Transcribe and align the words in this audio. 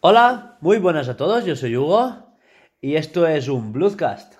Hola, 0.00 0.58
muy 0.60 0.78
buenas 0.78 1.08
a 1.08 1.16
todos, 1.16 1.44
yo 1.44 1.56
soy 1.56 1.76
Hugo 1.76 2.36
y 2.80 2.94
esto 2.94 3.26
es 3.26 3.48
un 3.48 3.72
Bluescast. 3.72 4.32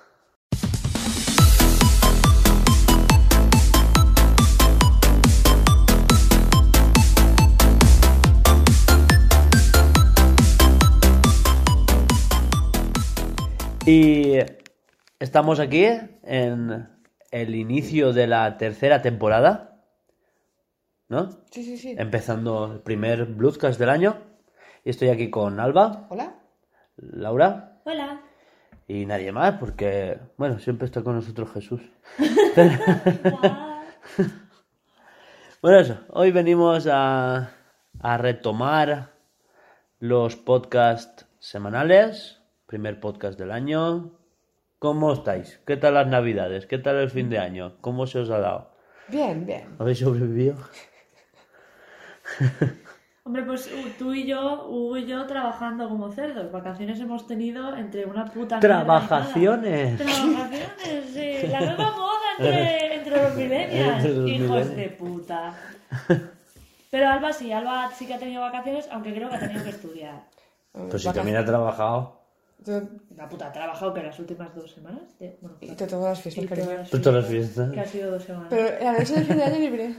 Y 13.85 14.35
estamos 15.19 15.59
aquí 15.59 15.87
en 16.23 16.89
el 17.33 17.57
inicio 17.57 18.13
de 18.13 18.29
la 18.29 18.59
tercera 18.59 19.03
temporada, 19.03 19.83
¿no? 21.09 21.31
Sí, 21.51 21.65
sí, 21.65 21.77
sí. 21.77 21.97
Empezando 21.99 22.75
el 22.75 22.79
primer 22.79 23.25
Bluescast 23.25 23.81
del 23.81 23.89
año. 23.89 24.28
Y 24.85 24.91
estoy 24.91 25.09
aquí 25.09 25.31
con 25.31 25.61
Alba, 25.61 26.07
Hola. 26.09 26.35
Laura 26.97 27.81
Hola. 27.85 28.21
y 28.87 29.07
nadie 29.07 29.33
más, 29.33 29.55
porque, 29.59 30.19
bueno, 30.37 30.59
siempre 30.59 30.87
está 30.87 31.03
con 31.03 31.15
nosotros 31.17 31.51
Jesús. 31.53 31.81
Bueno, 35.61 35.81
eso, 35.81 35.99
hoy 36.11 36.31
venimos 36.31 36.87
a, 36.87 37.51
a 38.01 38.17
retomar 38.17 39.11
los 39.99 40.37
podcasts 40.37 41.27
semanales, 41.41 42.41
primer 42.67 43.01
podcast 43.01 43.37
del 43.37 43.51
año. 43.51 44.13
¿Cómo 44.79 45.13
estáis? 45.13 45.61
¿Qué 45.67 45.77
tal 45.77 45.95
las 45.95 46.07
navidades? 46.07 46.67
¿Qué 46.67 46.79
tal 46.79 46.95
el 46.99 47.11
fin 47.11 47.29
de 47.29 47.41
año? 47.41 47.77
¿Cómo 47.81 48.07
se 48.07 48.21
os 48.21 48.31
ha 48.31 48.39
dado? 48.39 48.71
Bien, 49.09 49.45
bien. 49.47 49.75
¿Habéis 49.81 49.99
sobrevivido? 49.99 50.55
Hombre, 53.29 53.43
pues 53.43 53.67
uh, 53.67 53.91
tú 53.99 54.15
y 54.15 54.25
yo, 54.27 54.67
Hugo 54.71 54.97
y 54.97 55.05
yo, 55.05 55.27
trabajando 55.27 55.87
como 55.87 56.11
cerdos. 56.11 56.51
Vacaciones 56.51 56.99
hemos 56.99 57.27
tenido 57.27 57.77
entre 57.77 58.07
una 58.07 58.25
puta. 58.25 58.59
Trabajaciones. 58.59 59.99
Trabajaciones, 59.99 61.05
sí. 61.13 61.47
La 61.53 61.61
nueva 61.61 61.91
moda 61.91 62.19
entre, 62.39 62.95
entre 62.95 63.23
los 63.23 63.35
millennials. 63.37 64.05
Entre 64.07 64.15
los 64.15 64.31
Hijos 64.31 64.75
de 64.77 64.89
puta. 64.89 65.55
Pero 66.91 67.07
Alba 67.11 67.35
sí, 67.35 67.53
Alba 67.53 67.91
sí 67.95 68.07
que 68.07 68.15
ha 68.15 68.19
tenido 68.19 68.41
vacaciones, 68.41 68.89
aunque 68.91 69.13
creo 69.13 69.29
que 69.29 69.37
ha 69.37 69.41
tenido 69.41 69.63
que 69.63 69.71
estudiar. 69.71 70.23
Pues 70.73 71.03
si 71.03 71.13
también 71.13 71.37
ha 71.37 71.45
trabajado. 71.45 72.23
La 73.15 73.29
puta 73.29 73.49
ha 73.49 73.53
trabajado 73.53 73.93
que 73.93 74.05
las 74.05 74.19
últimas 74.19 74.55
dos 74.55 74.73
semanas. 74.73 75.19
de- 75.19 75.37
bueno, 75.43 75.59
y 75.61 75.69
todas 75.75 75.93
las 75.93 76.23
fiestas, 76.23 76.45
Y 76.45 76.47
cariño. 76.49 76.67
todas 76.67 76.79
las 76.93 77.03
todas 77.03 77.15
las 77.15 77.27
fiestas, 77.27 77.55
fiestas. 77.55 77.73
Que 77.75 77.81
ha 77.81 77.85
sido 77.85 78.11
dos 78.13 78.23
semanas. 78.23 78.47
Pero 78.49 78.85
la 78.85 78.93
noche 78.99 79.13
del 79.13 79.25
fin 79.27 79.37
de 79.37 79.45
año 79.45 79.59
libre. 79.59 79.95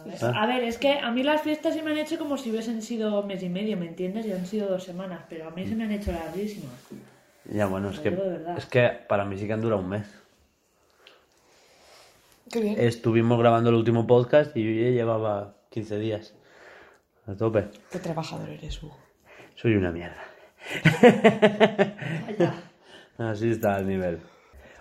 Ah, 0.00 0.16
bueno, 0.20 0.38
a, 0.38 0.46
ver. 0.46 0.64
Es 0.64 0.78
que 0.78 0.92
a 0.92 1.10
mí 1.10 1.22
las 1.22 1.42
fiestas 1.42 1.74
se 1.74 1.82
me 1.82 1.90
han 1.90 1.98
hecho 1.98 2.18
como 2.18 2.36
si 2.36 2.50
hubiesen 2.50 2.82
sido 2.82 3.22
mes 3.22 3.42
y 3.42 3.48
medio, 3.48 3.76
¿me 3.76 3.86
entiendes? 3.86 4.26
Y 4.26 4.32
han 4.32 4.46
sido 4.46 4.68
dos 4.68 4.84
semanas, 4.84 5.24
pero 5.28 5.48
a 5.48 5.50
mí 5.50 5.66
se 5.66 5.74
me 5.74 5.84
han 5.84 5.92
hecho 5.92 6.12
larguísimas. 6.12 6.74
Ya, 7.44 7.66
bueno, 7.66 7.90
es 7.90 7.96
Lo 7.96 8.02
que, 8.02 8.18
es 8.56 8.66
que 8.66 8.88
para 9.08 9.24
mí 9.24 9.38
sí 9.38 9.46
que 9.46 9.52
han 9.52 9.60
durado 9.60 9.82
un 9.82 9.88
mes. 9.88 10.06
Qué 12.50 12.60
bien. 12.60 12.76
Estuvimos 12.78 13.38
grabando 13.38 13.70
el 13.70 13.76
último 13.76 14.06
podcast 14.06 14.56
y 14.56 14.64
yo 14.64 14.82
ya 14.82 14.90
llevaba 14.90 15.54
15 15.70 15.98
días. 15.98 16.34
A 17.26 17.34
tope. 17.34 17.68
Qué 17.90 17.98
trabajador 17.98 18.48
eres, 18.48 18.82
Hugo. 18.82 18.96
Soy 19.54 19.74
una 19.74 19.92
mierda. 19.92 20.16
Así 23.18 23.50
está 23.50 23.78
el 23.78 23.86
nivel. 23.86 24.20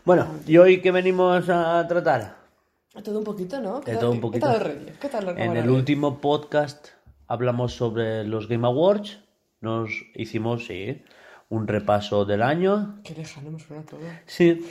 Bueno, 0.05 0.27
¿y 0.47 0.57
hoy 0.57 0.81
qué 0.81 0.91
venimos 0.91 1.49
a 1.49 1.85
tratar? 1.87 2.38
Todo 3.03 3.19
un 3.19 3.23
poquito, 3.23 3.61
¿no? 3.61 3.81
¿Qué 3.81 3.95
todo 3.95 4.11
un 4.11 4.19
poquito. 4.19 4.47
¿Qué 4.99 5.09
tal 5.09 5.37
En 5.39 5.55
el 5.55 5.69
último 5.69 6.19
podcast 6.19 6.89
hablamos 7.27 7.73
sobre 7.73 8.23
los 8.25 8.47
Game 8.47 8.67
Awards. 8.67 9.19
Nos 9.61 9.89
hicimos, 10.15 10.65
sí, 10.65 11.01
un 11.49 11.67
repaso 11.67 12.25
del 12.25 12.41
año. 12.41 12.99
Qué 13.03 13.13
lejano 13.15 13.51
me 13.51 13.59
suena 13.59 13.83
todo. 13.83 13.99
Sí. 14.25 14.65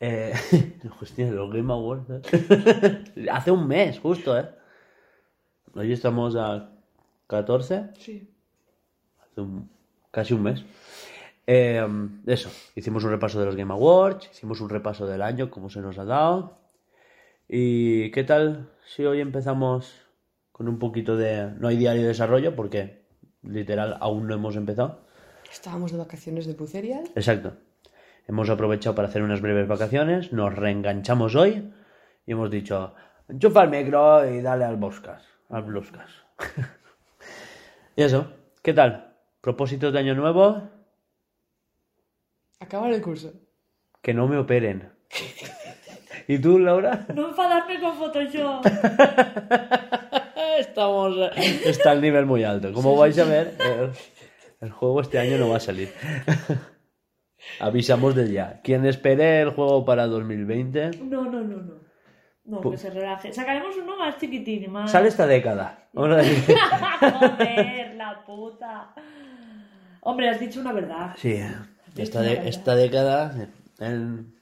Eh, 0.00 0.32
hostia, 1.00 1.30
los 1.30 1.50
Game 1.52 1.72
Awards. 1.72 2.04
¿eh? 2.10 3.28
Hace 3.30 3.50
un 3.50 3.66
mes, 3.66 3.98
justo, 4.00 4.38
¿eh? 4.38 4.48
Hoy 5.74 5.92
estamos 5.92 6.36
a 6.36 6.70
14. 7.26 7.90
Sí. 7.98 8.28
hace 9.22 9.40
un- 9.40 9.70
casi 10.10 10.34
un 10.34 10.42
mes. 10.42 10.64
Eh, 11.46 11.86
eso, 12.26 12.50
hicimos 12.74 13.04
un 13.04 13.10
repaso 13.10 13.38
de 13.38 13.46
los 13.46 13.56
Game 13.56 13.72
Awards, 13.72 14.28
hicimos 14.32 14.60
un 14.60 14.68
repaso 14.68 15.06
del 15.06 15.22
año, 15.22 15.50
cómo 15.50 15.70
se 15.70 15.80
nos 15.80 15.96
ha 15.98 16.04
dado. 16.04 16.65
¿Y 17.48 18.10
qué 18.10 18.24
tal 18.24 18.70
si 18.84 19.04
hoy 19.04 19.20
empezamos 19.20 19.94
con 20.52 20.68
un 20.68 20.78
poquito 20.78 21.16
de... 21.16 21.52
No 21.58 21.68
hay 21.68 21.76
diario 21.76 22.02
de 22.02 22.08
desarrollo 22.08 22.56
porque 22.56 23.04
literal 23.42 23.96
aún 24.00 24.26
no 24.26 24.34
hemos 24.34 24.56
empezado. 24.56 25.06
Estábamos 25.50 25.92
de 25.92 25.98
vacaciones 25.98 26.46
de 26.46 26.54
Bruceria. 26.54 27.04
Exacto. 27.14 27.54
Hemos 28.26 28.50
aprovechado 28.50 28.96
para 28.96 29.08
hacer 29.08 29.22
unas 29.22 29.40
breves 29.40 29.68
vacaciones, 29.68 30.32
nos 30.32 30.52
reenganchamos 30.54 31.36
hoy 31.36 31.72
y 32.26 32.32
hemos 32.32 32.50
dicho, 32.50 32.94
enchufa 33.28 33.62
el 33.62 33.70
micro 33.70 34.28
y 34.28 34.40
dale 34.42 34.64
al 34.64 34.76
Boscas, 34.76 35.22
al 35.48 35.62
Bluscas. 35.62 36.10
y 37.96 38.02
eso, 38.02 38.32
¿qué 38.62 38.72
tal? 38.72 39.14
¿Propósitos 39.40 39.92
de 39.92 40.00
año 40.00 40.16
nuevo? 40.16 40.68
Acabar 42.58 42.92
el 42.92 43.00
curso. 43.00 43.32
Que 44.02 44.12
no 44.12 44.26
me 44.26 44.38
operen. 44.38 44.90
¿Y 46.28 46.38
tú, 46.38 46.58
Laura? 46.58 47.06
No 47.14 47.28
enfadarme 47.28 47.80
con 47.80 47.94
Photoshop. 47.96 48.66
Estamos... 50.58 51.16
Está 51.36 51.92
el 51.92 52.00
nivel 52.00 52.26
muy 52.26 52.42
alto. 52.44 52.72
Como 52.72 52.96
vais 52.96 53.18
a 53.18 53.24
ver, 53.24 53.54
el, 53.60 53.90
el 54.60 54.70
juego 54.72 55.00
este 55.02 55.18
año 55.18 55.36
no 55.38 55.50
va 55.50 55.58
a 55.58 55.60
salir. 55.60 55.92
Avisamos 57.60 58.14
de 58.14 58.32
ya. 58.32 58.60
Quien 58.62 58.86
espere 58.86 59.42
el 59.42 59.50
juego 59.50 59.84
para 59.84 60.06
2020, 60.06 60.90
No, 61.04 61.24
no, 61.24 61.40
no, 61.42 61.56
no. 61.58 61.86
No, 62.44 62.70
que 62.70 62.78
se 62.78 62.90
relaje. 62.90 63.32
Sacaremos 63.32 63.76
uno 63.76 63.96
más 63.96 64.18
chiquitín 64.18 64.62
y 64.64 64.68
más. 64.68 64.90
sale 64.90 65.08
esta 65.08 65.26
década. 65.26 65.78
Joder, 65.94 66.26
la 67.96 68.22
puta. 68.24 68.94
Hombre, 70.02 70.28
has 70.30 70.38
dicho 70.38 70.60
una 70.60 70.72
verdad. 70.72 71.14
Sí, 71.16 71.40
esta, 71.96 72.20
de- 72.20 72.48
esta 72.48 72.76
década... 72.76 73.34
en- 73.80 74.35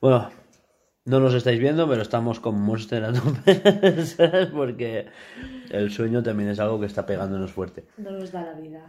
Bueno, 0.00 0.30
no 1.04 1.20
nos 1.20 1.34
estáis 1.34 1.58
viendo, 1.60 1.88
pero 1.88 2.02
estamos 2.02 2.40
con 2.40 2.60
Monster 2.60 3.04
a 3.04 3.12
tope, 3.12 4.04
¿sabes? 4.04 4.46
Porque 4.52 5.06
el 5.70 5.90
sueño 5.90 6.22
también 6.22 6.48
es 6.50 6.60
algo 6.60 6.80
que 6.80 6.86
está 6.86 7.04
pegándonos 7.06 7.52
fuerte. 7.52 7.84
No 7.98 8.10
nos 8.12 8.32
da 8.32 8.42
la 8.42 8.52
vida. 8.54 8.80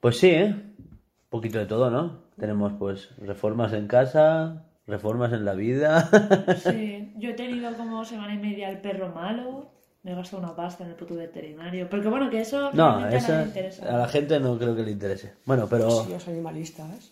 Pues 0.00 0.18
sí, 0.18 0.30
¿eh? 0.30 0.46
Un 0.54 1.30
poquito 1.30 1.58
de 1.58 1.66
todo, 1.66 1.90
¿no? 1.90 2.24
Tenemos 2.38 2.72
pues 2.78 3.10
reformas 3.18 3.72
en 3.72 3.86
casa, 3.86 4.64
reformas 4.86 5.32
en 5.32 5.44
la 5.44 5.54
vida. 5.54 6.08
Sí, 6.56 7.12
yo 7.16 7.30
he 7.30 7.34
tenido 7.34 7.72
como 7.76 8.04
semana 8.04 8.34
y 8.34 8.38
media 8.38 8.70
el 8.70 8.80
perro 8.80 9.08
malo. 9.10 9.70
Me 10.02 10.12
he 10.12 10.14
gastado 10.14 10.42
una 10.42 10.54
pasta 10.54 10.84
en 10.84 10.90
el 10.90 10.96
puto 10.96 11.14
veterinario. 11.14 11.88
Porque 11.88 12.08
bueno, 12.08 12.28
que 12.28 12.40
eso 12.40 12.70
No, 12.72 12.96
a 12.96 13.00
interesa. 13.02 13.46
a 13.88 13.98
la 13.98 14.08
gente 14.08 14.38
no 14.38 14.58
creo 14.58 14.76
que 14.76 14.82
le 14.82 14.90
interese. 14.90 15.34
Bueno, 15.46 15.66
pero 15.68 15.90
Sí, 15.90 16.10
los 16.12 16.28
animalistas. 16.28 17.10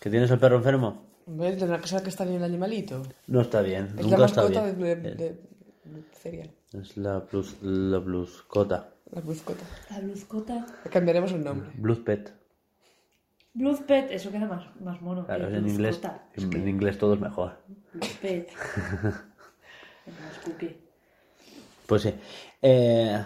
¿que 0.00 0.08
tienes 0.10 0.30
el 0.30 0.38
perro 0.38 0.56
enfermo? 0.56 1.05
Vez 1.26 1.54
de 1.56 1.66
tener 1.66 1.80
que 1.80 1.88
saber 1.88 2.04
que 2.04 2.10
está 2.10 2.24
bien 2.24 2.36
el 2.36 2.44
animalito. 2.44 3.02
No 3.26 3.40
está 3.40 3.60
bien, 3.62 3.86
Es 3.98 4.04
nunca 4.04 4.18
la 4.18 4.26
está 4.26 4.42
mascota 4.42 4.64
bien. 4.66 4.78
de, 4.80 4.96
de, 4.96 5.14
de 5.14 5.40
Bruceria. 5.84 6.50
Es 6.72 6.96
la 6.96 7.24
plus, 7.26 7.56
la 7.62 7.98
bluscota. 7.98 8.92
La 9.12 9.20
Bruzcota. 9.20 9.64
La 9.90 10.00
Bluzcota. 10.00 10.66
Le 10.84 10.90
cambiaremos 10.90 11.32
el 11.32 11.44
nombre. 11.44 11.70
Blue 11.76 12.02
pet. 12.04 12.32
Eso 14.10 14.30
queda 14.30 14.46
más, 14.46 14.66
más 14.80 15.00
mono. 15.00 15.24
Claro, 15.26 15.48
en 15.48 15.68
inglés. 15.68 16.00
Bluzcota. 16.00 16.28
En, 16.34 16.52
en 16.56 16.68
inglés 16.68 16.98
todo 16.98 17.14
es 17.14 17.20
mejor. 17.20 17.56
Blue 17.92 18.08
Pet. 18.20 18.50
Más 20.06 20.38
cookie. 20.44 20.76
Pues 21.86 22.02
sí. 22.02 22.14
Eh, 22.62 23.24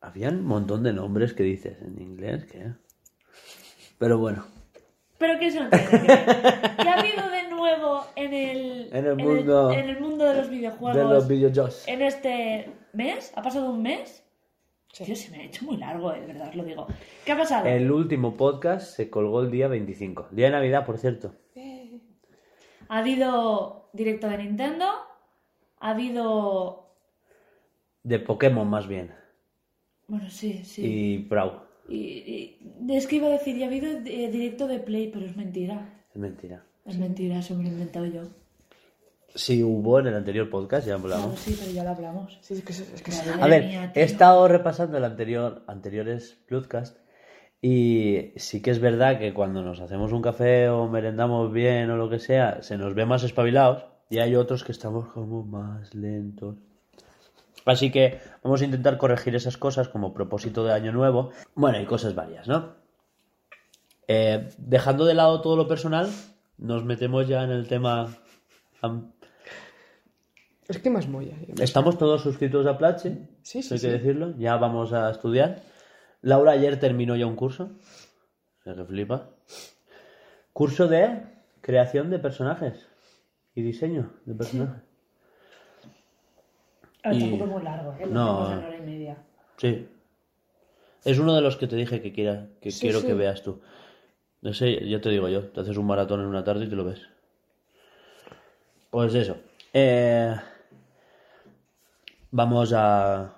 había 0.00 0.28
un 0.28 0.44
montón 0.44 0.82
de 0.84 0.92
nombres 0.92 1.32
que 1.32 1.42
dices 1.42 1.80
en 1.82 2.00
inglés 2.00 2.44
que. 2.44 2.72
Pero 3.98 4.18
bueno. 4.18 4.44
Pero 5.18 5.38
¿qué 5.38 5.50
son? 5.50 5.68
¿Qué 5.70 6.88
ha 6.88 6.98
habido 6.98 7.28
de 7.28 7.48
nuevo 7.50 8.04
en 8.16 8.32
el, 8.32 8.88
En 8.92 9.06
el 9.06 9.16
mundo- 9.16 9.72
en 9.72 9.88
el 9.88 10.00
mundo 10.00 10.24
de 10.24 10.34
los 10.36 10.48
videojuegos? 10.48 10.96
De 10.96 11.02
los 11.04 11.28
videojuegos. 11.28 11.86
En 11.88 12.02
este 12.02 12.70
mes, 12.92 13.32
¿ha 13.36 13.42
pasado 13.42 13.70
un 13.70 13.82
mes? 13.82 14.24
Sí. 14.92 15.04
Tío, 15.04 15.16
se 15.16 15.30
me 15.30 15.38
ha 15.38 15.42
hecho 15.44 15.64
muy 15.64 15.76
largo, 15.76 16.12
eh, 16.14 16.20
de 16.20 16.26
verdad 16.26 16.48
os 16.48 16.54
lo 16.56 16.64
digo. 16.64 16.86
¿Qué 17.24 17.32
ha 17.32 17.36
pasado? 17.36 17.66
El 17.66 17.90
último 17.90 18.36
podcast 18.36 18.96
se 18.96 19.10
colgó 19.10 19.42
el 19.42 19.50
día 19.50 19.68
25. 19.68 20.28
Día 20.30 20.46
de 20.46 20.52
Navidad, 20.52 20.86
por 20.86 20.98
cierto. 20.98 21.34
Ha 22.90 22.98
habido 22.98 23.90
directo 23.92 24.28
de 24.28 24.38
Nintendo, 24.38 24.86
ha 25.80 25.90
habido... 25.90 26.86
De 28.02 28.18
Pokémon, 28.18 28.66
más 28.66 28.86
bien. 28.88 29.14
Bueno, 30.06 30.30
sí, 30.30 30.64
sí. 30.64 30.82
Y 30.86 31.18
Brawl. 31.18 31.67
Y, 31.88 31.96
y- 31.96 32.58
es 32.96 33.06
que 33.06 33.16
iba 33.16 33.26
a 33.28 33.30
decir, 33.30 33.56
ya 33.56 33.64
ha 33.66 33.68
habido 33.68 33.88
eh, 33.90 34.30
directo 34.30 34.66
de 34.66 34.78
Play, 34.80 35.10
pero 35.12 35.26
es 35.26 35.36
mentira. 35.36 36.04
Es 36.14 36.16
mentira. 36.20 36.64
Es 36.84 36.98
mentira, 36.98 37.38
eso 37.38 37.54
me 37.54 37.64
lo 37.64 37.68
he 37.68 37.72
inventado 37.72 38.06
yo. 38.06 38.22
Sí, 39.34 39.62
hubo 39.62 39.98
en 40.00 40.06
el 40.08 40.14
anterior 40.14 40.48
podcast, 40.48 40.86
ya 40.86 40.96
Claro, 40.96 41.14
hablamos. 41.14 41.38
sí, 41.40 41.54
pero 41.58 41.70
ya 41.70 41.84
lo 41.84 41.90
hablamos. 41.90 42.38
Sí, 42.40 42.54
es 42.54 42.62
que, 42.64 42.72
es 42.72 43.02
que 43.02 43.12
A 43.40 43.46
ver, 43.46 43.66
mía, 43.66 43.92
he 43.94 44.02
estado 44.02 44.48
repasando 44.48 44.96
el 44.96 45.04
anterior, 45.04 45.62
anteriores 45.66 46.38
podcast 46.48 46.96
y 47.60 48.32
sí 48.36 48.62
que 48.62 48.70
es 48.70 48.78
verdad 48.80 49.18
que 49.18 49.34
cuando 49.34 49.62
nos 49.62 49.80
hacemos 49.80 50.12
un 50.12 50.22
café 50.22 50.68
o 50.70 50.88
merendamos 50.88 51.52
bien 51.52 51.90
o 51.90 51.96
lo 51.96 52.08
que 52.08 52.18
sea, 52.20 52.62
se 52.62 52.78
nos 52.78 52.94
ve 52.94 53.04
más 53.04 53.22
espabilados 53.22 53.84
y 54.08 54.18
hay 54.18 54.34
otros 54.34 54.64
que 54.64 54.72
estamos 54.72 55.08
como 55.08 55.44
más 55.44 55.94
lentos. 55.94 56.56
Así 57.68 57.90
que 57.90 58.18
vamos 58.42 58.62
a 58.62 58.64
intentar 58.64 58.96
corregir 58.96 59.34
esas 59.34 59.58
cosas 59.58 59.88
como 59.88 60.14
propósito 60.14 60.64
de 60.64 60.72
año 60.72 60.90
nuevo. 60.90 61.32
Bueno, 61.54 61.78
y 61.78 61.84
cosas 61.84 62.14
varias, 62.14 62.48
¿no? 62.48 62.76
Eh, 64.06 64.48
dejando 64.56 65.04
de 65.04 65.12
lado 65.12 65.42
todo 65.42 65.54
lo 65.54 65.68
personal, 65.68 66.08
nos 66.56 66.84
metemos 66.84 67.28
ya 67.28 67.44
en 67.44 67.50
el 67.50 67.68
tema 67.68 68.08
Es 70.66 70.78
que 70.78 70.88
más 70.88 71.08
molla. 71.08 71.34
Estamos 71.60 71.98
todos 71.98 72.22
suscritos 72.22 72.66
a 72.66 72.78
Platzi, 72.78 73.18
Sí, 73.42 73.62
sí, 73.62 73.74
hay 73.74 73.80
que 73.80 73.90
decirlo. 73.90 74.34
Ya 74.38 74.56
vamos 74.56 74.94
a 74.94 75.10
estudiar. 75.10 75.60
Laura 76.22 76.52
ayer 76.52 76.80
terminó 76.80 77.16
ya 77.16 77.26
un 77.26 77.36
curso. 77.36 77.72
O 78.60 78.62
sea 78.64 78.74
que 78.74 78.84
flipa. 78.86 79.28
Curso 80.54 80.88
de 80.88 81.22
creación 81.60 82.08
de 82.08 82.18
personajes 82.18 82.88
y 83.54 83.60
diseño 83.60 84.10
de 84.24 84.34
personajes. 84.34 84.87
A 87.08 87.12
ver, 87.12 87.18
Y- 87.18 87.20
tampoco 87.22 87.44
es 87.44 87.50
muy 87.50 87.62
largo, 87.62 87.92
¿eh? 87.94 88.06
Lo 88.06 88.12
No. 88.12 88.52
en 88.52 88.58
hora 88.64 88.76
y 88.76 88.80
media. 88.82 89.16
Sí. 89.56 89.88
Es 91.04 91.18
uno 91.18 91.34
de 91.34 91.40
los 91.40 91.56
que 91.56 91.66
te 91.66 91.76
dije 91.76 92.02
que, 92.02 92.12
quiera, 92.12 92.48
que 92.60 92.70
Sí, 92.70 92.80
quiero 92.82 93.00
sí. 93.00 93.06
que 93.06 93.14
veas 93.14 93.42
tú. 93.42 93.60
No 94.42 94.52
sé, 94.52 94.86
yo 94.86 95.00
te 95.00 95.08
digo 95.08 95.28
yo, 95.28 95.44
te 95.48 95.60
haces 95.60 95.76
un 95.78 95.86
maratón 95.86 96.20
en 96.20 96.26
una 96.26 96.44
tarde 96.44 96.66
y 96.66 96.68
te 96.68 96.76
lo 96.76 96.84
ves. 96.84 97.00
Pues 98.90 99.14
eso. 99.14 99.36
Eh, 99.72 100.34
vamos 102.30 102.72
a... 102.74 103.34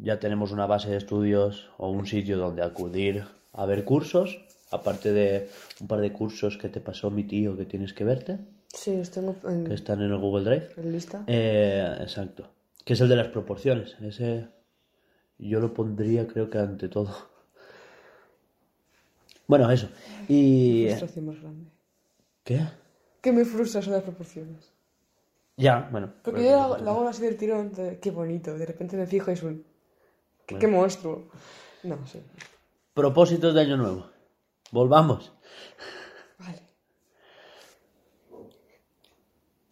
Ya 0.00 0.20
tenemos 0.20 0.52
una 0.52 0.66
base 0.66 0.90
de 0.90 0.96
estudios 0.98 1.70
o 1.78 1.90
un 1.90 2.06
sitio 2.06 2.38
donde 2.38 2.62
acudir 2.62 3.24
a 3.52 3.66
ver 3.66 3.84
cursos, 3.84 4.38
aparte 4.70 5.12
de 5.12 5.48
un 5.80 5.88
par 5.88 6.00
de 6.00 6.12
cursos 6.12 6.56
que 6.56 6.68
te 6.68 6.80
pasó 6.80 7.10
mi 7.10 7.24
tío 7.24 7.56
que 7.56 7.64
tienes 7.64 7.92
que 7.92 8.04
verte, 8.04 8.38
Sí, 8.72 8.96
los 8.96 9.10
tengo 9.10 9.34
que 9.40 9.48
en, 9.48 9.72
están 9.72 10.00
en 10.02 10.12
el 10.12 10.18
Google 10.18 10.44
Drive. 10.44 10.68
en 10.76 10.92
lista. 10.92 11.24
Eh, 11.26 11.96
exacto. 12.00 12.48
Que 12.88 12.94
es 12.94 13.00
el 13.02 13.08
de 13.10 13.16
las 13.16 13.28
proporciones. 13.28 13.98
Ese 14.00 14.48
yo 15.36 15.60
lo 15.60 15.74
pondría 15.74 16.26
creo 16.26 16.48
que 16.48 16.56
ante 16.56 16.88
todo. 16.88 17.14
Bueno, 19.46 19.70
eso. 19.70 19.90
Y... 20.26 20.86
Frustración 20.86 21.26
más 21.26 21.38
grande. 21.38 21.70
¿Qué? 22.44 22.66
Que 23.20 23.30
me 23.30 23.44
frustra 23.44 23.82
son 23.82 23.92
las 23.92 24.02
proporciones. 24.04 24.72
Ya, 25.58 25.86
bueno. 25.92 26.14
Porque 26.22 26.42
yo 26.42 26.52
lo 26.52 26.60
hago, 26.62 26.78
lo 26.78 26.90
hago 26.92 27.08
así 27.08 27.20
del 27.20 27.36
tirón, 27.36 27.72
de- 27.74 27.98
qué 27.98 28.10
bonito. 28.10 28.56
De 28.56 28.64
repente 28.64 28.96
me 28.96 29.06
fijo 29.06 29.30
y 29.30 29.34
es 29.34 29.42
un. 29.42 29.66
¡Qué, 30.46 30.58
qué 30.58 30.66
monstruo! 30.66 31.28
No, 31.82 32.06
sí. 32.06 32.22
Propósitos 32.94 33.52
de 33.52 33.60
año 33.60 33.76
nuevo. 33.76 34.06
Volvamos. 34.70 35.30
Vale. 36.38 36.62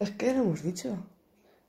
Es 0.01 0.11
que 0.11 0.27
ya 0.27 0.33
lo 0.35 0.41
hemos 0.41 0.63
dicho. 0.63 0.99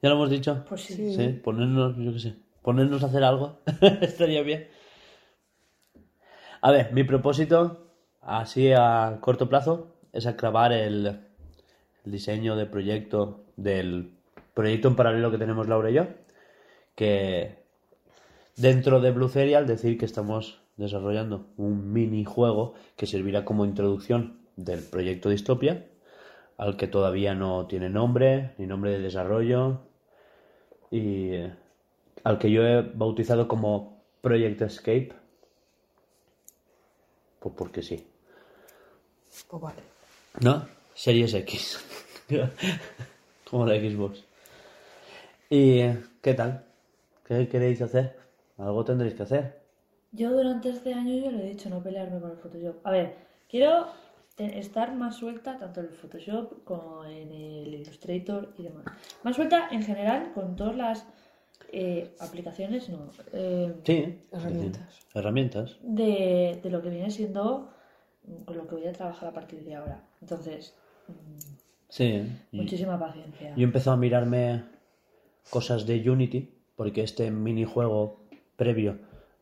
¿Ya 0.01 0.09
lo 0.09 0.15
hemos 0.15 0.29
dicho? 0.29 0.63
Pues 0.67 0.81
sí. 0.81 1.15
Sí. 1.15 1.27
Ponernos, 1.43 1.97
yo 1.97 2.13
qué 2.13 2.19
sé, 2.19 2.35
ponernos 2.61 3.03
a 3.03 3.07
hacer 3.07 3.23
algo. 3.23 3.59
Estaría 4.01 4.41
bien. 4.43 4.67
A 6.61 6.71
ver, 6.71 6.93
mi 6.93 7.03
propósito, 7.03 7.91
así 8.21 8.71
a 8.73 9.17
corto 9.21 9.49
plazo, 9.49 9.95
es 10.13 10.25
acabar 10.25 10.71
el, 10.71 11.19
el 12.05 12.11
diseño 12.11 12.55
de 12.55 12.65
proyecto 12.65 13.45
del 13.55 14.11
proyecto 14.53 14.87
en 14.87 14.95
paralelo 14.95 15.31
que 15.31 15.37
tenemos 15.37 15.67
Laura 15.67 15.89
y 15.91 15.93
yo. 15.93 16.07
Que 16.95 17.63
dentro 18.55 18.99
de 18.99 19.11
Blue 19.11 19.29
Serial 19.29 19.67
decir 19.67 19.97
que 19.97 20.05
estamos 20.05 20.61
desarrollando 20.77 21.47
un 21.57 21.91
minijuego 21.91 22.73
que 22.95 23.07
servirá 23.07 23.45
como 23.45 23.65
introducción 23.65 24.39
del 24.55 24.81
proyecto 24.81 25.29
Distopia, 25.29 25.85
al 26.57 26.75
que 26.77 26.87
todavía 26.87 27.35
no 27.35 27.67
tiene 27.67 27.89
nombre, 27.89 28.53
ni 28.57 28.65
nombre 28.65 28.91
de 28.91 28.99
desarrollo, 28.99 29.86
y 30.91 31.31
al 32.23 32.39
que 32.39 32.51
yo 32.51 32.63
he 32.63 32.81
bautizado 32.81 33.47
como 33.47 34.03
Project 34.21 34.61
Escape. 34.61 35.13
Pues 37.39 37.55
porque 37.55 37.81
sí. 37.81 38.05
Pues 39.47 39.61
vale. 39.61 39.81
¿No? 40.41 40.67
Series 40.93 41.33
X. 41.33 41.79
como 43.49 43.65
la 43.65 43.75
Xbox. 43.75 44.23
¿Y 45.49 45.81
qué 46.21 46.33
tal? 46.33 46.65
¿Qué 47.25 47.47
queréis 47.47 47.81
hacer? 47.81 48.17
Algo 48.57 48.83
tendréis 48.83 49.15
que 49.15 49.23
hacer. 49.23 49.61
Yo 50.11 50.31
durante 50.31 50.69
este 50.69 50.93
año 50.93 51.23
yo 51.23 51.31
le 51.31 51.45
he 51.45 51.49
dicho 51.49 51.69
no 51.69 51.81
pelearme 51.81 52.19
con 52.19 52.31
el 52.31 52.37
Photoshop. 52.37 52.85
A 52.85 52.91
ver, 52.91 53.15
quiero 53.49 53.87
estar 54.37 54.93
más 54.95 55.15
suelta 55.15 55.57
tanto 55.57 55.79
en 55.81 55.87
el 55.87 55.93
Photoshop 55.93 56.63
como 56.63 57.03
en 57.05 57.31
el 57.31 57.73
Illustrator 57.73 58.53
y 58.57 58.63
demás. 58.63 58.85
Más 59.23 59.35
suelta 59.35 59.67
en 59.71 59.83
general 59.83 60.31
con 60.33 60.55
todas 60.55 60.75
las 60.75 61.05
eh, 61.71 62.15
aplicaciones, 62.19 62.87
no, 62.89 63.09
eh, 63.33 63.73
Sí. 63.83 64.19
Herramientas. 64.31 64.99
Herramientas. 65.13 65.77
de, 65.81 66.59
de 66.63 66.69
lo 66.69 66.81
que 66.81 66.89
viene 66.89 67.09
siendo 67.11 67.69
mm, 68.25 68.43
con 68.43 68.57
lo 68.57 68.67
que 68.67 68.75
voy 68.75 68.87
a 68.87 68.93
trabajar 68.93 69.29
a 69.29 69.33
partir 69.33 69.63
de 69.63 69.75
ahora. 69.75 70.03
Entonces, 70.21 70.75
mm, 71.07 71.13
Sí. 71.89 72.27
Y- 72.51 72.57
muchísima 72.61 72.99
paciencia. 72.99 73.49
Yo 73.55 73.61
he 73.61 73.63
empezado 73.63 73.95
a 73.95 73.99
mirarme 73.99 74.63
cosas 75.49 75.85
de 75.87 76.09
Unity, 76.09 76.53
porque 76.75 77.01
este 77.01 77.31
minijuego 77.31 78.21
previo 78.55 78.99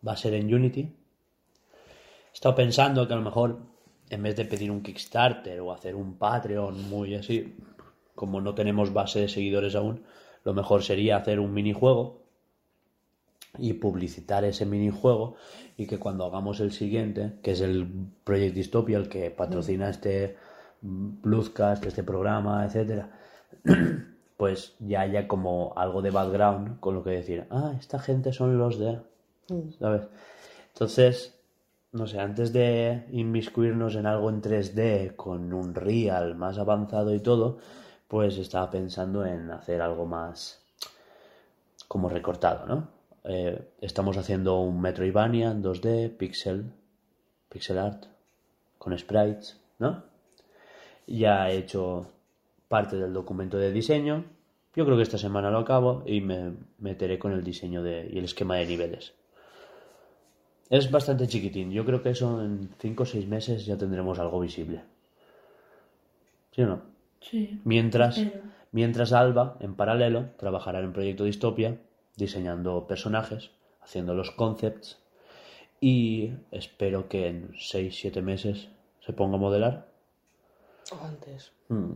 va 0.08 0.14
a 0.14 0.18
ser 0.18 0.36
en 0.36 0.54
Unity. 0.54 0.82
He 0.82 2.34
estado 2.34 2.56
pensando 2.56 3.08
que 3.08 3.14
a 3.14 3.18
lo 3.18 3.24
mejor, 3.24 3.60
en 4.10 4.24
vez 4.24 4.36
de 4.36 4.46
pedir 4.46 4.72
un 4.72 4.82
Kickstarter 4.82 5.60
o 5.62 5.72
hacer 5.72 5.96
un 5.96 6.18
Patreon 6.18 6.90
muy 6.90 7.16
así, 7.16 7.56
como 8.14 8.42
no 8.42 8.56
tenemos 8.56 8.94
base 8.94 9.22
de 9.22 9.28
seguidores 9.28 9.76
aún, 9.76 10.04
lo 10.44 10.54
mejor 10.54 10.84
sería 10.84 11.18
hacer 11.18 11.40
un 11.40 11.54
minijuego 11.54 12.22
y 13.58 13.74
publicitar 13.74 14.44
ese 14.44 14.66
minijuego 14.66 15.36
y 15.78 15.88
que 15.88 15.98
cuando 15.98 16.26
hagamos 16.26 16.60
el 16.60 16.72
siguiente, 16.72 17.34
que 17.42 17.52
es 17.52 17.62
el 17.62 17.88
Project 18.24 18.56
Dystopia, 18.56 18.98
el 18.98 19.10
que 19.10 19.32
patrocina 19.32 19.90
este 19.90 20.36
mm, 20.82 21.22
Bluescast, 21.22 21.86
este 21.86 22.04
programa, 22.04 22.66
etcétera, 22.66 23.10
pues 24.38 24.76
ya 24.80 25.02
haya 25.02 25.28
como 25.28 25.74
algo 25.76 26.02
de 26.02 26.12
background 26.12 26.80
con 26.80 26.96
lo 26.96 27.04
que 27.04 27.12
decir, 27.12 27.48
ah, 27.50 27.74
esta 27.80 28.00
gente 28.00 28.34
son 28.34 28.58
los 28.58 28.78
de, 28.78 29.00
¿sabes? 29.80 30.04
Entonces, 30.74 31.35
no 31.96 32.08
sé, 32.08 32.20
antes 32.20 32.52
de 32.52 33.06
inmiscuirnos 33.12 33.96
en 33.96 34.06
algo 34.06 34.30
en 34.30 34.42
3D 34.42 35.16
con 35.16 35.54
un 35.54 35.74
real 35.74 36.36
más 36.36 36.58
avanzado 36.58 37.16
y 37.16 37.22
todo, 37.22 37.58
pues 38.10 38.38
estaba 38.38 38.70
pensando 38.70 39.26
en 39.26 39.50
hacer 39.50 39.82
algo 39.82 40.06
más 40.06 40.62
como 41.88 42.10
recortado, 42.10 42.66
¿no? 42.66 42.90
Eh, 43.24 43.72
estamos 43.80 44.18
haciendo 44.18 44.60
un 44.60 44.82
Metroidvania 44.82 45.52
en 45.52 45.64
2D, 45.64 46.18
pixel, 46.18 46.74
pixel 47.48 47.78
art, 47.78 48.08
con 48.78 48.98
sprites, 48.98 49.58
¿no? 49.80 50.04
Ya 51.08 51.50
he 51.50 51.58
hecho 51.60 52.08
parte 52.68 52.98
del 52.98 53.14
documento 53.14 53.58
de 53.58 53.72
diseño. 53.72 54.26
Yo 54.76 54.84
creo 54.84 54.98
que 54.98 55.04
esta 55.04 55.18
semana 55.18 55.50
lo 55.50 55.60
acabo 55.60 56.04
y 56.06 56.20
me 56.20 56.58
meteré 56.78 57.18
con 57.18 57.32
el 57.32 57.44
diseño 57.44 57.82
de, 57.84 58.10
y 58.12 58.18
el 58.18 58.26
esquema 58.26 58.58
de 58.58 58.66
niveles. 58.66 59.14
Es 60.70 60.90
bastante 60.90 61.28
chiquitín. 61.28 61.72
Yo 61.72 61.86
creo 61.86 62.02
que 62.02 62.10
eso 62.10 62.42
en 62.44 62.70
5 62.80 63.04
o 63.04 63.06
6 63.06 63.28
meses 63.28 63.66
ya 63.66 63.78
tendremos 63.78 64.18
algo 64.20 64.40
visible. 64.40 64.84
¿Sí 66.52 66.62
o 66.64 66.68
no? 66.68 66.82
Sí. 67.22 67.62
Mientras, 67.64 68.20
mientras 68.72 69.14
Alba, 69.14 69.58
en 69.60 69.76
paralelo, 69.76 70.30
trabajará 70.38 70.80
en 70.80 70.86
el 70.86 70.92
proyecto 70.92 71.24
Distopia, 71.24 71.78
diseñando 72.16 72.88
personajes, 72.88 73.52
haciendo 73.82 74.14
los 74.14 74.32
concepts 74.32 75.00
y 75.82 76.32
espero 76.52 77.10
que 77.10 77.28
en 77.28 77.52
6-7 77.54 78.22
meses 78.22 78.70
se 79.02 79.14
ponga 79.14 79.36
a 79.36 79.40
modelar. 79.40 79.88
O 80.92 81.06
antes. 81.06 81.52
Mm, 81.70 81.92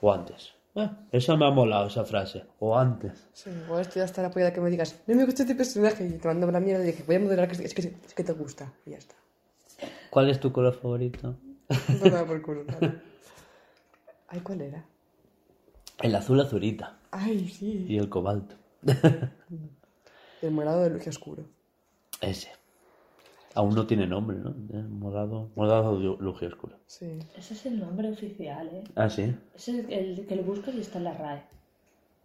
O 0.00 0.12
antes. 0.12 0.54
Ah, 0.76 0.98
eso 1.12 1.36
me 1.36 1.46
ha 1.46 1.50
molado, 1.50 1.86
esa 1.86 2.04
frase. 2.04 2.44
O 2.58 2.76
antes. 2.76 3.28
Sí, 3.32 3.50
igual 3.50 3.82
estoy 3.82 4.02
hasta 4.02 4.22
la 4.22 4.30
polla 4.30 4.46
de 4.46 4.52
que 4.52 4.60
me 4.60 4.70
digas, 4.70 5.00
no 5.06 5.14
me 5.14 5.24
gusta 5.24 5.42
este 5.42 5.54
personaje. 5.54 6.04
Y 6.06 6.18
te 6.18 6.26
mando 6.26 6.50
la 6.50 6.60
mierda 6.60 6.82
y 6.82 6.88
dije, 6.88 7.04
voy 7.06 7.16
a 7.16 7.20
modelar 7.20 7.48
que 7.48 7.62
es, 7.64 7.74
que, 7.74 7.82
es 8.04 8.14
que 8.14 8.24
te 8.24 8.32
gusta. 8.32 8.72
Y 8.84 8.90
ya 8.90 8.98
está. 8.98 9.14
¿Cuál 10.10 10.30
es 10.30 10.40
tu 10.40 10.52
color 10.52 10.74
favorito? 10.74 11.36
No 12.04 12.26
por 12.26 12.42
culo. 12.42 12.64
Ay, 14.28 14.40
¿cuál 14.40 14.60
era? 14.60 14.84
El 16.02 16.14
azul 16.14 16.40
azurita 16.40 16.98
Ay, 17.10 17.48
sí. 17.48 17.86
y 17.88 17.96
el 17.96 18.08
cobalto. 18.08 18.56
El 20.42 20.50
morado 20.50 20.82
de 20.82 20.90
luz 20.90 21.06
oscuro. 21.06 21.44
Ese. 22.20 22.50
Aún 23.56 23.74
no 23.74 23.86
tiene 23.86 24.06
nombre, 24.06 24.36
¿no? 24.38 24.52
Morado, 24.88 25.50
morado 25.54 25.96
lu- 25.98 26.16
luz 26.20 26.42
oscuro. 26.42 26.76
Sí. 26.86 27.18
Ese 27.36 27.54
es 27.54 27.66
el 27.66 27.78
nombre 27.78 28.10
oficial, 28.10 28.66
¿eh? 28.68 28.84
Ah, 28.96 29.08
sí. 29.08 29.34
Ese 29.54 29.78
es 29.80 29.86
el 29.90 30.26
que 30.26 30.34
le 30.36 30.42
buscas 30.42 30.74
y 30.74 30.80
está 30.80 30.98
en 30.98 31.04
la 31.04 31.14
RAE. 31.14 31.44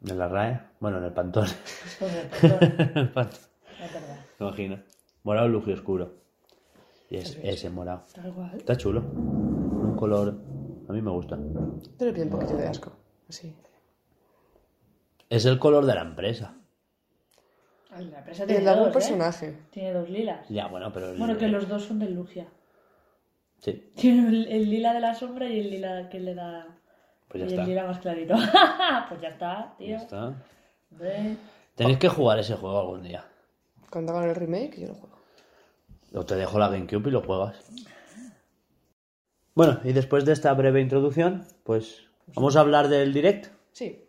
En 0.08 0.18
la 0.18 0.28
RAE. 0.28 0.60
Bueno, 0.80 0.98
en 0.98 1.04
el 1.04 1.14
Pantón. 1.14 1.46
Con 2.00 2.10
el 2.10 2.28
perdón, 2.28 2.90
el 2.96 3.10
Pantón. 3.12 3.40
es 3.80 3.94
verdad. 3.94 4.20
¿Te 4.38 4.44
imaginas? 4.44 4.80
Morado 5.24 5.48
luje 5.50 5.74
oscuro. 5.74 6.14
Y 7.12 7.18
es 7.18 7.38
ese 7.44 7.70
morado. 7.70 8.06
Tal 8.14 8.34
cual. 8.34 8.56
Está 8.58 8.76
chulo. 8.76 9.02
Un 9.02 9.96
color. 9.98 10.36
A 10.88 10.94
mí 10.94 11.02
me 11.02 11.12
gusta. 11.12 11.38
Pero 11.98 12.12
tiene 12.14 12.32
un 12.32 12.40
poquito 12.40 12.58
de 12.58 12.68
asco. 12.68 12.92
Así. 13.28 13.54
Es 15.30 15.46
el 15.46 15.60
color 15.60 15.86
de 15.86 15.94
la 15.94 16.02
empresa. 16.02 16.56
Ay, 17.92 18.06
La 18.12 18.24
tiene 18.24 18.58
el 18.58 18.64
de 18.64 18.70
algún 18.70 18.86
dos, 18.86 18.90
¿eh? 18.90 18.94
personaje. 18.94 19.58
Tiene 19.72 19.94
dos 19.94 20.10
lilas. 20.10 20.48
Ya, 20.50 20.68
bueno, 20.68 20.92
pero. 20.94 21.10
el- 21.12 21.18
Bueno, 21.18 21.38
que 21.38 21.48
los 21.48 21.68
dos 21.68 21.84
son 21.84 22.00
de 22.00 22.10
Lugia. 22.10 22.48
Sí, 23.58 23.92
Tiene 23.96 24.30
el, 24.30 24.48
el 24.48 24.70
lila 24.70 24.94
de 24.94 25.00
la 25.00 25.14
sombra 25.16 25.48
y 25.50 25.60
el 25.60 25.70
lila 25.72 26.08
que 26.10 26.20
le 26.20 26.36
da. 26.36 26.68
pues 27.28 27.42
ya 27.44 27.46
y 27.48 27.50
está. 27.50 27.62
el 27.64 27.68
lila 27.70 27.86
más 27.86 28.00
clarito. 28.00 28.36
pues 29.10 29.22
ya 29.22 29.30
está, 29.30 29.74
tío. 29.78 29.88
Ya 29.88 29.98
está. 29.98 30.34
Tenéis 31.76 31.98
que 31.98 32.10
jugar 32.10 32.40
ese 32.40 32.56
juego 32.56 32.80
algún 32.80 33.04
día. 33.04 33.26
Cuando 33.90 34.14
hagan 34.16 34.30
el 34.30 34.36
remake, 34.36 34.80
yo 34.82 34.88
lo 34.88 34.94
juego. 34.96 35.18
O 36.14 36.26
te 36.26 36.36
dejo 36.36 36.58
la 36.60 36.70
GameCube 36.70 37.08
y 37.08 37.12
lo 37.12 37.22
juegas. 37.22 37.56
Bueno, 39.56 39.80
y 39.84 39.94
después 39.94 40.26
de 40.26 40.34
esta 40.34 40.54
breve 40.54 40.80
introducción, 40.82 41.46
pues 41.64 42.04
vamos 42.36 42.56
a 42.56 42.62
hablar 42.62 42.88
del 42.88 43.14
direct. 43.14 43.48
Sí. 43.72 44.06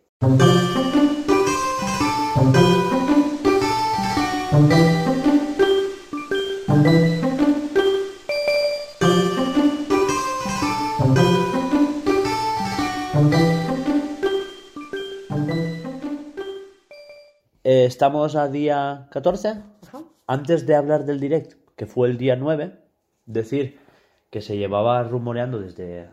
Eh, 17.81 17.85
estamos 17.85 18.35
a 18.35 18.47
día 18.47 19.07
14. 19.09 19.47
Ajá. 19.49 20.03
Antes 20.27 20.67
de 20.67 20.75
hablar 20.75 21.05
del 21.05 21.19
direct, 21.19 21.53
que 21.75 21.87
fue 21.87 22.09
el 22.09 22.17
día 22.17 22.35
9, 22.35 22.73
decir 23.25 23.79
que 24.29 24.41
se 24.41 24.55
llevaba 24.55 25.01
rumoreando 25.03 25.59
desde, 25.59 26.09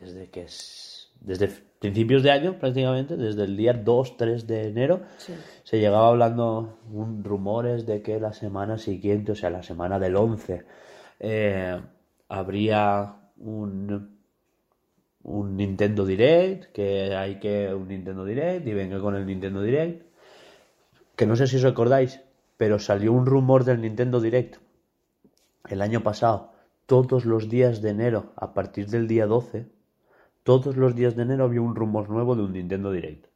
desde 0.00 0.28
que 0.30 0.42
es, 0.42 1.12
desde 1.20 1.48
principios 1.78 2.24
de 2.24 2.32
año 2.32 2.58
prácticamente, 2.58 3.16
desde 3.16 3.44
el 3.44 3.56
día 3.56 3.74
2, 3.74 4.16
3 4.16 4.46
de 4.48 4.68
enero, 4.68 5.02
Sí. 5.18 5.34
se 5.62 5.78
llegaba 5.78 6.08
hablando 6.08 6.78
un, 6.92 7.22
rumores 7.22 7.86
de 7.86 8.02
que 8.02 8.18
la 8.18 8.32
semana 8.32 8.76
siguiente, 8.78 9.32
o 9.32 9.34
sea, 9.36 9.50
la 9.50 9.62
semana 9.62 10.00
del 10.00 10.16
11, 10.16 10.64
eh, 11.20 11.80
habría 12.28 13.14
un, 13.36 14.18
un 15.22 15.56
Nintendo 15.56 16.04
Direct, 16.04 16.72
que 16.72 17.14
hay 17.14 17.38
que 17.38 17.72
un 17.72 17.86
Nintendo 17.86 18.24
Direct 18.24 18.66
y 18.66 18.74
venga 18.74 18.98
con 19.00 19.14
el 19.14 19.24
Nintendo 19.26 19.62
Direct. 19.62 20.13
Que 21.16 21.26
no 21.26 21.36
sé 21.36 21.46
si 21.46 21.56
os 21.56 21.64
acordáis, 21.64 22.20
pero 22.56 22.78
salió 22.78 23.12
un 23.12 23.26
rumor 23.26 23.64
del 23.64 23.80
Nintendo 23.80 24.20
Direct 24.20 24.56
el 25.68 25.80
año 25.80 26.02
pasado, 26.02 26.52
todos 26.86 27.24
los 27.24 27.48
días 27.48 27.80
de 27.80 27.90
enero, 27.90 28.32
a 28.36 28.52
partir 28.52 28.88
del 28.88 29.08
día 29.08 29.26
12, 29.26 29.66
todos 30.42 30.76
los 30.76 30.94
días 30.94 31.16
de 31.16 31.22
enero 31.22 31.44
había 31.44 31.62
un 31.62 31.74
rumor 31.74 32.10
nuevo 32.10 32.36
de 32.36 32.42
un 32.42 32.52
Nintendo 32.52 32.92
Direct. 32.92 33.26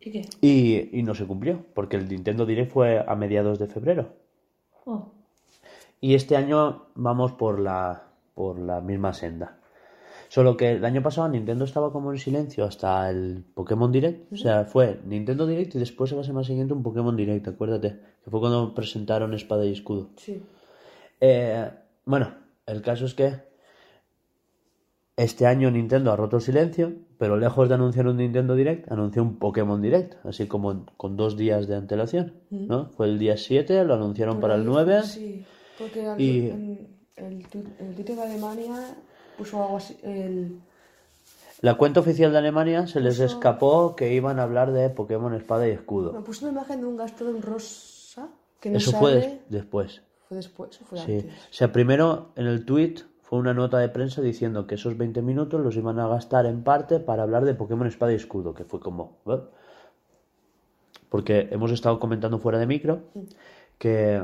¿Y 0.00 0.10
qué? 0.10 0.28
Y, 0.40 0.98
y 0.98 1.02
no 1.02 1.14
se 1.14 1.26
cumplió, 1.26 1.64
porque 1.74 1.96
el 1.96 2.08
Nintendo 2.08 2.46
Direct 2.46 2.72
fue 2.72 3.04
a 3.06 3.14
mediados 3.14 3.58
de 3.58 3.68
febrero. 3.68 4.08
Oh, 4.84 5.12
Y 6.00 6.14
este 6.14 6.36
año 6.36 6.86
vamos 6.94 7.32
por 7.32 7.60
la, 7.60 8.08
por 8.34 8.58
la 8.58 8.80
misma 8.80 9.12
senda. 9.12 9.58
Solo 10.36 10.54
que 10.54 10.72
el 10.72 10.84
año 10.84 11.02
pasado 11.02 11.30
Nintendo 11.30 11.64
estaba 11.64 11.90
como 11.90 12.12
en 12.12 12.18
silencio 12.18 12.66
hasta 12.66 13.08
el 13.08 13.42
Pokémon 13.54 13.90
Direct. 13.90 14.30
O 14.34 14.36
sea, 14.36 14.66
fue 14.66 15.00
Nintendo 15.06 15.46
Direct 15.46 15.74
y 15.76 15.78
después 15.78 16.12
a 16.12 16.16
la 16.16 16.24
semana 16.24 16.44
siguiente 16.44 16.74
un 16.74 16.82
Pokémon 16.82 17.16
Direct, 17.16 17.48
acuérdate. 17.48 17.98
Que 18.22 18.30
fue 18.30 18.40
cuando 18.40 18.74
presentaron 18.74 19.32
Espada 19.32 19.64
y 19.64 19.72
Escudo. 19.72 20.10
Sí. 20.16 20.42
Eh, 21.22 21.70
bueno, 22.04 22.34
el 22.66 22.82
caso 22.82 23.06
es 23.06 23.14
que 23.14 23.32
este 25.16 25.46
año 25.46 25.70
Nintendo 25.70 26.12
ha 26.12 26.16
roto 26.16 26.36
el 26.36 26.42
silencio, 26.42 26.92
pero 27.16 27.38
lejos 27.38 27.70
de 27.70 27.74
anunciar 27.76 28.06
un 28.06 28.18
Nintendo 28.18 28.54
Direct, 28.54 28.92
anunció 28.92 29.22
un 29.22 29.38
Pokémon 29.38 29.80
Direct, 29.80 30.16
así 30.26 30.46
como 30.46 30.84
con 30.98 31.16
dos 31.16 31.38
días 31.38 31.66
de 31.66 31.76
antelación, 31.76 32.34
¿no? 32.50 32.90
Fue 32.90 33.06
el 33.06 33.18
día 33.18 33.38
7, 33.38 33.84
lo 33.86 33.94
anunciaron 33.94 34.38
para 34.40 34.56
el 34.56 34.66
9. 34.66 35.02
Sí. 35.04 35.46
Porque 35.78 36.06
al- 36.06 36.20
Y- 36.20 36.50
el, 37.16 37.48
tu- 37.48 37.64
el 37.80 37.94
Twitter 37.94 38.16
de 38.16 38.22
Alemania 38.22 38.74
puso 39.36 39.62
algo 39.62 39.76
así. 39.78 39.96
El... 40.02 40.58
La 41.62 41.74
cuenta 41.74 42.00
oficial 42.00 42.32
de 42.32 42.38
Alemania 42.38 42.86
se 42.86 43.00
les 43.00 43.14
Puso- 43.18 43.24
escapó 43.24 43.96
que 43.96 44.12
iban 44.12 44.38
a 44.38 44.42
hablar 44.42 44.72
de 44.72 44.90
Pokémon 44.90 45.32
Espada 45.34 45.66
y 45.66 45.70
Escudo. 45.70 46.12
Me 46.12 46.20
puso 46.20 46.44
una 46.46 46.52
imagen 46.60 46.80
de 46.80 46.86
un 46.86 46.96
gasto 46.96 47.28
en 47.28 47.40
rosa 47.42 48.28
que 48.60 48.70
no 48.70 48.76
Eso 48.78 48.92
fue 48.92 49.14
des- 49.14 49.38
después. 49.48 50.02
Fue 50.28 50.36
después 50.36 50.78
fue 50.78 50.98
Sí. 50.98 51.12
antes. 51.18 51.32
O 51.32 51.52
sea, 51.52 51.72
primero 51.72 52.32
en 52.36 52.46
el 52.46 52.64
tweet 52.66 52.96
fue 53.22 53.38
una 53.38 53.54
nota 53.54 53.78
de 53.78 53.88
prensa 53.88 54.20
diciendo 54.20 54.66
que 54.66 54.74
esos 54.76 54.96
20 54.98 55.22
minutos 55.22 55.60
los 55.60 55.74
iban 55.76 55.98
a 55.98 56.06
gastar 56.08 56.46
en 56.46 56.62
parte 56.62 57.00
para 57.00 57.22
hablar 57.22 57.44
de 57.44 57.54
Pokémon 57.54 57.86
Espada 57.86 58.12
y 58.12 58.16
Escudo, 58.16 58.52
que 58.54 58.64
fue 58.64 58.78
como... 58.80 59.16
¿eh? 59.26 59.40
Porque 61.08 61.48
hemos 61.52 61.70
estado 61.70 61.98
comentando 62.00 62.38
fuera 62.38 62.58
de 62.58 62.66
micro 62.66 63.00
que 63.78 64.22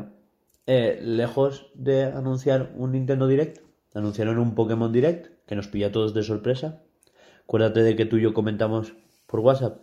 eh, 0.67 0.99
lejos 1.03 1.71
de 1.75 2.05
anunciar 2.05 2.73
un 2.77 2.93
Nintendo 2.93 3.27
Direct, 3.27 3.61
anunciaron 3.95 4.39
un 4.39 4.55
Pokémon 4.55 4.93
Direct 4.93 5.47
que 5.47 5.57
nos 5.57 5.69
pilla 5.69 5.89
a 5.89 5.93
todos 5.93 6.15
de 6.15 6.23
sorpresa. 6.23 6.83
Acuérdate 7.45 7.83
de 7.83 7.97
que 7.97 8.07
tú 8.07 8.17
y 8.17 8.23
yo 8.23 8.35
comentamos 8.35 8.95
por 9.27 9.41
WhatsApp 9.41 9.81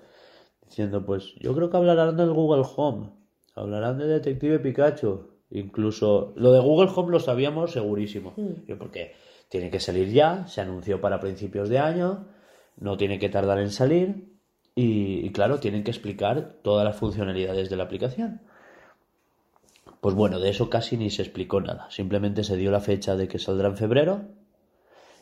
diciendo, 0.66 1.06
pues 1.06 1.34
yo 1.40 1.56
creo 1.56 1.70
que 1.70 1.78
hablarán 1.78 2.16
del 2.16 2.32
Google 2.32 2.64
Home, 2.76 3.10
hablarán 3.56 3.98
de 3.98 4.06
Detective 4.06 4.60
Pikachu, 4.60 5.28
incluso 5.50 6.34
lo 6.36 6.52
de 6.52 6.60
Google 6.60 6.92
Home 6.96 7.12
lo 7.12 7.20
sabíamos 7.20 7.72
segurísimo, 7.72 8.34
Yo, 8.68 8.78
porque 8.78 9.14
tiene 9.50 9.72
que 9.72 9.80
salir 9.80 10.12
ya, 10.12 10.48
se 10.48 10.62
anunció 10.62 11.02
para 11.02 11.20
principios 11.20 11.70
de 11.70 11.80
año, 11.80 12.28
no 12.78 12.98
tiene 12.98 13.20
que 13.20 13.30
tardar 13.30 13.60
en 13.60 13.72
salir 13.72 14.30
y, 14.76 15.26
y 15.26 15.32
claro, 15.32 15.60
tienen 15.60 15.84
que 15.84 15.92
explicar 15.92 16.58
todas 16.62 16.86
las 16.86 16.96
funcionalidades 16.96 17.70
de 17.70 17.76
la 17.76 17.84
aplicación. 17.84 18.42
Pues 20.02 20.16
bueno, 20.16 20.40
de 20.40 20.50
eso 20.50 20.70
casi 20.70 20.96
ni 20.98 21.10
se 21.10 21.22
explicó 21.24 21.60
nada, 21.62 21.90
simplemente 21.92 22.44
se 22.44 22.56
dio 22.56 22.72
la 22.72 22.80
fecha 22.80 23.16
de 23.18 23.28
que 23.28 23.38
saldrá 23.40 23.68
en 23.68 23.78
febrero 23.78 24.22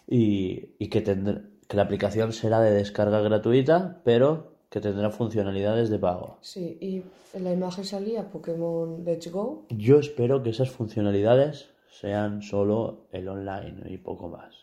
y, 0.07 0.69
y 0.77 0.87
que, 0.89 1.03
que 1.03 1.75
la 1.77 1.81
aplicación 1.83 2.31
será 2.31 2.61
de 2.61 2.71
descarga 2.71 3.19
gratuita, 3.21 4.01
pero 4.03 4.53
que 4.69 4.79
tendrá 4.81 5.09
funcionalidades 5.09 5.89
de 5.89 5.97
pago. 5.97 6.37
Sí, 6.41 6.77
y 6.79 7.01
en 7.35 7.43
la 7.43 7.53
imagen 7.53 7.85
salía 7.85 8.29
Pokémon 8.29 9.03
Let's 9.03 9.31
Go. 9.31 9.65
Yo 9.69 9.97
espero 9.99 10.43
que 10.43 10.49
esas 10.51 10.69
funcionalidades 10.69 11.69
sean 11.89 12.41
solo 12.43 13.07
el 13.11 13.27
online 13.29 13.81
y 13.89 13.97
poco 13.97 14.27
más. 14.29 14.53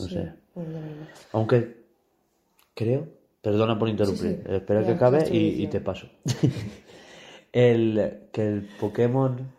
No 0.00 0.06
Sí. 0.06 0.14
sé. 0.14 0.32
Aunque 1.32 1.76
creo, 2.74 3.06
perdona 3.42 3.78
por 3.78 3.88
interrumpir, 3.88 4.30
Sí, 4.30 4.42
sí. 4.44 4.52
espera 4.54 4.84
que 4.84 4.92
acabe 4.92 5.28
y, 5.30 5.66
te 5.68 5.80
paso. 5.80 6.08
el, 7.52 8.28
que 8.32 8.46
el 8.46 8.68
Pokémon, 8.80 9.52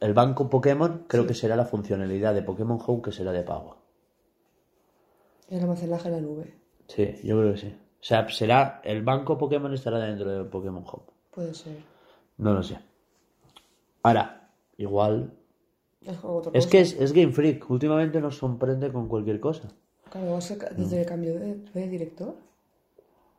el 0.00 0.14
banco 0.14 0.48
Pokémon, 0.48 1.04
creo 1.06 1.26
que 1.26 1.34
será 1.34 1.56
la 1.56 1.64
funcionalidad 1.64 2.34
de 2.34 2.42
Pokémon 2.42 2.78
Home 2.84 3.02
que 3.02 3.12
será 3.12 3.32
de 3.32 3.42
pago. 3.42 3.76
El 5.48 5.60
almacenaje 5.60 6.08
en 6.08 6.14
la 6.14 6.20
nube. 6.20 6.54
Sí, 6.88 7.16
yo 7.22 7.38
creo 7.38 7.52
que 7.52 7.58
sí. 7.58 7.68
O 7.68 8.04
sea, 8.04 8.28
será, 8.28 8.80
el 8.84 9.02
banco 9.02 9.38
Pokémon 9.38 9.72
estará 9.72 9.98
dentro 9.98 10.30
del 10.30 10.46
Pokémon 10.46 10.84
Home. 10.86 11.04
Puede 11.32 11.54
ser. 11.54 11.76
No 12.38 12.54
lo 12.54 12.62
sé. 12.62 12.78
Ahora, 14.02 14.50
igual. 14.76 15.32
Es 16.02 16.16
Es 16.52 16.66
que 16.66 16.80
es, 16.80 16.92
es 16.92 17.12
Game 17.12 17.32
Freak. 17.32 17.68
Últimamente 17.68 18.20
nos 18.20 18.36
sorprende 18.36 18.92
con 18.92 19.08
cualquier 19.08 19.40
cosa. 19.40 19.68
Claro, 20.10 20.38
desde 20.76 21.00
el 21.00 21.06
cambio 21.06 21.34
de, 21.34 21.56
de 21.56 21.88
director. 21.88 22.36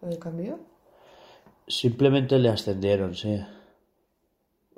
¿Lo 0.01 0.10
del 0.10 0.20
cambio? 0.20 0.60
Simplemente 1.68 2.38
le 2.38 2.50
ascendieron, 2.50 3.16
sí. 3.16 3.39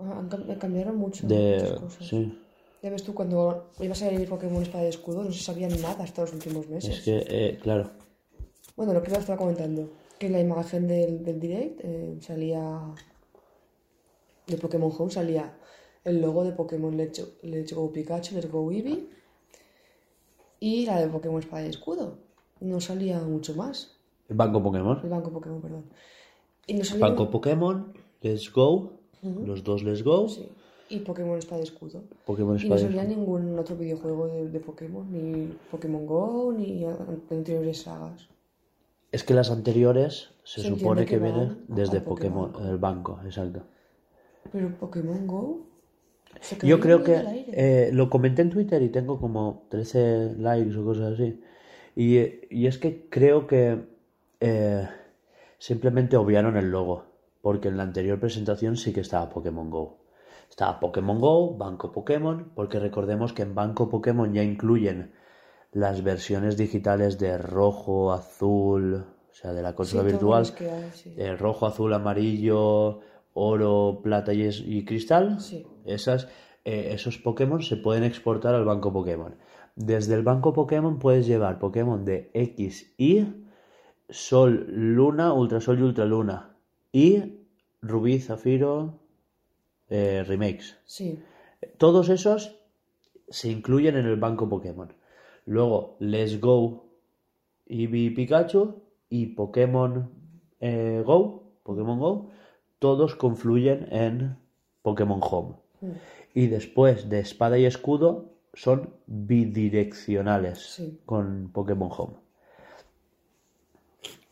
Han 0.02 0.30
cam- 0.30 0.58
cambiaron 0.58 0.96
mucho. 0.98 1.28
De, 1.28 1.60
muchas 1.62 1.80
cosas. 1.80 2.08
sí. 2.08 2.40
Ya 2.82 2.90
ves 2.90 3.04
tú, 3.04 3.14
cuando 3.14 3.72
iba 3.82 3.92
a 3.92 3.96
salir 3.96 4.30
Pokémon 4.30 4.64
Espada 4.64 4.86
y 4.86 4.88
Escudo, 4.88 5.22
no 5.22 5.32
se 5.34 5.44
sabía 5.44 5.68
nada 5.68 6.02
hasta 6.02 6.22
los 6.22 6.32
últimos 6.32 6.66
meses. 6.70 7.00
Es 7.00 7.02
que, 7.04 7.26
eh, 7.28 7.60
claro. 7.62 7.92
Bueno, 8.78 8.94
lo 8.94 9.04
que 9.04 9.12
estaba 9.12 9.38
comentando, 9.38 9.90
que 10.18 10.28
en 10.28 10.32
la 10.32 10.40
imagen 10.40 10.88
del, 10.88 11.22
del 11.26 11.40
direct 11.42 11.82
eh, 11.84 12.18
salía 12.22 12.80
de 14.48 14.58
Pokémon 14.58 14.92
Home 14.98 15.12
salía 15.12 15.54
el 16.06 16.22
logo 16.22 16.46
de 16.46 16.54
Pokémon 16.54 16.96
Let's, 16.96 17.22
Let's 17.44 17.74
Go 17.74 17.92
Pikachu, 17.92 18.36
Let's 18.36 18.50
Go 18.50 18.72
Eevee 18.72 19.10
y 20.62 20.86
la 20.86 21.00
de 21.02 21.08
Pokémon 21.08 21.40
Espada 21.42 21.66
y 21.66 21.70
Escudo. 21.70 22.18
No 22.62 22.80
salía 22.80 23.20
mucho 23.20 23.56
más. 23.56 23.98
El 24.30 24.38
banco 24.38 24.64
Pokémon. 24.64 25.00
El 25.04 25.10
banco 25.10 25.32
Pokémon, 25.32 25.62
perdón. 25.62 25.86
Y 26.68 26.76
no 26.76 26.84
salía 26.86 27.06
Banco 27.08 27.30
Pokémon, 27.30 27.94
Let's 28.22 28.52
Go. 28.54 28.94
Los 29.22 29.64
dos 29.64 29.84
Let's 29.84 30.04
Go. 30.04 30.28
sí, 30.28 30.48
y 30.90 31.00
Pokémon 31.00 31.38
Espada 31.38 31.62
y 31.62 31.64
Escudo. 31.64 32.04
Pokémon 32.26 32.58
Y 32.58 32.68
no 32.68 32.76
Espada 32.76 32.82
y 32.82 32.84
salía 32.84 33.04
Escudo. 33.04 33.18
ningún 33.18 33.60
otro 33.60 33.76
videojuego 33.76 34.28
de, 34.28 34.50
de 34.50 34.60
Pokémon, 34.60 35.12
ni 35.12 35.54
Pokémon 35.72 36.06
Go, 36.06 36.54
ni 36.54 36.86
anteriores 36.86 37.82
sagas. 37.84 38.30
Es 39.12 39.24
que 39.24 39.34
las 39.34 39.50
anteriores 39.52 40.32
se, 40.44 40.62
Se 40.62 40.68
supone 40.68 41.06
que, 41.06 41.06
que 41.06 41.20
vienen 41.20 41.66
desde 41.68 42.02
Pokémon, 42.02 42.52
Pokémon. 42.52 42.72
el 42.72 42.78
banco, 42.78 43.20
exacto. 43.26 43.64
Pero 44.52 44.70
Pokémon 44.78 45.28
Go. 45.28 45.66
Yo 46.64 46.80
creo 46.80 47.04
que 47.04 47.46
eh, 47.52 47.90
lo 47.92 48.10
comenté 48.10 48.42
en 48.44 48.50
Twitter 48.52 48.82
y 48.84 48.90
tengo 48.90 49.20
como 49.20 49.66
13 49.70 50.36
likes 50.38 50.78
o 50.78 50.84
cosas 50.86 51.14
así. 51.14 51.40
Y, 51.96 52.18
y 52.56 52.68
es 52.68 52.78
que 52.78 53.08
creo 53.10 53.48
que 53.48 53.80
eh, 54.40 54.88
simplemente 55.58 56.18
obviaron 56.18 56.56
el 56.56 56.70
logo, 56.72 57.04
porque 57.42 57.68
en 57.70 57.78
la 57.78 57.84
anterior 57.84 58.20
presentación 58.20 58.76
sí 58.78 58.94
que 58.94 59.02
estaba 59.02 59.30
Pokémon 59.30 59.70
Go. 59.70 60.00
Estaba 60.50 60.80
Pokémon 60.80 61.20
Go, 61.20 61.56
Banco 61.58 61.92
Pokémon, 61.92 62.52
porque 62.56 62.80
recordemos 62.80 63.34
que 63.34 63.44
en 63.44 63.56
Banco 63.56 63.90
Pokémon 63.90 64.34
ya 64.34 64.44
incluyen 64.44 65.14
las 65.72 66.04
versiones 66.04 66.58
digitales 66.58 67.20
de 67.20 67.38
rojo, 67.38 68.12
azul, 68.12 69.06
o 69.30 69.34
sea, 69.34 69.54
de 69.54 69.62
la 69.62 69.76
consola 69.76 70.04
virtual, 70.04 70.44
hay, 70.60 70.90
sí. 70.94 71.14
eh, 71.16 71.36
rojo, 71.38 71.68
azul, 71.68 71.94
amarillo, 71.94 73.00
oro, 73.34 74.00
plata 74.04 74.34
y, 74.34 74.42
es- 74.44 74.64
y 74.66 74.84
cristal. 74.84 75.40
Sí. 75.40 75.66
Esas, 75.86 76.28
eh, 76.66 76.90
esos 76.94 77.20
Pokémon 77.20 77.62
se 77.62 77.78
pueden 77.78 78.04
exportar 78.04 78.56
al 78.56 78.66
banco 78.66 78.92
Pokémon. 78.92 79.36
Desde 79.76 80.16
el 80.16 80.24
banco 80.24 80.52
Pokémon 80.52 80.98
puedes 81.00 81.28
llevar 81.28 81.60
Pokémon 81.60 82.04
de 82.04 82.32
X, 82.34 82.94
Y, 82.98 83.46
Sol, 84.10 84.66
Luna, 84.70 85.34
Ultrasol 85.34 85.80
y 85.80 85.84
Ultraluna. 85.84 86.49
Y 86.92 87.40
Rubí, 87.82 88.20
Zafiro, 88.20 89.00
eh, 89.90 90.24
remakes. 90.28 90.78
Sí. 90.86 91.20
Todos 91.78 92.10
esos 92.10 92.56
se 93.30 93.50
incluyen 93.50 93.96
en 93.98 94.06
el 94.06 94.16
banco 94.16 94.50
Pokémon. 94.50 94.92
Luego, 95.46 95.96
Let's 96.00 96.40
Go, 96.40 96.86
Eevee, 97.68 98.12
Pikachu 98.12 98.82
y 99.10 99.28
Pokémon 99.28 100.10
eh, 100.60 101.02
Go, 101.06 101.44
Pokémon 101.64 102.00
Go, 102.00 102.30
todos 102.80 103.16
confluyen 103.16 103.88
en 103.92 104.38
Pokémon 104.82 105.20
Home. 105.24 105.56
Mm. 105.82 105.92
Y 106.34 106.48
después 106.48 107.10
de 107.10 107.20
Espada 107.20 107.58
y 107.58 107.66
Escudo 107.66 108.34
son 108.54 108.94
bidireccionales 109.08 110.60
Sí. 110.60 111.00
con 111.06 111.50
Pokémon 111.52 111.90
Home. 111.96 112.16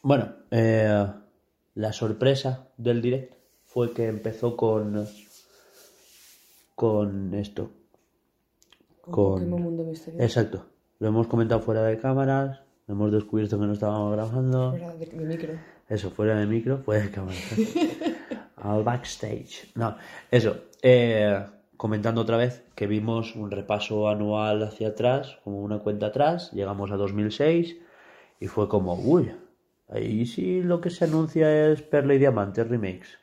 Bueno, 0.01 0.33
eh, 0.51 1.05
la 1.77 1.93
sorpresa 1.93 2.69
del 2.77 3.03
direct 3.03 3.36
fue 3.65 3.93
que 3.93 4.07
empezó 4.07 4.57
con 4.57 5.07
con 6.74 7.34
esto. 7.36 7.69
Con, 9.01 9.48
Mundo 9.48 9.84
Misterioso. 9.84 10.24
Exacto. 10.24 10.65
Lo 11.00 11.07
hemos 11.07 11.27
comentado 11.27 11.62
fuera 11.62 11.84
de 11.84 12.00
cámaras, 12.00 12.62
hemos 12.88 13.12
descubierto 13.12 13.60
que 13.60 13.67
no 13.67 13.74
estábamos 13.74 14.12
grabando. 14.12 14.72
Fuera 14.72 14.96
de, 14.96 15.05
de 15.05 15.25
micro. 15.25 15.53
Eso, 15.88 16.10
fuera 16.10 16.36
de 16.39 16.48
micro, 16.48 16.79
fuera 16.79 17.03
de 17.03 17.12
cámara. 17.12 17.38
Al 18.55 18.84
backstage. 18.84 19.72
No, 19.75 19.96
eso. 20.31 20.57
eh, 20.81 21.46
comentando 21.77 22.22
otra 22.22 22.38
vez 22.38 22.63
que 22.74 22.88
vimos 22.88 23.36
un 23.36 23.51
repaso 23.51 24.10
anual 24.10 24.63
hacia 24.63 24.89
atrás, 24.89 25.38
como 25.43 25.62
una 25.62 25.77
cuenta 25.77 26.07
atrás, 26.07 26.51
llegamos 26.53 26.89
a 26.89 26.98
2006 26.98 27.77
y 28.39 28.48
fue 28.48 28.67
como, 28.67 28.96
uy, 28.96 29.31
ahí 29.89 30.25
sí 30.25 30.62
lo 30.62 30.82
que 30.82 30.89
se 30.89 31.06
anuncia 31.06 31.72
es 31.72 31.82
Perla 31.82 32.13
y 32.15 32.20
Diamante 32.20 32.63
remakes. 32.63 33.17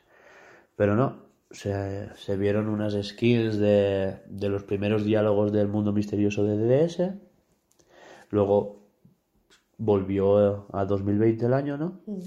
Pero 0.75 0.95
no, 0.95 1.25
se, 1.51 2.09
se 2.15 2.37
vieron 2.37 2.69
unas 2.69 2.93
skins 3.03 3.57
de, 3.57 4.17
de 4.27 4.49
los 4.49 4.63
primeros 4.63 5.05
diálogos 5.05 5.51
del 5.53 5.67
mundo 5.69 5.93
misterioso 5.93 6.43
de 6.45 6.57
DDS. 6.57 7.15
Luego 8.29 8.83
volvió 9.77 10.67
a 10.75 10.85
2020 10.85 11.45
el 11.45 11.53
año, 11.53 11.77
¿no? 11.77 12.01
Mm. 12.05 12.19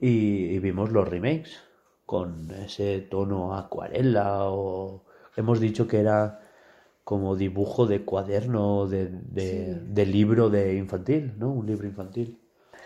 Y, 0.00 0.46
y 0.54 0.58
vimos 0.58 0.90
los 0.92 1.08
remakes 1.08 1.62
con 2.06 2.50
ese 2.50 3.00
tono 3.02 3.54
acuarela 3.56 4.44
o 4.50 5.04
hemos 5.36 5.60
dicho 5.60 5.88
que 5.88 6.00
era 6.00 6.40
como 7.04 7.36
dibujo 7.36 7.86
de 7.86 8.04
cuaderno 8.04 8.86
de, 8.88 9.08
de, 9.08 9.74
Sí. 9.74 9.80
de 9.82 10.06
libro 10.06 10.50
de 10.50 10.76
infantil, 10.76 11.34
¿no? 11.38 11.52
Un 11.52 11.66
libro 11.66 11.86
infantil. 11.86 12.40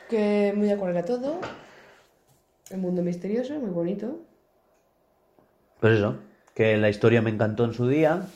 Que 0.09 0.53
muy 0.57 0.71
acuarela 0.71 1.05
todo. 1.05 1.41
El 2.71 2.79
mundo 2.79 3.03
misterioso, 3.03 3.55
muy 3.55 3.71
bonito. 3.71 4.21
Pues 5.81 5.99
eso, 5.99 6.17
que 6.55 6.77
la 6.77 6.89
historia 6.89 7.23
me 7.23 7.31
encantó 7.31 7.65
en 7.65 7.73
su 7.73 7.89
día, 7.89 8.27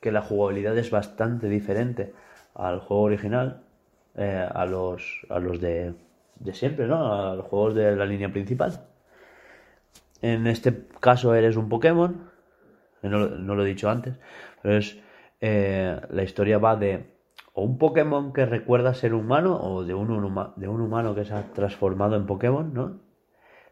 que 0.00 0.12
la 0.12 0.22
jugabilidad 0.22 0.76
es 0.78 0.90
bastante 0.90 1.48
diferente 1.48 2.12
al 2.54 2.80
juego 2.80 3.02
original, 3.04 3.62
eh, 4.16 4.46
a 4.52 4.66
los, 4.66 5.26
a 5.28 5.38
los 5.38 5.60
de, 5.60 5.94
de 6.38 6.54
siempre, 6.54 6.86
¿no? 6.86 7.12
A 7.30 7.34
los 7.34 7.46
juegos 7.46 7.74
de 7.74 7.96
la 7.96 8.06
línea 8.06 8.30
principal. 8.32 8.86
En 10.20 10.46
este 10.46 10.86
caso 11.00 11.34
eres 11.34 11.56
un 11.56 11.68
Pokémon, 11.68 12.30
no, 13.02 13.18
lo- 13.18 13.30
no 13.38 13.54
lo 13.54 13.64
he 13.64 13.68
dicho 13.68 13.90
antes, 13.90 14.14
pero 14.62 14.76
es 14.78 14.96
eh, 15.40 16.00
la 16.10 16.22
historia 16.22 16.58
va 16.58 16.76
de 16.76 17.04
o 17.52 17.62
un 17.64 17.78
Pokémon 17.78 18.32
que 18.32 18.46
recuerda 18.46 18.94
ser 18.94 19.14
humano 19.14 19.60
o 19.60 19.84
de 19.84 19.94
un, 19.94 20.08
de 20.56 20.68
un 20.68 20.80
humano 20.80 21.14
que 21.14 21.24
se 21.24 21.34
ha 21.34 21.52
transformado 21.52 22.16
en 22.16 22.26
Pokémon, 22.26 22.72
¿no? 22.72 23.00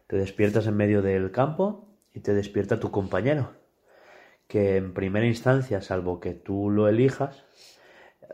Te 0.07 0.17
despiertas 0.17 0.67
en 0.67 0.77
medio 0.77 1.01
del 1.01 1.31
campo 1.31 1.87
y 2.13 2.19
te 2.19 2.33
despierta 2.33 2.79
tu 2.79 2.91
compañero, 2.91 3.51
que 4.47 4.77
en 4.77 4.93
primera 4.93 5.25
instancia, 5.25 5.81
salvo 5.81 6.19
que 6.19 6.33
tú 6.33 6.69
lo 6.69 6.87
elijas, 6.87 7.43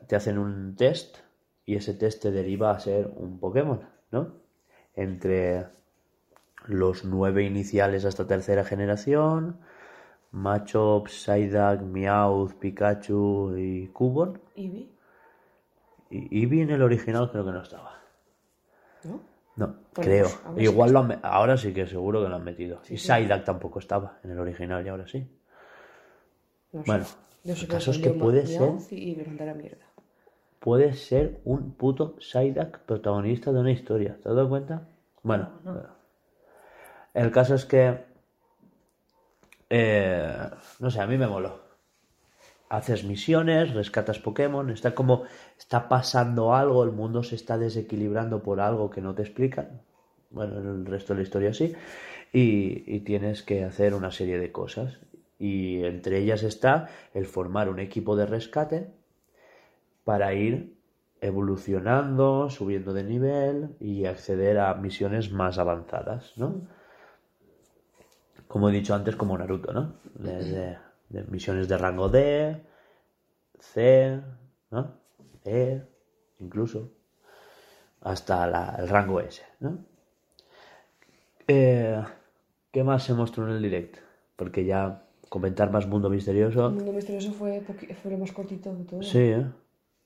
te 0.08 0.16
hacen 0.16 0.38
un 0.38 0.76
test 0.76 1.18
y 1.66 1.76
ese 1.76 1.94
test 1.94 2.22
te 2.22 2.32
deriva 2.32 2.72
a 2.72 2.80
ser 2.80 3.12
un 3.16 3.40
Pokémon, 3.40 3.82
¿no? 4.12 4.34
Entre 4.96 5.68
los 6.66 7.06
nueve 7.06 7.44
iniciales 7.44 8.04
hasta 8.04 8.28
tercera 8.28 8.64
generación, 8.64 9.60
Machop, 10.32 11.08
Psyduck, 11.08 11.82
Meowth, 11.82 12.54
Pikachu 12.56 13.56
y 13.58 13.88
Cubone. 13.88 14.40
Y 16.10 16.42
Eevee 16.42 16.62
en 16.64 16.70
el 16.72 16.82
original 16.82 17.30
creo 17.32 17.46
que 17.46 17.52
no 17.52 17.62
estaba. 17.62 18.00
¿no? 19.04 19.20
No, 19.56 19.66
Bueno, 19.68 19.82
creo. 19.94 20.28
pues, 20.54 20.64
Igual 20.64 20.92
lo 20.94 21.00
han 21.00 21.20
ahora 21.24 21.58
sí 21.58 21.74
que 21.74 21.88
seguro 21.88 22.22
que 22.24 22.30
lo 22.30 22.36
han 22.36 22.44
metido. 22.44 22.82
y 22.90 22.98
sí. 22.98 23.08
Psyduck 23.08 23.44
tampoco 23.44 23.80
estaba 23.80 24.20
en 24.24 24.32
el 24.32 24.40
original 24.40 24.86
y 24.86 24.90
ahora 24.90 25.08
sí. 25.08 25.28
No 26.74 26.82
sé. 26.84 26.88
Bueno, 26.88 27.06
Yo 27.44 27.56
sé 27.56 27.62
el 27.62 27.68
que 27.68 27.74
caso 27.74 27.92
es 27.92 27.98
que 28.00 28.10
puede 28.12 28.46
ser- 28.46 28.72
y 28.92 29.16
me 29.16 29.54
mierda. 29.54 29.86
Puede 30.60 30.94
ser 30.94 31.40
un 31.46 31.72
puto 31.74 32.16
Psyduck 32.20 32.80
protagonista 32.80 33.52
de 33.52 33.60
una 33.60 33.72
historia. 33.72 34.18
¿Te 34.22 34.30
has 34.30 34.36
dado 34.36 34.50
cuenta? 34.50 34.88
Bueno, 35.24 35.50
No, 35.64 35.72
no. 35.72 35.80
bueno. 35.80 35.90
el 37.14 37.32
caso 37.32 37.56
es 37.56 37.66
que. 37.66 38.06
eh, 39.70 40.50
no 40.80 40.90
sé, 40.92 41.02
a 41.02 41.08
mí 41.08 41.18
me 41.18 41.28
moló. 41.28 41.67
Haces 42.70 43.04
misiones, 43.04 43.74
rescatas 43.74 44.20
Pokémon, 44.20 44.70
está 44.70 44.94
como. 44.94 45.24
Está 45.58 45.88
pasando 45.88 46.54
algo, 46.54 46.84
el 46.84 46.92
mundo 46.92 47.24
se 47.24 47.36
está 47.36 47.58
desequilibrando 47.58 48.44
por 48.44 48.60
algo 48.60 48.90
que 48.90 49.02
no 49.02 49.16
te 49.16 49.22
explican. 49.22 49.82
Bueno, 50.30 50.60
en 50.60 50.68
el 50.68 50.86
resto 50.86 51.14
de 51.14 51.20
la 51.20 51.24
historia 51.24 51.54
sí. 51.54 51.74
Y, 52.34 52.84
y 52.94 53.00
tienes 53.02 53.42
que 53.44 53.64
hacer 53.64 53.94
una 53.94 54.12
serie 54.12 54.38
de 54.38 54.52
cosas. 54.52 55.00
Y 55.40 55.84
entre 55.84 56.20
ellas 56.20 56.44
está 56.44 56.90
el 57.14 57.26
formar 57.26 57.70
un 57.70 57.80
equipo 57.80 58.16
de 58.16 58.26
rescate 58.26 58.92
para 60.04 60.34
ir 60.34 60.78
evolucionando, 61.22 62.50
subiendo 62.50 62.94
de 62.94 63.04
nivel 63.04 63.76
y 63.80 64.06
acceder 64.06 64.60
a 64.60 64.74
misiones 64.76 65.32
más 65.32 65.58
avanzadas, 65.58 66.34
¿no? 66.38 66.62
Como 68.48 68.70
he 68.70 68.72
dicho 68.72 68.96
antes, 68.96 69.16
como 69.16 69.38
Naruto, 69.38 69.74
¿no? 69.74 69.96
Desde 70.14 70.78
de 71.10 71.24
misiones 71.24 71.68
de 71.68 71.78
rango 71.78 72.10
D, 72.10 72.62
C, 73.60 74.20
¿no? 74.72 74.94
E, 75.46 75.82
incluso, 76.40 76.92
hasta 78.02 78.46
la- 78.48 78.76
el 78.80 78.88
rango 78.90 79.20
S, 79.22 79.42
¿no? 79.60 79.80
Eh, 81.48 82.04
¿Qué 82.72 82.84
más 82.84 83.04
se 83.04 83.14
mostró 83.14 83.48
en 83.48 83.56
el 83.56 83.62
direct? 83.62 83.98
Porque 84.36 84.66
ya 84.66 85.04
comentar 85.30 85.72
más 85.72 85.88
mundo 85.88 86.10
misterioso. 86.10 86.68
El 86.68 86.74
mundo 86.76 86.92
misterioso 86.94 87.32
fue, 87.32 87.62
fue 87.62 88.12
lo 88.12 88.18
más 88.18 88.32
cortito 88.32 88.74
de 88.76 88.84
todo. 88.84 89.02
Sí, 89.02 89.20
¿eh? 89.20 89.46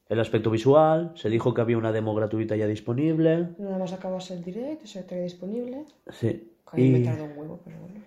El 0.07 0.19
aspecto 0.19 0.51
visual, 0.51 1.13
se 1.15 1.29
dijo 1.29 1.53
que 1.53 1.61
había 1.61 1.77
una 1.77 1.91
demo 1.93 2.13
gratuita 2.13 2.55
ya 2.57 2.67
disponible. 2.67 3.49
Nada 3.57 3.77
más 3.77 3.93
acabas 3.93 4.29
el 4.31 4.43
direct, 4.43 4.83
o 4.83 4.87
sea, 4.87 5.03
disponible. 5.03 5.85
Sí. 6.09 6.51
Que 6.73 6.81
mí 6.81 6.89
me 6.91 6.99
Y, 6.99 7.03
tardó 7.05 7.25
un 7.25 7.37
huevo, 7.37 7.59
pero 7.63 7.79
bueno. 7.79 8.01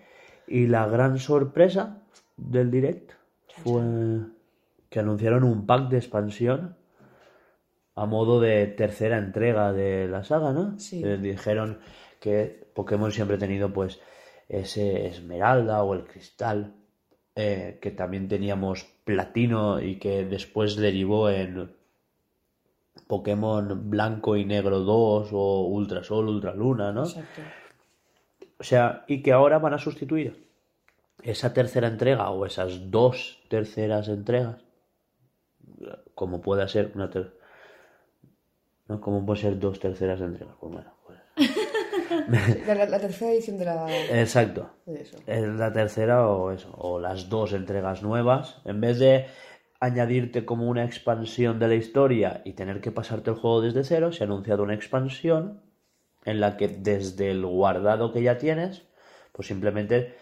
y 0.46 0.66
la 0.66 0.86
gran 0.86 1.18
sorpresa 1.18 2.02
del 2.36 2.70
direct 2.70 3.12
fue 3.48 3.82
que 4.88 5.00
anunciaron 5.00 5.44
un 5.44 5.66
pack 5.66 5.88
de 5.88 5.98
expansión 5.98 6.76
a 7.94 8.06
modo 8.06 8.40
de 8.40 8.66
tercera 8.66 9.18
entrega 9.18 9.72
de 9.72 10.08
la 10.08 10.24
saga, 10.24 10.52
¿no? 10.52 10.78
Sí. 10.78 11.02
Eh, 11.04 11.16
dijeron 11.18 11.78
que 12.20 12.68
Pokémon 12.74 13.12
siempre 13.12 13.36
ha 13.36 13.38
tenido 13.40 13.72
pues 13.72 14.00
ese 14.48 15.06
esmeralda 15.06 15.82
o 15.82 15.94
el 15.94 16.04
cristal, 16.04 16.74
eh, 17.36 17.78
que 17.80 17.90
también 17.90 18.28
teníamos 18.28 18.84
platino 19.04 19.80
y 19.80 19.98
que 19.98 20.24
después 20.24 20.76
derivó 20.76 21.30
en 21.30 21.70
Pokémon 23.06 23.90
Blanco 23.90 24.36
y 24.36 24.44
Negro 24.44 24.80
2 24.80 25.28
o 25.32 25.66
Ultra 25.66 26.02
Sol, 26.02 26.28
Ultra 26.28 26.54
Luna, 26.54 26.92
¿no? 26.92 27.04
Exacto. 27.04 27.42
O 28.58 28.64
sea, 28.64 29.04
y 29.08 29.22
que 29.22 29.32
ahora 29.32 29.58
van 29.58 29.74
a 29.74 29.78
sustituir 29.78 30.44
esa 31.22 31.52
tercera 31.52 31.88
entrega 31.88 32.30
o 32.30 32.44
esas 32.46 32.90
dos 32.90 33.42
terceras 33.48 34.08
entregas, 34.08 34.62
como 36.14 36.40
pueda 36.40 36.68
ser 36.68 36.92
una 36.94 37.10
ter... 37.10 37.38
¿no? 38.88 39.00
Como 39.00 39.24
puede 39.24 39.40
ser 39.40 39.58
dos 39.58 39.80
terceras 39.80 40.20
entregas. 40.20 40.54
Pues 40.60 40.72
bueno, 40.72 40.92
pues... 41.06 41.18
La, 42.66 42.74
la- 42.74 42.86
la 42.86 43.00
tercera 43.00 43.32
edición 43.32 43.58
de 43.58 43.64
la. 43.64 43.86
Exacto. 44.20 44.70
de 44.86 45.02
eso. 45.02 45.16
Es 45.26 45.42
la 45.46 45.72
tercera 45.72 46.28
o 46.28 46.52
eso, 46.52 46.70
o 46.78 46.98
las 47.00 47.28
dos 47.28 47.52
entregas 47.52 48.02
nuevas. 48.02 48.60
En 48.64 48.80
vez 48.80 48.98
de 48.98 49.26
añadirte 49.80 50.44
como 50.44 50.68
una 50.68 50.84
expansión 50.84 51.58
de 51.58 51.68
la 51.68 51.74
historia 51.74 52.40
y 52.44 52.52
tener 52.52 52.80
que 52.80 52.92
pasarte 52.92 53.30
el 53.30 53.36
juego 53.36 53.60
desde 53.62 53.84
cero, 53.84 54.12
se 54.12 54.22
ha 54.22 54.26
anunciado 54.26 54.62
una 54.62 54.74
expansión 54.74 55.62
en 56.24 56.40
la 56.40 56.56
que 56.56 56.68
desde 56.68 57.30
el 57.30 57.44
guardado 57.44 58.12
que 58.12 58.22
ya 58.22 58.38
tienes, 58.38 58.82
pues 59.32 59.48
simplemente 59.48 60.14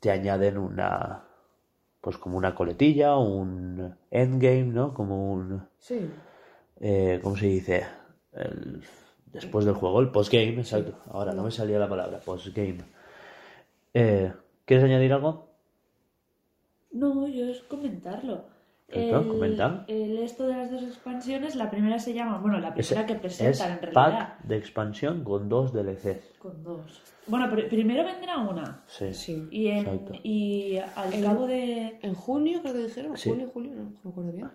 te 0.00 0.10
añaden 0.10 0.58
una, 0.58 1.24
pues 2.00 2.16
como 2.18 2.36
una 2.38 2.54
coletilla, 2.54 3.16
un 3.16 3.94
endgame, 4.10 4.64
¿no? 4.66 4.94
Como 4.94 5.32
un, 5.32 5.62
Sí. 5.78 6.08
eh, 6.80 7.20
¿cómo 7.22 7.36
se 7.36 7.46
dice? 7.46 7.86
El- 8.32 8.82
después 9.32 9.64
del 9.64 9.74
juego, 9.74 10.00
el 10.00 10.10
postgame, 10.10 10.58
exacto. 10.60 10.98
Ahora 11.10 11.32
no 11.32 11.42
me 11.42 11.50
salía 11.50 11.78
la 11.78 11.88
palabra, 11.88 12.18
postgame. 12.20 12.84
Eh, 13.94 14.32
¿Quieres 14.64 14.84
añadir 14.84 15.12
algo? 15.12 15.48
No, 16.92 17.26
yo 17.28 17.46
es 17.48 17.60
comentarlo. 17.62 18.44
Perfecto, 18.88 19.28
comenta. 19.28 19.84
el 19.86 20.18
esto 20.18 20.46
de 20.46 20.56
las 20.56 20.70
dos 20.70 20.82
expansiones, 20.82 21.56
la 21.56 21.70
primera 21.70 21.98
se 21.98 22.14
llama, 22.14 22.38
bueno, 22.38 22.58
la 22.58 22.68
Es, 22.70 22.88
primera 22.88 23.06
que 23.06 23.12
es 23.14 23.18
presentan 23.20 23.72
en 23.72 23.78
realidad. 23.82 24.28
pack 24.38 24.42
de 24.44 24.56
expansión 24.56 25.24
con 25.24 25.48
dos 25.50 25.72
DLCs. 25.74 26.38
Con 26.38 26.62
dos. 26.62 27.02
Bueno, 27.26 27.46
pero 27.50 27.68
primero 27.68 28.02
vendrá 28.04 28.38
una. 28.38 28.82
Sí. 28.86 29.12
Sí. 29.12 29.46
Y, 29.50 29.66
en, 29.68 29.78
Exacto. 29.86 30.12
y 30.22 30.78
al 30.96 31.12
El- 31.12 31.22
cabo 31.22 31.46
de. 31.46 31.98
En 32.00 32.14
junio, 32.14 32.60
creo 32.62 32.72
que 32.72 32.80
dijeron. 32.84 33.16
Sí. 33.18 33.28
Junio, 33.28 33.50
julio, 33.52 33.74
no, 33.74 33.82
no 33.82 33.90
me 34.04 34.10
acuerdo 34.10 34.32
bien. 34.32 34.50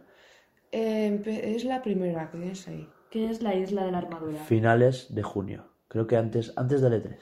Eh, 0.72 1.22
es 1.56 1.65
la 1.65 1.84
primera 1.84 2.32
que 2.32 2.38
tienes 2.39 2.67
ahí. 2.67 2.89
que 3.12 3.30
es 3.30 3.43
la 3.43 3.54
isla 3.54 3.86
de 3.86 3.91
la 3.91 4.00
armadura. 4.00 4.39
Finales 4.39 5.13
de 5.13 5.22
junio. 5.22 5.65
Creo 5.88 6.08
que 6.08 6.17
antes, 6.17 6.52
antes 6.58 6.82
del 6.82 6.93
E3. 6.93 7.15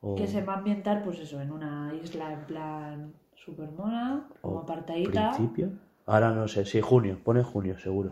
O 0.00 0.16
Que 0.16 0.26
se 0.26 0.42
va 0.42 0.54
a 0.54 0.56
ambientar, 0.56 1.04
pues 1.04 1.20
eso, 1.20 1.40
en 1.40 1.52
una 1.52 1.92
isla 2.02 2.32
en 2.32 2.40
plan 2.46 3.14
super 3.36 3.70
mona, 3.70 4.26
como 4.40 4.58
apartadita. 4.60 5.30
principio. 5.36 5.70
Ahora 6.10 6.32
no 6.32 6.48
sé, 6.48 6.64
sí, 6.64 6.80
junio. 6.80 7.18
Pone 7.22 7.42
junio, 7.42 7.78
seguro. 7.78 8.10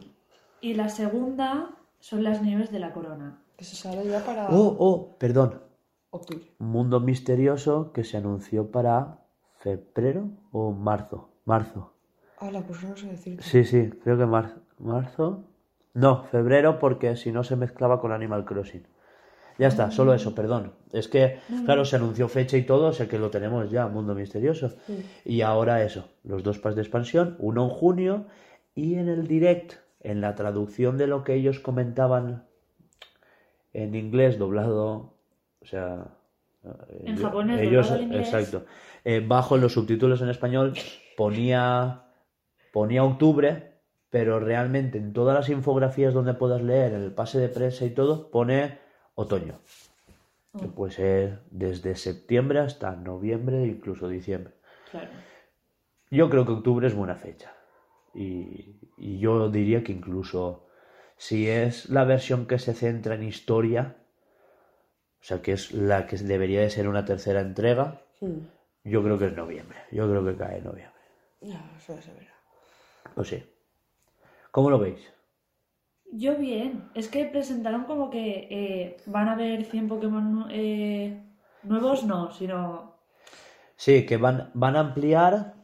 Y 0.61 0.75
la 0.75 0.89
segunda 0.89 1.71
son 1.99 2.23
las 2.23 2.43
nieves 2.43 2.71
de 2.71 2.79
la 2.79 2.93
corona. 2.93 3.43
Que 3.57 3.65
se 3.65 3.75
sale 3.75 4.09
ya 4.09 4.25
para 4.25 4.49
Oh, 4.51 4.77
oh, 4.79 5.17
perdón. 5.19 5.61
octubre. 6.11 6.45
Mundo 6.59 7.01
misterioso 7.01 7.93
que 7.93 8.05
se 8.05 8.17
anunció 8.17 8.71
para 8.71 9.19
febrero 9.59 10.31
o 10.53 10.71
marzo. 10.71 11.31
Marzo. 11.45 11.93
Ah, 12.39 12.51
la 12.53 12.61
pues 12.63 12.83
no 12.85 12.97
sé 12.97 13.07
decirte. 13.09 13.43
Sí, 13.43 13.65
sí, 13.65 13.91
creo 14.05 14.17
que 14.17 14.27
mar- 14.27 14.61
marzo. 14.79 15.45
No, 15.95 16.23
febrero 16.25 16.79
porque 16.79 17.17
si 17.17 17.33
no 17.33 17.43
se 17.43 17.57
mezclaba 17.57 18.01
con 18.01 18.13
Animal 18.13 18.45
Crossing. 18.45 18.87
Ya 19.59 19.69
está, 19.69 19.91
solo 19.91 20.15
eso, 20.15 20.35
perdón. 20.35 20.73
Es 20.93 21.09
que, 21.09 21.39
claro, 21.65 21.85
se 21.85 21.97
anunció 21.97 22.29
fecha 22.29 22.57
y 22.57 22.63
todo, 22.63 22.87
o 22.89 22.93
sea 22.93 23.09
que 23.09 23.19
lo 23.19 23.29
tenemos 23.31 23.71
ya, 23.71 23.89
Mundo 23.89 24.15
Misterioso. 24.15 24.73
Y 25.25 25.41
ahora 25.43 25.83
eso, 25.83 26.09
los 26.23 26.43
dos 26.45 26.59
packs 26.61 26.77
de 26.77 26.83
expansión, 26.83 27.37
uno 27.41 27.65
en 27.65 27.71
junio 27.71 28.27
y 28.77 28.95
en 28.95 29.09
el 29.09 29.27
direct, 29.27 29.75
en 30.01 30.21
la 30.21 30.37
traducción 30.37 30.97
de 30.97 31.09
lo 31.09 31.25
que 31.25 31.35
ellos 31.35 31.59
comentaban 31.59 32.45
en 33.73 33.95
inglés 33.95 34.39
doblado, 34.39 35.15
o 35.61 35.67
sea... 35.67 36.07
eh, 36.65 37.03
En 37.07 37.17
yo- 37.17 37.25
japonés, 37.25 37.61
ellos, 37.61 37.91
inglés. 38.01 38.33
exacto. 38.33 38.65
Eh, 39.05 39.25
bajo 39.27 39.57
en 39.57 39.61
los 39.63 39.73
subtítulos 39.73 40.23
en 40.23 40.29
español 40.29 40.75
ponía 41.17 42.03
ponía 42.73 43.03
octubre, 43.03 43.73
pero 44.11 44.39
realmente 44.41 44.99
en 44.99 45.13
todas 45.13 45.35
las 45.35 45.49
infografías 45.49 46.15
donde 46.15 46.35
puedas 46.35 46.63
leer, 46.63 46.93
en 46.95 47.03
el 47.03 47.13
pase 47.13 47.39
de 47.41 47.49
prensa 47.49 47.85
y 47.85 47.91
todo, 47.91 48.31
pone 48.31 48.79
otoño. 49.19 49.59
Que 50.59 50.67
puede 50.67 50.93
ser 50.93 51.41
desde 51.51 51.95
septiembre 51.95 52.61
hasta 52.61 52.97
noviembre, 52.97 53.67
incluso 53.67 54.09
diciembre. 54.09 54.55
Claro. 54.91 55.11
Yo 56.11 56.31
creo 56.31 56.47
que 56.47 56.53
octubre 56.53 56.87
es 56.87 56.95
buena 56.95 57.17
fecha. 57.17 57.53
Y, 58.15 58.77
y 58.97 59.19
yo 59.19 59.51
diría 59.51 59.85
que 59.85 59.93
incluso 59.93 60.67
si 61.17 61.49
es 61.49 61.91
la 61.91 62.05
versión 62.05 62.47
que 62.47 62.59
se 62.59 62.75
centra 62.75 63.15
en 63.17 63.25
historia, 63.25 63.97
o 65.21 65.25
sea, 65.25 65.43
que 65.43 65.53
es 65.53 65.73
la 65.73 66.07
que 66.07 66.17
debería 66.17 66.61
de 66.61 66.71
ser 66.71 66.89
una 66.89 67.05
tercera 67.05 67.41
entrega, 67.41 68.01
Hmm. 68.21 68.49
yo 68.83 69.03
creo 69.05 69.17
que 69.17 69.27
es 69.27 69.37
noviembre. 69.37 69.79
Yo 69.93 70.09
creo 70.09 70.25
que 70.25 70.37
cae 70.37 70.59
en 70.59 70.65
noviembre. 70.65 71.03
Ya, 71.41 71.71
eso 71.77 72.01
se 72.03 72.13
verá. 72.15 72.35
Pues 73.15 73.29
sí. 73.29 73.45
¿Cómo 74.51 74.71
lo 74.71 74.79
veis? 74.81 74.99
Yo 76.13 76.37
bien. 76.37 76.89
Es 76.95 77.09
que 77.09 77.25
presentaron 77.27 77.85
como 77.85 78.11
que 78.11 78.49
eh, 78.51 78.97
van 79.07 79.29
a 79.29 79.33
haber 79.33 79.65
100 79.65 79.89
Pokémon 79.89 80.47
eh, 80.51 81.23
nuevos, 81.63 82.05
no, 82.05 82.33
sino. 82.33 82.95
Sí, 83.77 84.07
que 84.07 84.17
van, 84.17 84.51
van 84.55 84.77
a 84.77 84.81
ampliar. 84.81 85.55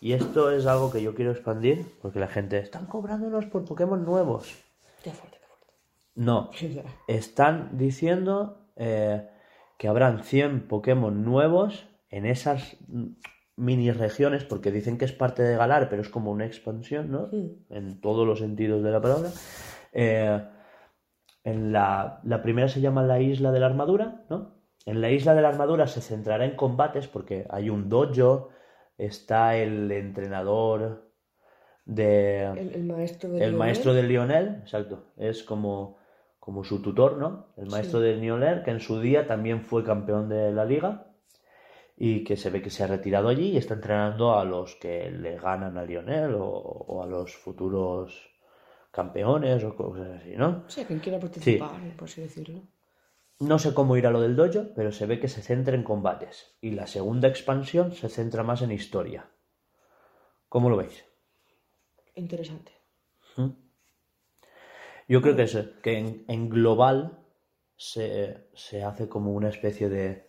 Y 0.00 0.12
esto 0.12 0.52
es 0.52 0.66
algo 0.66 0.92
que 0.92 1.02
yo 1.02 1.14
quiero 1.14 1.32
expandir. 1.32 1.86
Porque 2.02 2.20
la 2.20 2.28
gente. 2.28 2.58
Están 2.58 2.86
cobrándonos 2.86 3.46
por 3.46 3.64
Pokémon 3.64 4.04
nuevos. 4.04 4.54
Qué 5.02 5.10
fuerte, 5.10 5.38
qué 5.40 5.46
fuerte. 5.46 5.74
No. 6.14 6.50
Están 7.08 7.78
diciendo 7.78 8.68
eh, 8.76 9.26
que 9.78 9.88
habrán 9.88 10.22
100 10.22 10.68
Pokémon 10.68 11.24
nuevos 11.24 11.88
en 12.10 12.26
esas 12.26 12.76
mini 13.56 13.90
regiones. 13.90 14.44
Porque 14.44 14.70
dicen 14.70 14.98
que 14.98 15.06
es 15.06 15.12
parte 15.12 15.42
de 15.42 15.56
Galar, 15.56 15.88
pero 15.88 16.02
es 16.02 16.10
como 16.10 16.30
una 16.30 16.44
expansión, 16.44 17.10
¿no? 17.10 17.30
En 17.70 18.00
todos 18.02 18.26
los 18.26 18.38
sentidos 18.38 18.82
de 18.82 18.90
la 18.90 19.00
palabra. 19.00 19.30
Eh, 20.00 20.40
en 21.42 21.72
la, 21.72 22.20
la 22.22 22.40
primera 22.40 22.68
se 22.68 22.80
llama 22.80 23.02
la 23.02 23.20
Isla 23.20 23.50
de 23.50 23.58
la 23.58 23.66
Armadura, 23.66 24.22
¿no? 24.30 24.54
En 24.86 25.00
la 25.00 25.10
Isla 25.10 25.34
de 25.34 25.42
la 25.42 25.48
Armadura 25.48 25.88
se 25.88 26.00
centrará 26.00 26.44
en 26.44 26.54
combates 26.54 27.08
porque 27.08 27.46
hay 27.50 27.68
un 27.68 27.88
dojo, 27.88 28.50
está 28.96 29.56
el 29.56 29.90
entrenador 29.90 31.10
de... 31.84 32.44
El, 32.44 32.74
el 32.74 32.84
maestro 32.84 33.28
de 33.30 33.38
El 33.38 33.40
Lionel. 33.40 33.58
maestro 33.58 33.92
de 33.92 34.02
Lionel, 34.04 34.46
exacto, 34.62 35.06
es 35.16 35.42
como, 35.42 35.98
como 36.38 36.62
su 36.62 36.80
tutor, 36.80 37.16
¿no? 37.16 37.46
El 37.56 37.66
maestro 37.66 37.98
de 37.98 38.14
Lionel, 38.14 38.62
que 38.62 38.70
en 38.70 38.80
su 38.80 39.00
día 39.00 39.26
también 39.26 39.62
fue 39.62 39.82
campeón 39.82 40.28
de 40.28 40.52
la 40.52 40.64
liga 40.64 41.06
y 41.96 42.22
que 42.22 42.36
se 42.36 42.50
ve 42.50 42.62
que 42.62 42.70
se 42.70 42.84
ha 42.84 42.86
retirado 42.86 43.28
allí 43.28 43.50
y 43.50 43.56
está 43.56 43.74
entrenando 43.74 44.38
a 44.38 44.44
los 44.44 44.76
que 44.76 45.10
le 45.10 45.38
ganan 45.38 45.76
a 45.76 45.82
Lionel 45.82 46.34
o, 46.36 46.46
o 46.46 47.02
a 47.02 47.06
los 47.06 47.34
futuros 47.34 48.37
campeones 48.90 49.62
o 49.64 49.76
cosas 49.76 50.20
así, 50.20 50.36
¿no? 50.36 50.64
Sí, 50.68 50.84
quien 50.84 50.98
quiera 51.00 51.18
participar, 51.18 51.80
por 51.96 52.08
así 52.08 52.20
decirlo. 52.22 52.62
No 53.40 53.58
sé 53.58 53.72
cómo 53.72 53.96
irá 53.96 54.10
lo 54.10 54.20
del 54.20 54.34
dojo, 54.34 54.68
pero 54.74 54.90
se 54.90 55.06
ve 55.06 55.20
que 55.20 55.28
se 55.28 55.42
centra 55.42 55.76
en 55.76 55.84
combates. 55.84 56.56
Y 56.60 56.72
la 56.72 56.86
segunda 56.86 57.28
expansión 57.28 57.92
se 57.92 58.08
centra 58.08 58.42
más 58.42 58.62
en 58.62 58.72
historia. 58.72 59.30
¿Cómo 60.48 60.70
lo 60.70 60.76
veis? 60.76 61.04
Interesante. 62.16 62.72
Yo 65.06 65.22
creo 65.22 65.36
que, 65.36 65.44
es, 65.44 65.56
que 65.82 65.98
en, 65.98 66.24
en 66.26 66.48
global 66.48 67.18
se, 67.76 68.48
se 68.54 68.82
hace 68.82 69.08
como 69.08 69.32
una 69.32 69.48
especie 69.48 69.88
de, 69.88 70.28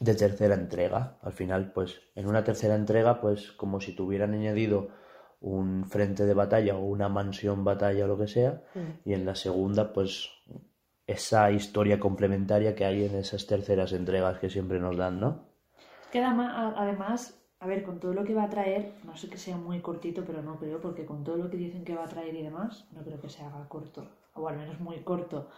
de 0.00 0.14
tercera 0.14 0.54
entrega. 0.54 1.18
Al 1.20 1.32
final, 1.32 1.72
pues, 1.72 2.00
en 2.14 2.26
una 2.26 2.42
tercera 2.42 2.74
entrega, 2.74 3.20
pues, 3.20 3.52
como 3.52 3.80
si 3.80 3.94
tuvieran 3.94 4.32
añadido 4.32 4.88
un 5.40 5.86
frente 5.86 6.26
de 6.26 6.34
batalla 6.34 6.76
o 6.76 6.84
una 6.84 7.08
mansión 7.08 7.64
batalla 7.64 8.04
o 8.04 8.08
lo 8.08 8.18
que 8.18 8.28
sea. 8.28 8.62
Y 9.04 9.14
en 9.14 9.24
la 9.24 9.34
segunda, 9.34 9.92
pues, 9.92 10.30
esa 11.06 11.50
historia 11.50 11.98
complementaria 11.98 12.74
que 12.74 12.84
hay 12.84 13.04
en 13.04 13.16
esas 13.16 13.46
terceras 13.46 13.92
entregas 13.92 14.38
que 14.38 14.50
siempre 14.50 14.78
nos 14.78 14.96
dan, 14.96 15.18
¿no? 15.18 15.46
Que 16.12 16.22
además, 16.22 17.42
a 17.58 17.66
ver, 17.66 17.82
con 17.82 18.00
todo 18.00 18.12
lo 18.12 18.24
que 18.24 18.34
va 18.34 18.44
a 18.44 18.50
traer, 18.50 18.94
no 19.04 19.16
sé 19.16 19.28
que 19.28 19.38
sea 19.38 19.56
muy 19.56 19.80
cortito, 19.80 20.24
pero 20.24 20.42
no 20.42 20.58
creo, 20.58 20.80
porque 20.80 21.06
con 21.06 21.24
todo 21.24 21.36
lo 21.36 21.50
que 21.50 21.56
dicen 21.56 21.84
que 21.84 21.94
va 21.94 22.04
a 22.04 22.08
traer 22.08 22.34
y 22.34 22.42
demás, 22.42 22.86
no 22.92 23.02
creo 23.02 23.20
que 23.20 23.28
se 23.28 23.42
haga 23.42 23.68
corto, 23.68 24.06
o 24.34 24.48
al 24.48 24.56
menos 24.56 24.78
muy 24.80 24.98
corto. 25.00 25.48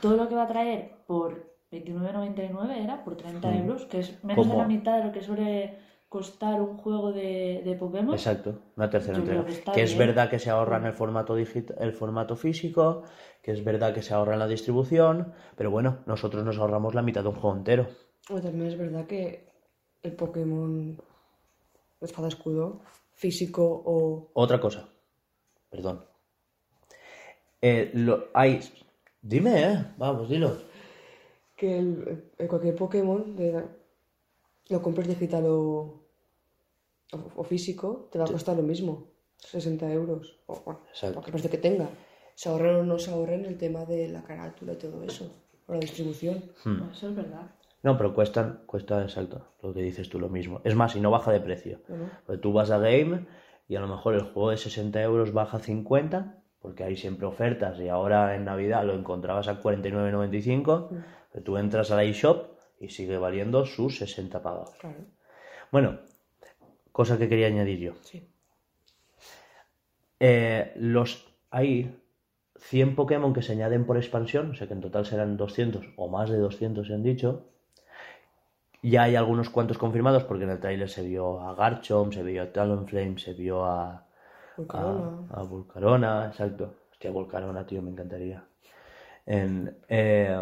Todo 0.00 0.16
lo 0.16 0.28
que 0.28 0.34
va 0.34 0.44
a 0.44 0.48
traer 0.48 0.98
por 1.06 1.56
29,99 1.72 2.76
era, 2.76 3.02
por 3.02 3.16
30 3.16 3.56
euros, 3.56 3.86
que 3.86 4.00
es 4.00 4.22
menos 4.22 4.48
de 4.48 4.56
la 4.56 4.68
mitad 4.68 4.98
de 4.98 5.04
lo 5.04 5.12
que 5.12 5.22
suele 5.22 5.78
costar 6.08 6.60
un 6.60 6.76
juego 6.76 7.12
de, 7.12 7.62
de 7.64 7.74
Pokémon. 7.76 8.14
Exacto, 8.14 8.60
una 8.76 8.88
tercera 8.88 9.18
entrega. 9.18 9.44
que 9.74 9.82
es 9.82 9.96
verdad 9.96 10.30
que 10.30 10.38
se 10.38 10.50
ahorran 10.50 10.86
el 10.86 10.92
formato 10.92 11.34
digital, 11.34 11.76
el 11.80 11.92
formato 11.92 12.36
físico, 12.36 13.02
que 13.42 13.52
es 13.52 13.64
verdad 13.64 13.92
que 13.94 14.02
se 14.02 14.14
ahorra 14.14 14.34
en 14.34 14.38
la 14.38 14.46
distribución, 14.46 15.32
pero 15.56 15.70
bueno, 15.70 15.98
nosotros 16.06 16.44
nos 16.44 16.58
ahorramos 16.58 16.94
la 16.94 17.02
mitad 17.02 17.22
de 17.22 17.28
un 17.28 17.34
juego 17.34 17.56
entero. 17.56 17.86
O 18.30 18.40
también 18.40 18.66
es 18.68 18.78
verdad 18.78 19.06
que 19.06 19.48
el 20.02 20.12
Pokémon 20.12 20.96
Espada 22.00 22.28
Escudo, 22.28 22.80
físico 23.14 23.82
o. 23.84 24.30
Otra 24.34 24.60
cosa, 24.60 24.88
perdón, 25.70 26.04
Eh, 27.62 27.90
lo, 27.94 28.26
hay... 28.34 28.60
Dime, 29.22 29.62
¿eh? 29.72 29.84
Vamos, 29.96 30.28
dilo. 30.28 30.56
Que 31.56 31.78
el, 31.78 32.30
el 32.38 32.48
cualquier 32.48 32.76
Pokémon, 32.76 33.34
de, 33.34 33.64
lo 34.68 34.82
compres 34.82 35.08
digital 35.08 35.44
o, 35.46 36.02
o, 37.12 37.18
o 37.36 37.44
físico, 37.44 38.08
te 38.10 38.18
va 38.18 38.24
a 38.24 38.28
costar 38.28 38.56
lo 38.56 38.62
mismo. 38.62 39.08
60 39.38 39.92
euros. 39.92 40.40
O, 40.46 40.60
bueno, 40.64 40.80
Exacto. 40.90 41.20
lo 41.20 41.24
que 41.24 41.30
parece 41.32 41.50
que 41.50 41.58
tenga. 41.58 41.88
Se 42.34 42.48
ahorren 42.48 42.76
o 42.76 42.82
no 42.84 42.98
se 42.98 43.10
ahorren 43.10 43.44
el 43.44 43.56
tema 43.56 43.84
de 43.84 44.08
la 44.08 44.22
carátula 44.22 44.74
y 44.74 44.76
todo 44.76 45.02
eso. 45.04 45.30
O 45.66 45.74
la 45.74 45.80
distribución. 45.80 46.44
Hmm. 46.64 46.90
Eso 46.92 47.08
es 47.08 47.16
verdad. 47.16 47.50
No, 47.82 47.96
pero 47.96 48.14
cuestan, 48.14 48.62
cuesta 48.66 49.02
exacto 49.02 49.46
lo 49.62 49.72
que 49.72 49.82
dices 49.82 50.08
tú, 50.08 50.18
lo 50.18 50.28
mismo. 50.28 50.60
Es 50.64 50.74
más, 50.74 50.96
y 50.96 51.00
no 51.00 51.10
baja 51.10 51.30
de 51.30 51.40
precio. 51.40 51.80
Porque 52.26 52.40
tú 52.40 52.52
vas 52.52 52.70
a 52.70 52.78
Game 52.78 53.26
y 53.68 53.76
a 53.76 53.80
lo 53.80 53.86
mejor 53.86 54.14
el 54.14 54.22
juego 54.22 54.50
de 54.50 54.56
60 54.56 55.00
euros 55.02 55.32
baja 55.32 55.58
a 55.58 55.60
50, 55.60 56.42
porque 56.60 56.84
hay 56.84 56.96
siempre 56.96 57.26
ofertas 57.26 57.78
y 57.78 57.88
ahora 57.88 58.34
en 58.34 58.44
Navidad 58.44 58.84
lo 58.84 58.94
encontrabas 58.94 59.48
a 59.48 59.62
49,95, 59.62 60.88
pero 61.32 61.44
tú 61.44 61.56
entras 61.58 61.90
a 61.90 61.96
la 61.96 62.04
eShop 62.04 62.55
y 62.78 62.88
sigue 62.88 63.18
valiendo 63.18 63.64
sus 63.66 63.98
60 63.98 64.42
pagados. 64.42 64.74
Claro. 64.80 64.98
Bueno, 65.72 65.98
cosa 66.92 67.18
que 67.18 67.28
quería 67.28 67.48
añadir 67.48 67.78
yo. 67.78 67.92
Sí. 68.02 68.28
Eh, 70.20 70.72
los 70.76 71.26
hay 71.50 71.94
100 72.58 72.94
Pokémon 72.96 73.32
que 73.32 73.42
se 73.42 73.52
añaden 73.52 73.84
por 73.84 73.96
expansión, 73.96 74.50
o 74.50 74.54
sea 74.54 74.66
que 74.66 74.74
en 74.74 74.80
total 74.80 75.06
serán 75.06 75.36
200 75.36 75.86
o 75.96 76.08
más 76.08 76.30
de 76.30 76.38
200 76.38 76.86
se 76.86 76.94
han 76.94 77.02
dicho. 77.02 77.46
Ya 78.82 79.04
hay 79.04 79.16
algunos 79.16 79.50
cuantos 79.50 79.78
confirmados 79.78 80.24
porque 80.24 80.44
en 80.44 80.50
el 80.50 80.60
tráiler 80.60 80.88
se 80.88 81.02
vio 81.02 81.40
a 81.40 81.54
Garchomp, 81.54 82.12
se 82.12 82.22
vio 82.22 82.42
a 82.42 82.52
Talonflame, 82.52 83.18
se 83.18 83.32
vio 83.32 83.64
a, 83.64 84.06
Volcarona. 84.56 85.26
a, 85.30 85.40
a 85.40 85.42
Volcarona, 85.42 86.26
exacto. 86.26 86.74
Hostia, 86.92 87.10
Volcarona, 87.10 87.66
tío, 87.66 87.82
me 87.82 87.90
encantaría. 87.90 88.44
En, 89.26 89.76
eh, 89.88 90.40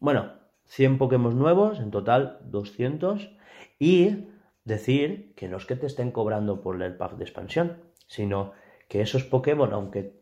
bueno, 0.00 0.32
100 0.72 0.96
Pokémon 0.96 1.38
nuevos, 1.38 1.80
en 1.80 1.90
total 1.90 2.38
200. 2.44 3.36
Y 3.78 4.28
decir 4.64 5.34
que 5.36 5.46
no 5.46 5.58
es 5.58 5.66
que 5.66 5.76
te 5.76 5.86
estén 5.86 6.12
cobrando 6.12 6.62
por 6.62 6.80
el 6.82 6.96
pack 6.96 7.16
de 7.16 7.24
expansión, 7.24 7.76
sino 8.06 8.52
que 8.88 9.02
esos 9.02 9.24
Pokémon, 9.24 9.70
aunque 9.74 10.14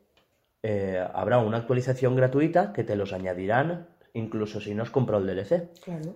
eh, 0.65 1.07
habrá 1.15 1.39
una 1.39 1.59
actualización 1.59 2.17
gratuita, 2.17 2.73
que 2.73 2.83
te 2.83 2.97
los 2.97 3.13
añadirán 3.13 3.89
incluso 4.13 4.61
si 4.61 4.75
no 4.75 4.83
has 4.83 4.91
comprado 4.91 5.23
el 5.23 5.37
DLC. 5.37 5.71
Claro. 5.85 6.15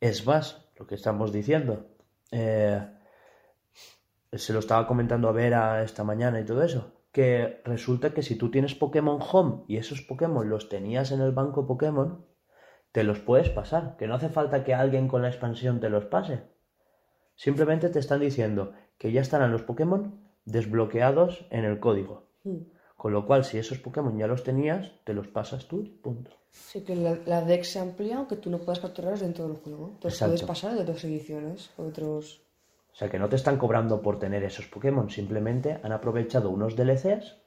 Es 0.00 0.26
más, 0.26 0.66
lo 0.78 0.86
que 0.86 0.94
estamos 0.94 1.30
diciendo. 1.30 1.86
eh, 2.30 2.80
se 4.32 4.52
lo 4.54 4.58
estaba 4.58 4.86
comentando 4.86 5.28
a 5.28 5.32
Vera 5.32 5.82
esta 5.84 6.02
mañana 6.02 6.40
y 6.40 6.44
todo 6.44 6.62
eso. 6.62 6.92
Que 7.12 7.60
resulta 7.64 8.14
que 8.14 8.22
si 8.22 8.36
tú 8.36 8.50
tienes 8.50 8.74
Pokémon 8.74 9.20
Home 9.20 9.64
y 9.68 9.76
esos 9.76 10.00
Pokémon 10.00 10.48
los 10.48 10.68
tenías 10.70 11.12
en 11.12 11.20
el 11.20 11.30
banco 11.30 11.66
Pokémon, 11.66 12.24
te 12.94 13.02
los 13.02 13.18
puedes 13.18 13.50
pasar. 13.50 13.96
Que 13.96 14.06
no 14.06 14.14
hace 14.14 14.28
falta 14.28 14.62
que 14.62 14.72
alguien 14.72 15.08
con 15.08 15.20
la 15.22 15.28
expansión 15.28 15.80
te 15.80 15.90
los 15.90 16.04
pase. 16.04 16.42
Simplemente 17.34 17.88
te 17.88 17.98
están 17.98 18.20
diciendo 18.20 18.72
que 18.98 19.10
ya 19.10 19.20
estarán 19.20 19.50
los 19.50 19.62
Pokémon 19.62 20.20
desbloqueados 20.44 21.44
en 21.50 21.64
el 21.64 21.80
código. 21.80 22.28
Mm. 22.44 22.58
Con 22.96 23.12
lo 23.12 23.26
cual, 23.26 23.44
si 23.44 23.58
esos 23.58 23.78
Pokémon 23.78 24.16
ya 24.16 24.28
los 24.28 24.44
tenías, 24.44 24.92
te 25.02 25.12
los 25.12 25.26
pasas 25.26 25.66
tú 25.66 25.80
y 25.80 25.88
punto. 25.88 26.30
Sí, 26.52 26.84
que 26.84 26.94
la, 26.94 27.18
la 27.26 27.42
deck 27.42 27.64
se 27.64 27.80
amplía 27.80 28.18
aunque 28.18 28.36
tú 28.36 28.48
no 28.48 28.58
puedas 28.58 28.78
capturarlos 28.78 29.22
dentro 29.22 29.48
del 29.48 29.56
juego. 29.56 29.88
Entonces 29.94 30.12
Exacto. 30.20 30.30
puedes 30.30 30.46
pasar 30.46 30.74
de 30.74 30.82
otras 30.82 31.02
ediciones, 31.02 31.70
otros... 31.76 32.44
O 32.92 32.94
sea 32.96 33.10
que 33.10 33.18
no 33.18 33.28
te 33.28 33.34
están 33.34 33.58
cobrando 33.58 34.00
por 34.02 34.20
tener 34.20 34.44
esos 34.44 34.68
Pokémon, 34.68 35.10
simplemente 35.10 35.80
han 35.82 35.90
aprovechado 35.90 36.50
unos 36.50 36.76
DLCs 36.76 37.38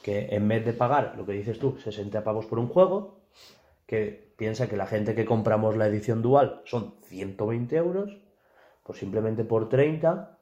que 0.00 0.28
en 0.30 0.46
vez 0.46 0.64
de 0.64 0.74
pagar, 0.74 1.14
lo 1.16 1.26
que 1.26 1.32
dices 1.32 1.58
tú, 1.58 1.76
60 1.76 2.22
pavos 2.22 2.46
por 2.46 2.60
un 2.60 2.68
juego, 2.68 3.23
que 3.86 4.32
piensa 4.36 4.68
que 4.68 4.76
la 4.76 4.86
gente 4.86 5.14
que 5.14 5.24
compramos 5.24 5.76
la 5.76 5.86
edición 5.86 6.22
dual 6.22 6.62
son 6.64 6.94
120 7.04 7.76
euros, 7.76 8.18
pues 8.82 8.98
simplemente 8.98 9.44
por 9.44 9.68
30 9.68 10.38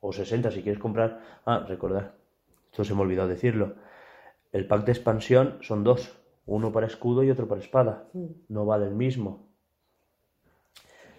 o 0.00 0.12
60 0.12 0.50
si 0.50 0.62
quieres 0.62 0.80
comprar... 0.80 1.20
Ah, 1.44 1.64
recordad, 1.66 2.12
esto 2.70 2.84
se 2.84 2.94
me 2.94 3.02
olvidó 3.02 3.26
decirlo. 3.26 3.74
El 4.52 4.66
pack 4.66 4.84
de 4.84 4.92
expansión 4.92 5.58
son 5.60 5.84
dos, 5.84 6.18
uno 6.46 6.72
para 6.72 6.86
escudo 6.86 7.22
y 7.24 7.30
otro 7.30 7.48
para 7.48 7.60
espada. 7.60 8.08
No 8.48 8.64
vale 8.64 8.86
el 8.86 8.94
mismo. 8.94 9.48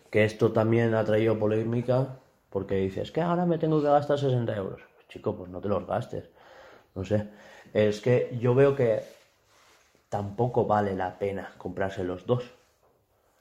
Que 0.10 0.24
esto 0.24 0.52
también 0.54 0.94
ha 0.96 1.04
traído 1.04 1.38
polémica 1.38 2.20
porque 2.50 2.76
dices 2.76 3.12
que 3.12 3.22
ahora 3.22 3.46
me 3.46 3.58
tengo 3.58 3.82
que 3.82 3.88
gastar 3.88 4.18
60 4.18 4.56
euros. 4.56 4.82
Chico, 5.10 5.36
pues 5.36 5.50
no 5.50 5.60
te 5.60 5.68
los 5.68 5.86
gastes. 5.86 6.30
No 6.96 7.04
sé. 7.04 7.28
Es 7.74 8.02
que 8.02 8.38
yo 8.40 8.56
veo 8.56 8.76
que 8.76 9.02
tampoco 10.10 10.66
vale 10.66 10.96
la 10.96 11.18
pena 11.20 11.54
comprarse 11.58 12.04
los 12.04 12.26
dos. 12.26 12.44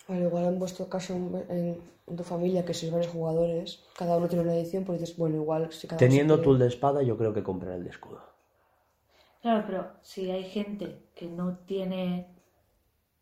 Al 0.09 0.23
igual 0.23 0.45
en 0.45 0.59
vuestro 0.59 0.89
caso, 0.89 1.15
en, 1.15 1.81
en 2.07 2.17
tu 2.17 2.23
familia, 2.23 2.65
que 2.65 2.75
sois 2.75 2.93
varios 2.93 3.11
jugadores, 3.11 3.83
cada 3.99 4.17
uno 4.17 4.29
tiene 4.29 4.45
una 4.45 4.55
edición, 4.55 4.85
pues 4.85 5.01
dices, 5.01 5.17
bueno, 5.17 5.37
igual 5.37 5.73
si 5.73 5.89
cada 5.89 5.99
uno 5.99 6.09
Teniendo 6.09 6.41
tú 6.41 6.53
el 6.53 6.61
de 6.61 6.69
espada, 6.69 7.03
yo 7.03 7.17
creo 7.19 7.33
que 7.35 7.43
comprar 7.43 7.75
el 7.75 7.85
de 7.85 7.91
escudo. 7.91 8.23
Claro, 9.43 9.65
pero 9.67 9.91
si 10.03 10.31
hay 10.31 10.45
gente 10.45 11.11
que 11.15 11.27
no 11.27 11.59
tiene, 11.67 12.29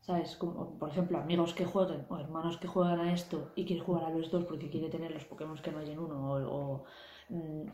¿sabes? 0.00 0.37
Como, 0.37 0.78
por 0.78 0.90
ejemplo, 0.90 1.18
amigos 1.18 1.54
que 1.54 1.64
jueguen 1.64 2.07
o 2.09 2.18
hermanos 2.18 2.59
que 2.59 2.68
juegan 2.68 3.00
a 3.00 3.12
esto 3.12 3.52
y 3.57 3.64
quiere 3.64 3.83
jugar 3.83 4.04
a 4.04 4.11
los 4.11 4.30
dos 4.30 4.44
porque 4.44 4.70
quiere 4.70 4.88
tener 4.88 5.11
los 5.11 5.24
Pokémon 5.24 5.59
que 5.59 5.72
no 5.72 5.78
hay 5.78 5.90
en 5.90 5.98
uno 5.98 6.16
o... 6.33 6.37
o, 6.57 6.85
mm, 7.30 7.66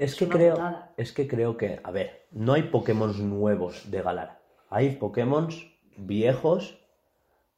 Es 0.00 0.16
que 0.16 0.28
creo, 0.28 0.54
putada. 0.54 0.94
es 0.96 1.12
que 1.12 1.28
creo 1.28 1.58
que, 1.58 1.78
a 1.84 1.90
ver, 1.90 2.26
no 2.30 2.54
hay 2.54 2.62
Pokémon 2.62 3.12
nuevos 3.28 3.90
de 3.90 4.00
Galar. 4.00 4.40
Hay 4.70 4.96
Pokémon 4.96 5.48
viejos 5.98 6.78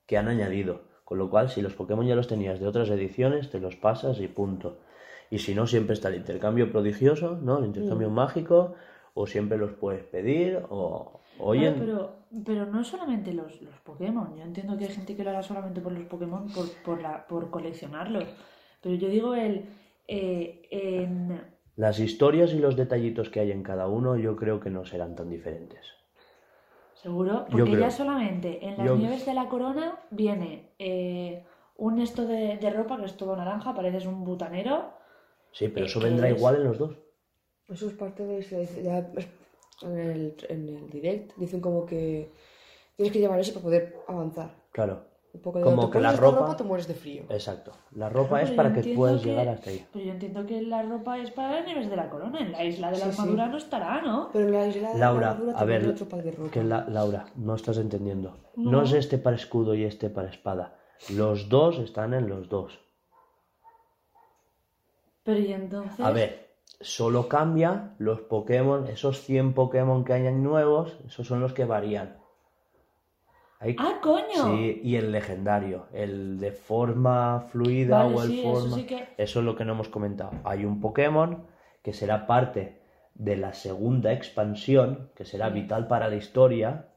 que 0.07 0.19
han 0.19 0.27
añadido. 0.27 0.83
Con 1.05 1.19
lo 1.19 1.31
cual, 1.31 1.51
si 1.51 1.63
los 1.63 1.75
Pokémon 1.75 2.05
ya 2.05 2.17
los 2.17 2.27
tenías 2.27 2.59
de 2.59 2.67
otras 2.67 2.91
ediciones, 2.91 3.49
te 3.51 3.61
los 3.61 3.77
pasas 3.77 4.19
y 4.19 4.27
punto. 4.27 4.79
Y 5.31 5.39
si 5.39 5.55
no, 5.55 5.69
siempre 5.69 5.95
está 5.95 6.09
el 6.09 6.17
intercambio 6.17 6.73
prodigioso, 6.73 7.39
¿no? 7.41 7.59
El 7.59 7.67
intercambio 7.67 8.11
mágico, 8.11 8.75
o 9.15 9.27
siempre 9.29 9.57
los 9.57 9.73
puedes 9.75 10.03
pedir, 10.03 10.63
o... 10.69 11.21
Oye, 11.39 11.71
pero, 11.79 12.17
pero 12.45 12.67
no 12.67 12.83
solamente 12.83 13.33
los, 13.33 13.63
los 13.63 13.79
Pokémon. 13.85 14.37
Yo 14.37 14.43
entiendo 14.43 14.77
que 14.77 14.87
hay 14.87 14.93
gente 14.93 15.15
que 15.15 15.23
lo 15.23 15.31
hará 15.31 15.45
solamente 15.45 15.81
por 15.81 15.93
los 15.93 16.07
Pokémon, 16.07 16.49
por, 16.53 16.69
por, 16.85 17.01
la, 17.01 17.25
por 17.27 17.51
coleccionarlos. 17.51 18.25
Pero 18.81 18.97
yo 18.97 19.09
digo 19.09 19.35
el... 19.37 19.67
eh, 20.09 20.67
en... 20.71 21.52
las 21.77 21.99
historias 21.99 22.53
y 22.53 22.59
los 22.59 22.77
detallitos 22.77 23.29
que 23.31 23.41
hay 23.41 23.51
en 23.51 23.63
cada 23.63 23.87
uno, 23.89 24.17
yo 24.17 24.37
creo 24.37 24.61
que 24.61 24.71
no 24.71 24.85
serán 24.85 25.15
tan 25.17 25.31
diferentes. 25.31 25.85
¿Seguro? 26.95 27.47
Porque 27.51 27.77
ya 27.77 27.91
solamente 27.91 28.65
en 28.65 28.77
las 28.79 28.87
Yo- 28.87 28.97
nieves 28.97 29.27
de 29.27 29.35
la 29.35 29.49
corona 29.49 29.99
viene 30.11 30.71
eh, 30.79 31.45
un 31.77 32.01
esto 32.01 32.27
de, 32.27 32.59
de 32.59 32.71
ropa 32.71 32.97
que 32.99 33.07
es 33.07 33.17
todo 33.17 33.35
naranja, 33.35 33.75
pareces 33.75 34.07
un 34.07 34.25
butanero. 34.25 34.93
Sí, 35.51 35.69
pero 35.69 35.87
Eh, 35.87 35.89
eso 35.89 35.99
¿qué 36.01 36.07
vendrá 36.07 36.29
es? 36.29 36.37
igual 36.39 36.57
en 36.57 36.65
los 36.65 36.79
dos. 36.79 36.97
Eso 37.69 37.89
es 37.89 37.95
parte 37.95 38.25
de... 38.25 38.43
Ya 38.83 38.99
es- 39.17 39.29
en, 39.83 39.99
el, 39.99 40.37
en 40.49 40.69
el 40.69 40.91
direct 40.91 41.35
dicen 41.37 41.61
como 41.61 41.85
que 41.87 42.31
tienes 42.95 43.13
que 43.13 43.19
llevar 43.19 43.41
eso 43.41 43.53
para 43.53 43.65
poder 43.65 43.97
avanzar. 44.07 44.55
Claro. 44.71 45.05
Un 45.35 45.41
poco 45.41 45.59
de 45.61 45.65
Como 45.65 45.91
que 45.91 45.99
la 45.99 46.13
ropa- 46.13 46.57
te 46.57 46.63
mueres 46.63 46.87
de 46.87 46.95
frío. 46.95 47.23
Exacto. 47.31 47.73
La 47.93 48.11
ropa 48.11 48.39
Claro, 48.41 48.45
es 48.47 48.51
para 48.53 48.73
que 48.75 48.95
puedas 48.95 49.23
que- 49.23 49.29
llegar 49.31 49.49
hasta 49.49 49.71
ahí. 49.71 49.87
Pero 49.91 50.05
yo 50.05 50.13
entiendo 50.13 50.45
que 50.47 50.61
la 50.63 50.83
ropa 50.83 51.19
es 51.19 51.31
para 51.31 51.53
las 51.57 51.67
nieves 51.67 51.89
de 51.89 51.97
la 51.97 52.11
corona. 52.11 52.39
En 52.39 52.53
la 52.53 52.63
isla 52.65 52.91
de 52.91 52.99
la 52.99 53.05
Sí, 53.07 53.13
sí. 53.13 53.21
armadura 53.21 53.47
no 53.49 53.57
estará, 53.57 54.03
¿no? 54.03 54.29
Pero 54.31 54.45
en 54.47 54.53
la 54.53 54.67
isla 54.67 54.89
de 54.89 54.95
la 54.99 55.01
Laura, 55.07 55.31
armadura 55.31 55.59
a 55.59 55.65
ver, 55.65 55.89
otro 55.89 56.07
pack 56.07 56.21
de 56.23 56.31
ropa. 56.33 56.51
que 56.51 56.63
la- 56.63 56.85
Laura, 56.87 57.25
no 57.37 57.55
estás 57.55 57.79
entendiendo. 57.79 58.37
No. 58.57 58.71
No. 58.73 58.83
es 58.83 58.93
este 58.93 59.17
para 59.17 59.37
escudo 59.37 59.75
y 59.75 59.85
este 59.85 60.11
para 60.11 60.29
espada. 60.29 60.77
Los 61.09 61.49
dos 61.49 61.79
están 61.79 62.13
en 62.13 62.29
los 62.29 62.49
dos. 62.51 62.79
Pero 65.25 65.39
y 65.39 65.53
entonces... 65.53 65.99
A 66.01 66.11
ver, 66.11 66.51
solo 66.81 67.29
cambia 67.29 67.95
los 67.99 68.21
Pokémon, 68.21 68.87
esos 68.89 69.21
100 69.21 69.55
Pokémon 69.55 70.05
que 70.05 70.13
hayan 70.13 70.43
nuevos, 70.43 70.99
esos 71.07 71.27
son 71.27 71.41
los 71.41 71.53
que 71.53 71.65
varían. 71.65 72.19
Hay- 73.63 73.77
¡Ah, 73.79 74.01
coño! 74.03 74.57
Sí, 74.57 74.81
y 74.83 74.97
el 74.97 75.13
legendario, 75.13 75.87
el 75.93 76.39
de 76.41 76.51
forma 76.53 77.41
fluida 77.51 78.03
Vale, 78.05 78.15
o 78.17 78.23
el 78.25 78.29
sí, 78.29 78.41
eso 78.41 78.53
forma. 78.61 78.77
sí 78.77 78.85
que- 78.85 79.09
Eso 79.17 79.39
es 79.39 79.45
lo 79.45 79.55
que 79.57 79.65
no 79.65 79.73
hemos 79.73 79.89
comentado. 79.89 80.33
Hay 80.45 80.65
un 80.65 80.81
Pokémon 80.81 81.47
que 81.83 81.93
será 81.93 82.27
parte 82.27 82.81
de 83.15 83.37
la 83.37 83.53
segunda 83.53 84.13
expansión, 84.13 85.11
que 85.15 85.25
será 85.25 85.49
vital 85.49 85.87
para 85.87 86.09
la 86.09 86.17
historia. 86.17 86.89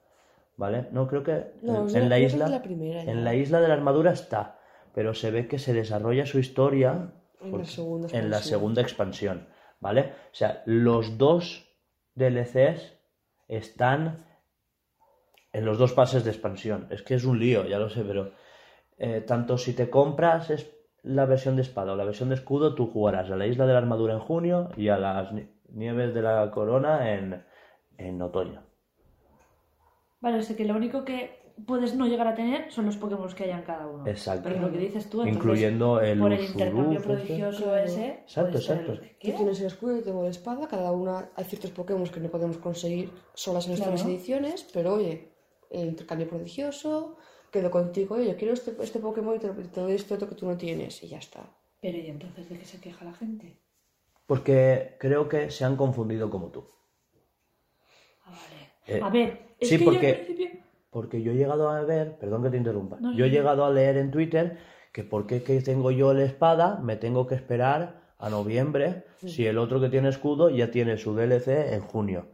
¿Vale? 0.58 0.88
No, 0.92 1.08
creo 1.08 1.22
que 1.24 1.52
No, 1.62 1.86
en, 1.88 1.94
la- 1.94 2.00
en 2.00 2.10
la 2.10 2.20
isla. 2.20 2.48
la 2.48 2.62
primera 2.62 3.02
en 3.04 3.24
la 3.26 3.36
isla 3.36 3.60
de 3.62 3.68
la 3.68 3.74
armadura 3.74 4.12
está. 4.12 4.58
Pero 4.94 5.14
se 5.14 5.30
ve 5.30 5.48
que 5.48 5.60
se 5.60 5.74
desarrolla 5.74 6.26
su 6.26 6.40
historia 6.40 7.12
En 7.42 7.48
la 7.48 7.52
porque- 7.52 7.66
segunda 7.68 8.08
en 8.18 8.30
la 8.32 8.38
segunda 8.42 8.82
expansión. 8.82 9.48
¿Vale? 9.82 10.14
O 10.32 10.34
sea, 10.36 10.64
los 10.66 11.18
dos 11.18 11.70
DLCs 12.16 12.94
están 13.50 14.26
en 15.58 15.66
los 15.66 15.78
dos 15.78 15.94
pases 15.94 16.24
de 16.24 16.32
expansión. 16.32 16.88
Es 16.90 17.02
que 17.02 17.16
es 17.16 17.24
un 17.26 17.40
lío, 17.40 17.66
ya 17.66 17.80
lo 17.80 17.90
sé, 17.90 18.04
pero 18.04 18.32
eh, 18.98 19.22
tanto 19.26 19.58
si 19.58 19.74
te 19.74 19.90
compras 19.90 20.50
es 20.50 20.70
la 21.04 21.26
versión 21.26 21.56
de 21.56 21.62
espada 21.62 21.94
o 21.94 21.96
la 21.96 22.04
versión 22.06 22.30
de 22.30 22.36
escudo, 22.36 22.76
tú 22.76 22.88
jugarás 22.88 23.30
a 23.30 23.36
la 23.36 23.48
isla 23.48 23.66
de 23.66 23.74
la 23.74 23.80
armadura 23.80 24.14
en 24.14 24.20
junio 24.20 24.70
y 24.76 24.90
a 24.90 24.98
las 24.98 25.32
ni- 25.32 25.48
Nieves 25.70 26.14
de 26.14 26.22
la 26.22 26.50
corona 26.52 27.14
en, 27.14 27.44
en 27.98 28.22
otoño. 28.22 28.62
Vale, 30.22 30.38
o 30.40 30.42
sea 30.42 30.56
que 30.56 30.66
lo 30.66 30.76
único 30.76 31.04
que 31.04 31.54
puedes 31.66 31.96
no 31.96 32.08
llegar 32.08 32.28
a 32.28 32.36
tener 32.36 32.72
son 32.72 32.86
los 32.86 32.98
Pokémon 32.98 33.28
que 33.34 33.44
hayan 33.46 33.64
cada 33.64 33.88
uno. 33.88 34.08
Exacto. 34.08 34.44
Pero 34.44 34.56
es 34.56 34.62
lo 34.62 34.72
que 34.72 34.78
dices 34.78 35.10
tú, 35.10 35.18
entonces, 35.22 35.36
Incluyendo 35.36 36.00
el 36.02 36.20
por 36.20 36.32
el 36.34 36.42
intercambio 36.46 37.02
prodigioso 37.02 37.76
ese. 37.76 38.06
Exacto, 38.24 38.58
exacto. 38.58 38.94
Tú 38.94 39.32
tienes 39.36 39.60
el 39.60 39.68
escudo, 39.68 39.96
yo 39.98 40.04
tengo 40.04 40.24
la 40.24 40.30
espada, 40.30 40.68
cada 40.68 40.92
una 40.92 41.30
hay 41.36 41.46
ciertos 41.46 41.72
Pokémon 41.72 42.06
que 42.08 42.20
no 42.20 42.30
podemos 42.30 42.58
conseguir 42.58 43.12
solas 43.34 43.68
en 43.68 43.74
estas 43.74 44.02
Claro. 44.02 44.10
ediciones, 44.10 44.68
pero 44.74 44.94
oye, 44.96 45.35
el 45.70 45.88
intercambio 45.90 46.28
prodigioso, 46.28 47.18
quedo 47.52 47.72
contigo, 47.72 48.20
yo 48.22 48.36
quiero 48.38 48.54
este, 48.54 48.76
este 48.82 49.00
Pokémon 49.00 49.36
y 49.36 49.40
te, 49.40 49.50
te 49.50 49.80
doy 49.82 49.94
este 49.94 50.14
otro 50.14 50.28
que 50.30 50.36
tú 50.36 50.46
no 50.46 50.58
tienes, 50.58 51.02
y 51.04 51.08
ya 51.10 51.18
está. 51.20 51.50
Pero 51.82 51.98
¿y 51.98 52.08
entonces 52.08 52.50
de 52.50 52.58
qué 52.58 52.66
se 52.66 52.80
queja 52.80 53.06
la 53.06 53.14
gente? 53.14 53.58
Porque 54.26 54.96
creo 55.00 55.30
que 55.30 55.52
se 55.52 55.66
han 55.66 55.76
confundido 55.76 56.30
como 56.30 56.50
tú. 56.50 56.68
Ah, 58.26 58.32
vale. 58.32 58.72
Eh, 59.00 59.02
a 59.04 59.10
ver, 59.10 59.40
es 59.60 59.70
sí, 59.70 59.78
que 59.78 59.86
porque- 59.86 60.02
yo 60.02 60.20
al 60.20 60.26
principio... 60.26 60.66
Porque 60.90 61.22
yo 61.22 61.34
he 61.34 61.36
llegado 61.36 61.70
a 61.70 61.82
ver, 61.84 62.18
perdón 62.18 62.42
que 62.44 62.50
te 62.50 62.56
interrumpa, 62.58 62.98
No, 63.02 63.14
yo 63.14 63.26
he 63.26 63.28
no. 63.28 63.34
llegado 63.34 63.66
a 63.66 63.70
leer 63.70 63.98
en 63.98 64.12
Twitter 64.12 64.58
que 64.94 65.04
por 65.04 65.28
qué 65.28 65.44
que 65.44 65.60
tengo 65.60 65.92
yo 65.92 66.14
la 66.14 66.24
espada 66.24 66.80
me 66.82 66.96
tengo 66.96 67.28
que 67.28 67.36
esperar 67.36 68.14
a 68.18 68.30
noviembre 68.30 69.04
si 69.18 69.46
el 69.46 69.58
otro 69.58 69.82
que 69.82 69.90
tiene 69.90 70.08
escudo 70.08 70.50
ya 70.50 70.72
tiene 70.72 70.98
su 70.98 71.14
DLC 71.14 71.74
en 71.74 71.82
junio. 71.82 72.28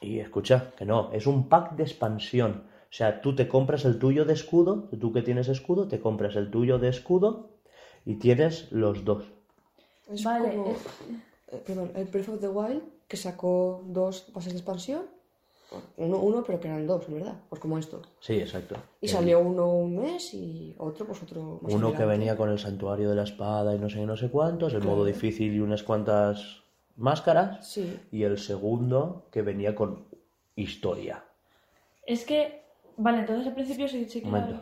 Y 0.00 0.18
escucha, 0.20 0.72
que 0.76 0.84
no, 0.84 1.10
es 1.12 1.26
un 1.26 1.48
pack 1.48 1.72
de 1.76 1.82
expansión. 1.82 2.62
O 2.90 2.92
sea, 2.92 3.20
tú 3.20 3.34
te 3.36 3.46
compras 3.48 3.84
el 3.84 3.98
tuyo 3.98 4.24
de 4.24 4.32
escudo, 4.32 4.88
tú 5.00 5.12
que 5.12 5.22
tienes 5.22 5.48
escudo, 5.48 5.86
te 5.88 6.00
compras 6.00 6.36
el 6.36 6.50
tuyo 6.50 6.78
de 6.78 6.88
escudo 6.88 7.50
y 8.04 8.14
tienes 8.16 8.72
los 8.72 9.04
dos. 9.04 9.24
Es 10.10 10.24
Vale, 10.24 10.56
como, 10.56 10.70
es- 10.72 10.86
eh, 11.52 11.62
perdón, 11.66 11.92
el 11.94 12.06
Breath 12.06 12.28
of 12.30 12.40
the 12.40 12.48
Wild, 12.48 12.82
que 13.06 13.16
sacó 13.16 13.82
dos 13.86 14.22
pases 14.32 14.52
de 14.54 14.58
expansión, 14.58 15.02
uno, 15.98 16.18
uno 16.18 16.42
pero 16.44 16.58
que 16.58 16.66
eran 16.66 16.84
dos, 16.86 17.06
en 17.06 17.14
verdad, 17.14 17.34
pues 17.48 17.60
como 17.60 17.78
esto. 17.78 18.02
Sí, 18.18 18.34
exacto. 18.40 18.74
Y 19.00 19.06
El- 19.06 19.12
salió 19.12 19.38
uno 19.38 19.68
un 19.72 19.96
mes 19.98 20.34
y 20.34 20.74
otro, 20.78 21.06
pues 21.06 21.22
otro 21.22 21.60
más 21.62 21.72
Uno 21.72 21.92
que 21.94 22.04
venía 22.04 22.36
con 22.36 22.48
el 22.50 22.58
santuario 22.58 23.08
de 23.10 23.14
la 23.16 23.22
espada 23.22 23.74
y 23.76 23.78
no 23.78 23.88
sé 23.88 24.04
no 24.04 24.16
sé 24.16 24.30
cuántos, 24.30 24.74
el 24.74 24.82
modo 24.82 25.04
difícil 25.04 25.54
y 25.54 25.60
unas 25.60 25.84
cuantas 25.84 26.59
máscaras. 27.00 27.66
Sí, 27.66 27.98
Y 28.12 28.22
el 28.22 28.38
segundo 28.38 29.26
que 29.32 29.42
venía 29.42 29.74
con 29.74 30.04
historia. 30.56 31.24
Es 32.06 32.24
que, 32.24 32.62
vale, 32.96 33.20
entonces 33.20 33.46
al 33.46 33.54
principio 33.54 33.88
sí, 33.88 34.04
sí 34.08 34.20
que 34.22 34.30
lo 34.30 34.36
había... 34.36 34.60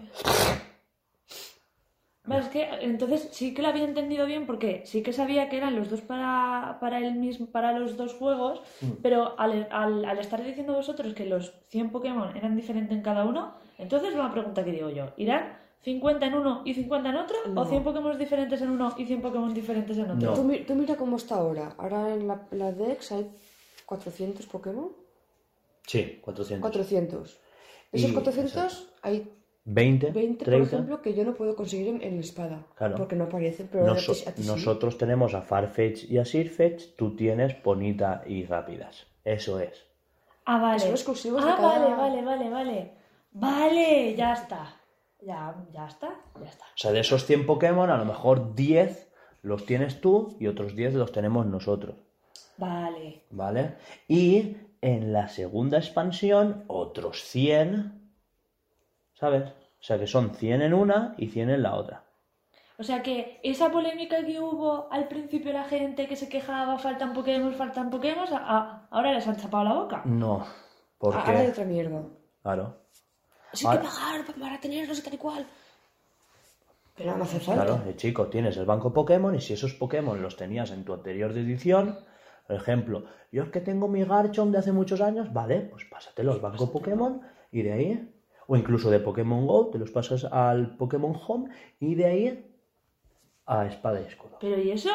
Vale, 2.25 2.43
es 2.43 2.49
que 2.49 2.69
entonces 2.83 3.31
sí 3.33 3.55
que 3.55 3.63
lo 3.63 3.69
había 3.69 3.85
entendido 3.85 4.27
bien 4.27 4.45
porque 4.45 4.83
sí 4.85 5.03
que 5.03 5.15
sabía 5.15 5.49
que 5.49 5.57
eran 5.57 5.75
los 5.77 5.89
dos 5.89 6.03
para, 6.03 6.77
para, 6.79 6.99
el 6.99 7.15
mismo, 7.15 7.47
para 7.47 7.73
los 7.73 7.97
dos 7.97 8.13
juegos, 8.15 8.61
Mm. 8.83 8.91
pero 9.03 9.39
al, 9.39 9.67
al, 9.71 10.05
al 10.05 10.19
estar 10.19 10.45
diciendo 10.45 10.75
vosotros 10.75 11.15
que 11.15 11.25
los 11.25 11.55
100 11.69 11.91
Pokémon 11.91 12.37
eran 12.37 12.55
diferentes 12.55 12.95
en 12.95 13.03
cada 13.03 13.25
uno, 13.25 13.55
entonces 13.79 14.13
una 14.15 14.31
pregunta 14.31 14.63
que 14.63 14.73
digo 14.73 14.91
yo, 14.91 15.07
¿irán 15.17 15.57
50 15.83 16.27
en 16.27 16.35
uno 16.35 16.63
y 16.65 16.75
50 16.75 17.09
en 17.11 17.17
otro? 17.17 17.37
No. 17.49 17.63
¿O 17.63 17.65
100 17.65 17.83
Pokémon 17.85 18.19
diferentes 18.19 18.61
en 18.63 18.71
uno 18.71 18.95
y 18.99 19.05
100 19.07 19.23
Pokémon 19.23 19.55
diferentes 19.55 19.97
en 19.97 20.11
otro? 20.11 20.31
No. 20.31 20.35
Tú, 20.35 20.65
tú 20.67 20.75
mira 20.75 20.97
cómo 20.97 21.17
está 21.17 21.37
ahora. 21.37 21.75
Ahora 21.79 22.13
en 22.13 22.27
la, 22.27 22.47
la 22.51 22.73
Dex 22.73 23.13
hay 23.13 23.31
400 23.87 24.47
Pokémon. 24.47 24.91
Sí, 25.87 26.19
400. 26.21 26.61
400. 26.71 27.39
De 27.93 27.99
esos 27.99 28.11
Y- 28.11 28.15
400 28.15 28.91
hay 29.03 29.33
20, 29.65 30.11
20, 30.11 30.45
30. 30.45 30.45
por 30.45 30.75
ejemplo, 30.75 31.03
que 31.03 31.15
yo 31.15 31.25
no 31.25 31.35
puedo 31.35 31.55
conseguir 31.55 31.89
en, 31.89 32.03
en 32.03 32.15
la 32.17 32.21
espada. 32.21 32.67
Claro. 32.75 32.97
Porque 32.97 33.17
no 33.17 33.25
aparecen, 33.25 33.69
pero 33.71 33.91
a 33.93 33.97
ti- 33.97 34.13
a 34.27 34.33
ti 34.33 34.43
sí. 34.43 34.49
nosotros 34.49 34.99
tenemos 34.99 35.35
a 35.35 35.43
Farfetch 35.43 36.05
y 36.11 36.19
a 36.19 36.25
Sirfetch, 36.25 36.97
tú 36.97 37.15
tienes 37.17 37.55
Ponita 37.55 38.23
y 38.27 38.45
Rápidas. 38.45 39.07
Eso 39.25 39.61
es. 39.61 39.85
Ah, 40.45 40.59
vale. 40.59 40.81
Son 40.81 40.91
exclusivos 40.91 41.45
de 41.45 41.51
ah, 41.51 41.57
cada- 41.57 41.79
vale, 41.79 41.95
vale, 41.95 42.23
vale, 42.23 42.51
vale. 42.51 42.91
Vale, 43.33 44.15
ya 44.17 44.33
está. 44.33 44.75
Ya, 45.21 45.55
ya 45.73 45.87
está, 45.87 46.15
ya 46.41 46.49
está. 46.49 46.65
O 46.65 46.77
sea, 46.77 46.93
de 46.93 47.01
esos 47.01 47.25
100 47.27 47.47
Pokémon, 47.47 47.91
a 47.91 47.99
lo 47.99 48.05
mejor 48.05 48.55
10 48.55 49.13
los 49.43 49.67
tienes 49.67 50.01
tú 50.01 50.37
y 50.39 50.47
otros 50.47 50.75
10 50.75 50.95
los 50.95 51.13
tenemos 51.13 51.47
nosotros. 51.47 51.97
Vale. 52.57 53.23
¿Vale? 53.31 53.77
Y 54.07 54.57
en 54.81 55.13
la 55.13 55.29
segunda 55.29 55.79
expansión, 55.79 56.65
otros 56.67 57.23
100. 57.23 58.11
¿Sabes? 59.15 59.51
O 59.51 59.83
sea 59.83 59.99
que 59.99 60.07
son 60.07 60.35
100 60.35 60.63
en 60.63 60.75
una 60.75 61.15
y 61.17 61.29
100 61.29 61.51
en 61.51 61.63
la 61.63 61.75
otra. 61.75 62.05
O 62.79 62.85
sea 62.85 63.03
que 63.03 63.41
esa 63.43 63.73
polémica 63.73 64.25
que 64.25 64.39
hubo 64.39 64.87
al 64.93 65.09
principio 65.09 65.53
la 65.53 65.65
gente 65.65 66.07
que 66.07 66.15
se 66.15 66.29
quejaba, 66.29 66.79
faltan 66.79 67.13
Pokémon, 67.13 67.53
faltan 67.55 67.91
Pokémon, 67.91 68.27
ahora 68.91 69.13
les 69.13 69.27
han 69.27 69.37
chapado 69.37 69.65
la 69.65 69.75
boca. 69.75 70.03
No. 70.05 70.47
Porque. 70.97 71.19
Ahora 71.19 71.41
hay 71.41 71.49
otra 71.49 71.65
mierda. 71.65 72.03
Claro. 72.43 72.77
Sí 73.53 73.67
hay 73.67 73.79
que 73.79 73.85
pagar 73.85 74.25
pa- 74.27 74.33
para 74.35 74.61
tenerlos 74.61 74.99
y 74.99 75.03
tal 75.03 75.15
y 75.15 75.19
cual. 75.19 75.47
Pero 76.97 77.17
no 77.17 77.25
hace 77.25 77.39
falta. 77.41 77.65
Claro, 77.65 77.93
chico, 77.97 78.27
tienes 78.27 78.57
el 78.57 78.67
banco 78.67 78.93
Pokémon 78.93 79.35
y 79.35 79.41
si 79.41 79.53
esos 79.53 79.75
Pokémon 79.75 80.21
los 80.21 80.37
tenías 80.37 80.71
en 80.71 80.85
tu 80.85 80.93
anterior 80.95 81.31
edición, 81.33 81.99
por 82.47 82.57
ejemplo, 82.57 83.05
yo 83.31 83.45
es 83.45 83.51
que 83.51 83.61
tengo 83.61 83.87
mi 83.89 84.05
Garchomp 84.05 84.53
de 84.53 84.59
hace 84.59 84.73
muchos 84.73 85.01
años, 85.01 85.33
vale, 85.33 85.61
pues 85.61 85.85
pásatelo 85.85 86.33
al 86.33 86.41
banco 86.41 86.71
Pokémon 86.73 87.21
y 87.53 87.63
de 87.63 87.73
ahí, 87.73 88.15
o 88.49 88.57
incluso 88.57 88.91
de 88.91 88.99
Pokémon 89.01 89.47
Go, 89.47 89.69
te 89.71 89.79
los 89.79 89.91
pasas 89.93 90.25
al 90.25 90.77
Pokémon 90.77 91.19
Home 91.27 91.51
y 91.79 91.95
de 91.95 92.05
ahí 92.07 92.55
a 93.47 93.67
Espada 93.67 94.01
y 94.01 94.05
Escudo. 94.05 94.39
Pero 94.41 94.59
¿y 94.61 94.73
eso? 94.73 94.91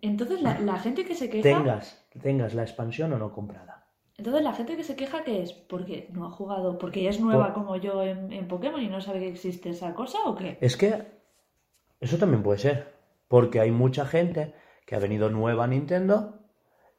Entonces 0.00 0.40
la, 0.42 0.58
la 0.60 0.78
gente 0.78 1.04
que 1.04 1.14
se 1.14 1.28
queja... 1.28 1.42
Tengas, 1.42 2.02
tengas 2.22 2.54
la 2.54 2.62
expansión 2.62 3.12
o 3.12 3.18
no 3.18 3.32
comprada. 3.32 3.79
Entonces 4.20 4.42
la 4.42 4.52
gente 4.52 4.76
que 4.76 4.84
se 4.84 4.96
queja 4.96 5.24
que 5.24 5.42
es 5.42 5.54
porque 5.54 6.06
no 6.12 6.26
ha 6.26 6.30
jugado, 6.30 6.76
porque 6.78 7.00
ella 7.00 7.08
es 7.08 7.20
nueva 7.20 7.46
Por- 7.46 7.54
como 7.54 7.76
yo 7.76 8.02
en, 8.02 8.30
en 8.34 8.46
Pokémon 8.48 8.82
y 8.82 8.88
no 8.88 9.00
sabe 9.00 9.20
que 9.20 9.28
existe 9.28 9.70
esa 9.70 9.94
cosa 9.94 10.18
o 10.26 10.34
qué? 10.36 10.58
Es 10.60 10.76
que 10.76 11.04
eso 12.00 12.18
también 12.18 12.42
puede 12.42 12.58
ser, 12.58 12.92
porque 13.28 13.60
hay 13.60 13.70
mucha 13.70 14.04
gente 14.04 14.52
que 14.84 14.94
ha 14.94 14.98
venido 14.98 15.30
nueva 15.30 15.64
a 15.64 15.68
Nintendo 15.68 16.34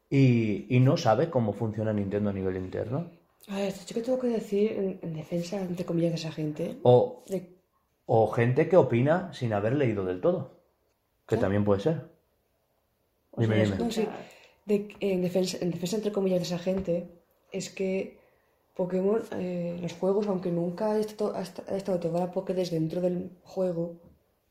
y, 0.09 0.65
y 0.75 0.79
no 0.79 0.97
sabe 0.97 1.29
cómo 1.29 1.53
funciona 1.53 1.93
Nintendo 1.93 2.31
a 2.31 2.33
nivel 2.33 2.57
interno. 2.57 3.11
A 3.49 3.55
ver, 3.57 3.67
esto 3.67 3.93
que 3.93 4.01
tengo 4.01 4.19
que 4.19 4.27
decir 4.27 4.71
en, 4.71 4.99
en 5.03 5.13
defensa, 5.13 5.61
entre 5.61 5.85
comillas, 5.85 6.11
de 6.13 6.17
esa 6.17 6.31
gente. 6.31 6.77
O, 6.81 7.23
De, 7.27 7.55
o 8.07 8.31
gente 8.31 8.67
que 8.67 8.77
opina 8.77 9.31
sin 9.31 9.53
haber 9.53 9.73
leído 9.75 10.03
del 10.05 10.21
todo, 10.21 10.57
que 11.27 11.35
Sí. 11.35 11.41
también 11.41 11.63
puede 11.63 11.81
ser. 11.81 12.01
O 13.31 13.41
Dime, 13.41 13.63
sea, 13.65 13.77
dime. 13.77 13.91
sí, 13.91 14.07
de- 14.65 14.95
en, 14.99 15.21
defensa, 15.21 15.57
en 15.61 15.71
defensa, 15.71 15.95
entre 15.97 16.11
comillas, 16.11 16.39
de 16.39 16.45
esa 16.45 16.59
gente, 16.59 17.07
es 17.51 17.69
que 17.69 18.19
Pokémon, 18.75 19.21
eh, 19.33 19.77
los 19.81 19.93
juegos, 19.93 20.27
aunque 20.27 20.51
nunca 20.51 20.91
haya 20.91 21.01
estado, 21.01 21.35
ha 21.35 21.41
esta- 21.41 21.63
ha 21.67 21.77
estado 21.77 21.99
toda 21.99 22.19
la 22.19 22.31
Pokédex 22.31 22.71
dentro 22.71 23.01
del 23.01 23.31
juego, 23.43 23.99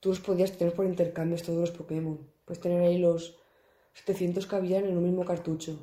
tú 0.01 0.11
los 0.11 0.21
podías 0.21 0.53
tener 0.57 0.75
por 0.75 0.87
intercambios 0.87 1.43
todos 1.43 1.59
los 1.61 1.71
Pokémon. 1.71 2.19
Puedes 2.45 2.61
tener 2.61 2.81
ahí 2.83 2.99
los 2.99 3.37
700 3.95 4.47
que 4.47 4.57
habían 4.57 4.85
en 4.85 4.97
un 4.97 5.05
mismo 5.05 5.25
cartucho. 5.25 5.79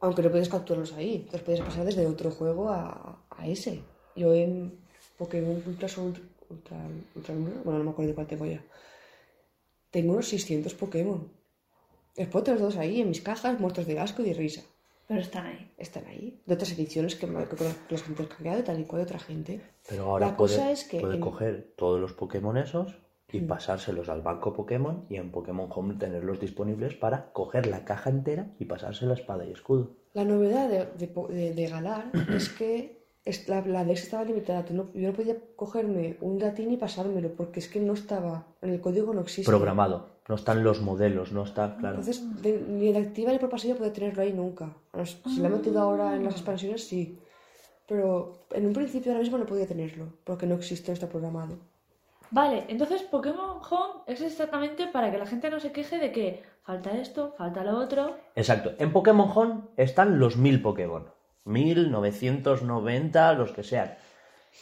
Aunque 0.00 0.22
no 0.22 0.30
puedes 0.30 0.48
capturarlos 0.48 0.92
ahí, 0.94 1.28
los 1.30 1.42
puedes 1.42 1.60
pasar 1.60 1.84
desde 1.84 2.06
otro 2.06 2.30
juego 2.30 2.70
a, 2.70 3.22
a 3.30 3.46
ese. 3.46 3.82
Yo 4.16 4.32
en 4.34 4.78
Pokémon 5.18 5.62
Ultra 5.66 5.88
Sol, 5.88 6.14
Ultra, 6.48 6.78
Ultra 7.14 7.34
Luna, 7.34 7.60
bueno, 7.64 7.78
no 7.80 7.84
me 7.84 7.90
acuerdo 7.90 8.08
de 8.08 8.14
cuál 8.14 8.26
tengo 8.26 8.46
ya. 8.46 8.64
Tengo 9.90 10.12
unos 10.14 10.28
600 10.28 10.74
Pokémon. 10.74 11.30
Los 12.16 12.28
puedo 12.28 12.44
tener 12.44 12.60
todos 12.60 12.76
ahí, 12.76 13.00
en 13.00 13.08
mis 13.08 13.20
cajas, 13.20 13.58
muertos 13.60 13.86
de 13.86 13.98
asco 13.98 14.22
y 14.22 14.26
de 14.26 14.34
risa. 14.34 14.62
Pero 15.06 15.20
están 15.20 15.46
ahí. 15.46 15.72
Están 15.76 16.04
ahí. 16.06 16.40
De 16.46 16.54
otras 16.54 16.70
ediciones 16.72 17.16
que, 17.16 17.26
me- 17.26 17.44
que, 17.46 17.56
que 17.56 17.64
los 17.90 18.02
han 18.04 18.10
intercambiado, 18.10 18.62
tal 18.62 18.78
y 18.80 18.84
cual 18.84 19.00
de 19.00 19.04
otra 19.06 19.18
gente. 19.18 19.60
Pero 19.88 20.04
ahora 20.04 20.26
La 20.28 20.36
puede, 20.36 20.54
cosa 20.56 20.70
es 20.70 20.84
que 20.84 21.00
puede 21.00 21.14
en- 21.16 21.20
coger 21.20 21.72
todos 21.76 22.00
los 22.00 22.12
Pokémon 22.12 22.56
esos 22.56 22.96
y 23.32 23.40
pasárselos 23.40 24.08
al 24.08 24.22
banco 24.22 24.52
Pokémon 24.52 25.06
y 25.08 25.16
en 25.16 25.30
Pokémon 25.30 25.68
Home 25.72 25.94
tenerlos 25.94 26.40
disponibles 26.40 26.94
para 26.94 27.32
coger 27.32 27.66
la 27.66 27.84
caja 27.84 28.10
entera 28.10 28.52
y 28.58 28.64
pasársela 28.66 29.12
a 29.12 29.16
espada 29.16 29.44
y 29.46 29.52
escudo. 29.52 29.96
La 30.14 30.24
novedad 30.24 30.68
de, 30.68 30.86
de, 30.98 31.06
po- 31.08 31.28
de- 31.28 31.54
de 31.54 31.66
Galar 31.68 32.10
es 32.34 32.48
que 32.48 32.99
la, 33.48 33.60
la 33.66 33.84
Dex 33.84 34.04
estaba 34.04 34.24
limitada. 34.24 34.64
Tú 34.64 34.74
no- 34.74 34.92
yo 34.94 35.08
no 35.08 35.14
podía 35.14 35.36
cogerme 35.56 36.16
un 36.20 36.38
datín 36.38 36.70
y 36.72 36.76
pasármelo 36.76 37.30
porque 37.36 37.60
es 37.60 37.68
que 37.68 37.80
no 37.80 37.92
estaba. 37.92 38.44
En 38.62 38.70
el 38.70 38.80
código 38.80 39.12
no 39.14 39.20
existe. 39.20 39.50
Programado. 39.50 40.08
No 40.28 40.34
están 40.36 40.62
los 40.62 40.80
modelos, 40.80 41.32
no 41.32 41.42
está, 41.42 41.76
claro. 41.76 41.96
Entonces, 41.98 42.42
de- 42.42 42.60
ni 42.60 42.92
de 42.92 42.98
activa 43.00 43.32
ni 43.32 43.38
por 43.38 43.50
pasiva 43.50 43.76
puede 43.76 43.90
tenerlo 43.90 44.22
ahí 44.22 44.32
nunca. 44.32 44.74
Si 45.04 45.40
lo 45.40 45.46
he 45.46 45.50
metido 45.50 45.80
ahora 45.80 46.14
en 46.16 46.24
las 46.24 46.34
expansiones, 46.34 46.86
sí. 46.86 47.18
Pero 47.86 48.38
en 48.52 48.66
un 48.66 48.72
principio 48.72 49.10
ahora 49.10 49.22
mismo 49.22 49.38
no 49.38 49.46
podía 49.46 49.66
tenerlo 49.66 50.06
porque 50.24 50.46
no 50.46 50.54
existe, 50.54 50.90
no 50.90 50.94
está 50.94 51.08
programado. 51.08 51.56
Vale, 52.30 52.64
entonces 52.68 53.02
Pokémon 53.02 53.58
Home 53.68 54.02
es 54.06 54.20
exactamente 54.20 54.86
para 54.86 55.10
que 55.10 55.18
la 55.18 55.26
gente 55.26 55.50
no 55.50 55.58
se 55.58 55.72
queje 55.72 55.98
de 55.98 56.12
que 56.12 56.42
falta 56.62 56.96
esto, 56.96 57.34
falta 57.36 57.64
lo 57.64 57.76
otro. 57.76 58.16
Exacto. 58.36 58.72
En 58.78 58.92
Pokémon 58.92 59.28
Home 59.34 59.62
están 59.76 60.20
los 60.20 60.36
1000 60.36 60.62
Pokémon. 60.62 61.06
1990, 61.44 63.32
los 63.34 63.52
que 63.52 63.62
sean. 63.62 63.94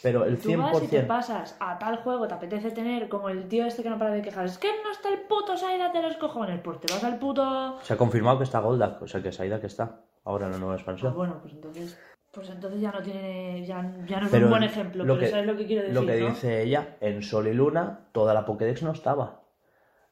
Pero 0.03 0.23
el 0.25 0.37
Tú 0.37 0.55
vas 0.55 0.83
y 0.83 0.87
te 0.87 1.01
100%. 1.03 1.07
pasas 1.07 1.57
a 1.59 1.79
tal 1.79 1.97
juego, 1.97 2.27
te 2.27 2.35
apetece 2.35 2.69
tener 2.71 3.09
como 3.09 3.29
el 3.29 3.47
tío 3.47 3.65
este 3.65 3.81
que 3.81 3.89
no 3.89 3.97
para 3.97 4.11
de 4.11 4.21
quejar. 4.21 4.45
Es 4.45 4.57
que 4.59 4.69
no 4.83 4.91
está 4.91 5.09
el 5.09 5.21
puto 5.21 5.57
Saida 5.57 5.89
de 5.91 6.01
los 6.03 6.15
cojones. 6.17 6.61
Pues 6.63 6.79
te 6.79 6.93
vas 6.93 7.03
al 7.03 7.17
puto. 7.17 7.79
Se 7.81 7.93
ha 7.93 7.97
confirmado 7.97 8.37
que 8.37 8.43
está 8.43 8.59
Goldak, 8.59 9.01
o 9.01 9.07
sea 9.07 9.21
que 9.23 9.31
Saida 9.31 9.59
que 9.59 9.65
está 9.67 10.01
ahora 10.25 10.45
en 10.45 10.51
la 10.53 10.57
nueva 10.59 10.73
Ah, 10.73 10.77
expansión. 10.77 11.15
bueno, 11.15 11.39
pues 11.41 11.53
entonces. 11.53 11.97
Pues 12.31 12.47
entonces 12.51 12.79
ya 12.79 12.91
no 12.91 13.01
tiene. 13.01 13.65
Ya, 13.65 13.81
ya 14.05 14.19
no 14.19 14.25
es 14.27 14.31
Pero 14.31 14.45
un 14.45 14.51
buen 14.51 14.63
ejemplo. 14.63 15.03
lo 15.03 15.15
pero 15.15 15.25
que- 15.25 15.31
¿sabes 15.31 15.47
lo 15.47 15.57
que 15.57 15.65
quiero 15.65 15.81
decir? 15.81 15.95
Lo 15.99 16.05
que 16.05 16.19
no? 16.19 16.29
dice 16.29 16.61
ella, 16.61 16.95
en 17.01 17.23
Sol 17.23 17.47
y 17.47 17.53
Luna, 17.53 18.09
toda 18.11 18.35
la 18.35 18.45
Pokédex 18.45 18.83
no 18.83 18.91
estaba. 18.91 19.41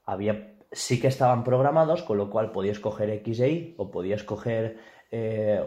Había, 0.03 0.55
sí 0.71 0.99
que 0.99 1.07
estaban 1.07 1.43
programados, 1.43 2.01
con 2.01 2.17
lo 2.17 2.31
cual 2.31 2.51
podías 2.51 2.79
coger 2.79 3.11
X 3.11 3.39
e 3.41 3.49
Y 3.51 3.75
o 3.77 3.91
podías 3.91 4.23
coger 4.23 4.79
eh, 5.11 5.63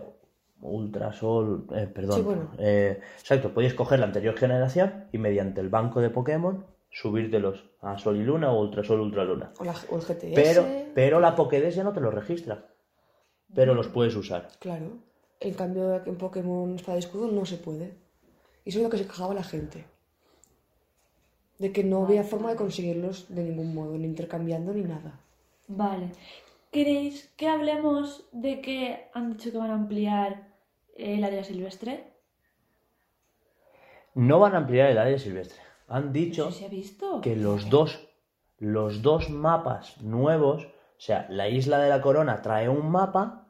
Ultrasol, 0.62 1.66
eh, 1.74 1.86
perdón. 1.86 2.16
Sí, 2.16 2.22
bueno. 2.22 2.50
eh, 2.58 3.00
exacto, 3.18 3.52
podías 3.54 3.74
coger 3.74 3.98
la 4.00 4.06
anterior 4.06 4.36
generación 4.36 5.06
y 5.12 5.18
mediante 5.18 5.60
el 5.60 5.68
banco 5.68 6.00
de 6.00 6.10
Pokémon 6.10 6.64
subírtelos 6.90 7.64
a 7.80 7.98
Sol 7.98 8.16
y 8.16 8.24
Luna 8.24 8.52
o 8.52 8.60
Ultrasol, 8.60 9.00
Ultraluna. 9.00 9.52
O, 9.58 9.64
la, 9.64 9.74
o 9.90 9.96
el 9.96 10.02
GTS. 10.02 10.34
Pero, 10.34 10.66
pero 10.94 11.20
la 11.20 11.34
Pokédex 11.34 11.74
ya 11.76 11.84
no 11.84 11.92
te 11.92 12.00
los 12.00 12.12
registra. 12.12 12.66
Pero 13.54 13.74
los 13.74 13.88
puedes 13.88 14.14
usar. 14.16 14.48
Claro. 14.58 14.98
En 15.40 15.54
cambio, 15.54 16.02
en 16.04 16.16
Pokémon 16.16 16.74
Espada 16.74 16.98
y 16.98 17.00
Escudo 17.00 17.28
no 17.28 17.46
se 17.46 17.56
puede. 17.56 17.94
Y 18.64 18.70
eso 18.70 18.78
es 18.78 18.84
lo 18.84 18.90
que 18.90 18.98
se 18.98 19.06
quejaba 19.06 19.34
la 19.34 19.42
gente. 19.42 19.86
De 21.58 21.72
que 21.72 21.82
no 21.84 22.04
había 22.04 22.22
forma 22.24 22.50
de 22.50 22.56
conseguirlos 22.56 23.26
de 23.34 23.42
ningún 23.44 23.74
modo, 23.74 23.96
ni 23.96 24.04
intercambiando 24.04 24.72
ni 24.72 24.82
nada. 24.82 25.20
Vale. 25.68 26.12
¿Queréis 26.70 27.32
que 27.36 27.48
hablemos 27.48 28.24
de 28.32 28.60
que 28.60 29.08
han 29.14 29.32
dicho 29.32 29.50
que 29.50 29.58
van 29.58 29.70
a 29.70 29.74
ampliar 29.74 30.49
el 31.00 31.24
área 31.24 31.44
silvestre? 31.44 32.12
No 34.14 34.38
van 34.40 34.54
a 34.54 34.58
ampliar 34.58 34.90
el 34.90 34.98
área 34.98 35.18
silvestre. 35.18 35.58
Han 35.88 36.12
dicho 36.12 36.48
¿Eso 36.48 36.58
se 36.58 36.66
ha 36.66 36.68
visto? 36.68 37.20
que 37.20 37.36
los 37.36 37.70
dos, 37.70 38.08
los 38.58 39.02
dos 39.02 39.30
mapas 39.30 40.00
nuevos, 40.00 40.64
o 40.64 41.00
sea, 41.00 41.26
la 41.30 41.48
isla 41.48 41.78
de 41.78 41.88
la 41.88 42.00
corona 42.00 42.42
trae 42.42 42.68
un 42.68 42.90
mapa 42.90 43.48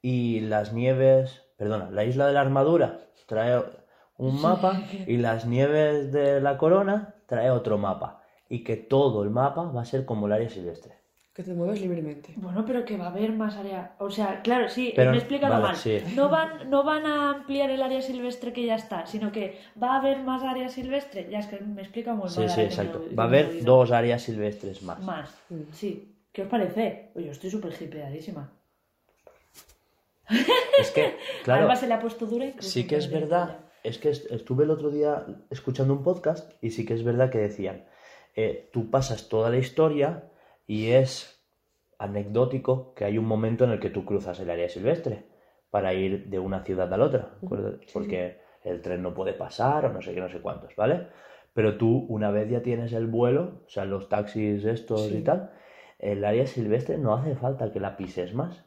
y 0.00 0.40
las 0.40 0.72
nieves, 0.72 1.42
perdona, 1.56 1.90
la 1.90 2.04
isla 2.04 2.26
de 2.26 2.32
la 2.34 2.40
armadura 2.40 3.00
trae 3.26 3.62
un 4.16 4.40
mapa 4.40 4.82
y 5.06 5.16
las 5.16 5.46
nieves 5.46 6.12
de 6.12 6.40
la 6.40 6.56
corona 6.58 7.14
trae 7.26 7.50
otro 7.50 7.78
mapa 7.78 8.22
y 8.48 8.62
que 8.62 8.76
todo 8.76 9.22
el 9.22 9.30
mapa 9.30 9.64
va 9.64 9.82
a 9.82 9.86
ser 9.86 10.04
como 10.04 10.26
el 10.26 10.32
área 10.34 10.50
silvestre. 10.50 11.03
Que 11.34 11.42
te 11.42 11.52
mueves 11.52 11.80
libremente. 11.80 12.32
Bueno, 12.36 12.64
pero 12.64 12.84
que 12.84 12.96
va 12.96 13.06
a 13.06 13.10
haber 13.10 13.32
más 13.32 13.56
área. 13.56 13.96
O 13.98 14.08
sea, 14.08 14.40
claro, 14.42 14.68
sí, 14.68 14.92
Pero- 14.94 15.10
me 15.10 15.16
he 15.16 15.18
explicado 15.20 15.54
vale, 15.54 15.64
mal. 15.64 15.76
sí. 15.76 15.98
No, 16.14 16.28
van, 16.28 16.70
no 16.70 16.84
van 16.84 17.06
a 17.06 17.30
ampliar 17.30 17.70
el 17.70 17.82
área 17.82 18.00
silvestre 18.02 18.52
que 18.52 18.64
ya 18.64 18.76
está, 18.76 19.04
sino 19.06 19.32
que 19.32 19.58
va 19.82 19.94
a 19.94 19.98
haber 19.98 20.18
más 20.20 20.44
área 20.44 20.68
silvestre. 20.68 21.26
Ya 21.28 21.40
es 21.40 21.46
que 21.48 21.58
me 21.58 21.82
explica 21.82 22.14
muy 22.14 22.28
Sí, 22.28 22.38
mal. 22.40 22.50
sí, 22.50 22.56
me 22.60 22.64
exacto. 22.66 23.02
Va 23.18 23.24
a 23.24 23.26
haber 23.26 23.64
dos 23.64 23.90
áreas 23.90 24.22
silvestres 24.22 24.82
más. 24.84 25.00
Más, 25.00 25.28
Mm. 25.50 25.62
sí. 25.72 26.14
¿Qué 26.32 26.42
os 26.42 26.48
parece? 26.48 27.10
Oye, 27.16 27.26
yo 27.26 27.32
estoy 27.32 27.50
súper 27.50 27.72
hipeadísima. 27.80 28.52
Es 30.78 30.90
que, 30.92 31.16
claro, 31.44 31.60
Además 31.62 31.80
se 31.80 31.86
le 31.88 31.94
ha 31.94 32.00
puesto 32.00 32.26
dura 32.26 32.46
y 32.46 32.54
Sí 32.60 32.86
que 32.86 32.96
es 32.96 33.10
verdad, 33.10 33.58
es 33.82 33.98
que 33.98 34.10
est- 34.10 34.30
estuve 34.30 34.64
el 34.64 34.70
otro 34.70 34.90
día 34.90 35.26
escuchando 35.50 35.92
un 35.94 36.02
podcast 36.02 36.50
y 36.62 36.70
sí 36.70 36.84
que 36.86 36.94
es 36.94 37.04
verdad 37.04 37.30
que 37.30 37.38
decían, 37.38 37.84
eh, 38.36 38.70
tú 38.72 38.90
pasas 38.90 39.28
toda 39.28 39.50
la 39.50 39.58
historia 39.58 40.24
y 40.66 40.90
es 40.92 41.42
anecdótico 41.98 42.94
que 42.94 43.04
hay 43.04 43.18
un 43.18 43.26
momento 43.26 43.64
en 43.64 43.70
el 43.70 43.80
que 43.80 43.90
tú 43.90 44.04
cruzas 44.04 44.38
el 44.40 44.50
área 44.50 44.68
silvestre 44.68 45.24
para 45.70 45.94
ir 45.94 46.26
de 46.26 46.38
una 46.38 46.62
ciudad 46.64 46.92
a 46.92 46.96
la 46.96 47.04
otra, 47.06 47.30
porque 47.92 48.38
el 48.62 48.80
tren 48.80 49.02
no 49.02 49.14
puede 49.14 49.32
pasar 49.32 49.86
o 49.86 49.92
no 49.92 50.00
sé 50.02 50.14
qué, 50.14 50.20
no 50.20 50.28
sé 50.28 50.40
cuántos, 50.40 50.74
¿vale? 50.76 51.08
Pero 51.52 51.76
tú 51.76 52.06
una 52.08 52.30
vez 52.30 52.50
ya 52.50 52.62
tienes 52.62 52.92
el 52.92 53.06
vuelo, 53.06 53.62
o 53.66 53.68
sea, 53.68 53.84
los 53.84 54.08
taxis 54.08 54.64
estos 54.64 55.02
Sí. 55.08 55.18
y 55.18 55.22
tal, 55.22 55.52
el 55.98 56.24
área 56.24 56.46
silvestre 56.46 56.98
no 56.98 57.14
hace 57.14 57.34
falta 57.36 57.70
que 57.72 57.80
la 57.80 57.96
pises 57.96 58.34
más. 58.34 58.64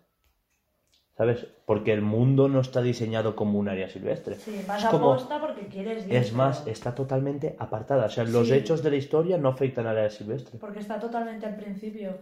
¿Sabes? 1.18 1.48
Porque 1.66 1.94
el 1.94 2.02
mundo 2.04 2.48
no 2.48 2.60
está 2.62 2.82
diseñado 2.82 3.36
como 3.36 3.58
un 3.58 3.68
área 3.68 3.90
silvestre. 3.90 4.36
Sí, 4.36 4.64
vas 4.68 4.80
Es 4.82 4.86
a 4.86 4.92
como- 4.92 5.14
posta 5.14 5.42
porque 5.42 5.66
quieres 5.68 6.06
ir, 6.06 6.16
es 6.16 6.32
más, 6.32 6.60
pero- 6.60 6.72
está 6.72 6.94
totalmente 6.94 7.56
apartada. 7.58 8.06
O 8.06 8.10
sea, 8.10 8.24
los 8.24 8.48
Sí. 8.50 8.54
hechos 8.54 8.84
de 8.84 8.92
la 8.92 8.98
historia 8.98 9.38
no 9.40 9.50
afectan 9.50 9.88
al 9.88 9.98
área 9.98 10.12
silvestre. 10.12 10.60
Porque 10.60 10.80
está 10.80 11.00
totalmente 11.00 11.46
al 11.48 11.56
principio. 11.56 12.20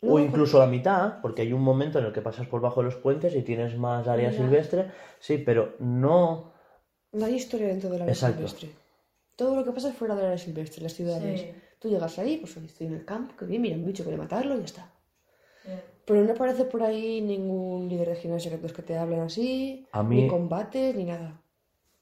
O 0.00 0.18
incluso 0.18 0.58
la 0.58 0.66
mitad, 0.66 1.20
porque 1.20 1.42
hay 1.42 1.52
un 1.52 1.62
momento 1.62 1.98
en 1.98 2.06
el 2.06 2.12
que 2.12 2.20
pasas 2.22 2.46
por 2.46 2.60
bajo 2.60 2.80
de 2.80 2.86
los 2.86 2.96
puentes 2.96 3.34
y 3.34 3.42
tienes 3.42 3.76
más 3.76 4.06
área 4.08 4.32
silvestre. 4.32 4.86
Sí, 5.20 5.38
pero 5.38 5.74
no. 5.80 6.52
No 7.12 7.24
hay 7.26 7.34
historia 7.34 7.66
dentro 7.68 7.90
del 7.90 8.02
área 8.02 8.12
Exacto. 8.12 8.36
silvestre. 8.36 8.70
Todo 9.36 9.56
lo 9.56 9.64
que 9.64 9.70
pasa 9.72 9.88
es 9.90 9.94
fuera 9.96 10.14
del 10.16 10.26
área 10.26 10.38
silvestre, 10.38 10.82
las 10.82 10.94
ciudades. 10.94 11.40
Sí. 11.40 11.50
Tú 11.80 11.88
llegas 11.88 12.18
ahí, 12.18 12.36
pues 12.38 12.56
estoy 12.56 12.86
en 12.88 12.94
el 12.94 13.04
campo, 13.04 13.34
que 13.36 13.44
bien, 13.44 13.62
mira, 13.62 13.76
un 13.76 13.84
bicho, 13.84 14.02
quiere 14.04 14.18
matarlo 14.18 14.54
y 14.54 14.58
ya 14.58 14.64
está. 14.64 14.90
Pero 16.04 16.24
no 16.24 16.32
aparece 16.32 16.64
por 16.64 16.82
ahí 16.82 17.20
ningún 17.20 17.88
líder 17.88 18.08
regional 18.08 18.40
secretos 18.40 18.72
que 18.72 18.82
te 18.82 18.96
hablen 18.98 19.20
así, 19.20 19.86
A 19.92 20.02
mí- 20.02 20.22
ni 20.22 20.28
combates, 20.28 20.94
ni 20.96 21.04
nada. 21.04 21.40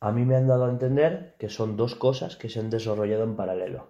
A 0.00 0.12
mí 0.12 0.24
me 0.24 0.36
han 0.36 0.48
dado 0.48 0.64
a 0.64 0.70
entender 0.70 1.34
que 1.38 1.50
son 1.50 1.76
dos 1.76 1.94
cosas 1.94 2.36
que 2.36 2.48
se 2.48 2.58
han 2.60 2.70
desarrollado 2.70 3.24
en 3.24 3.36
paralelo. 3.36 3.88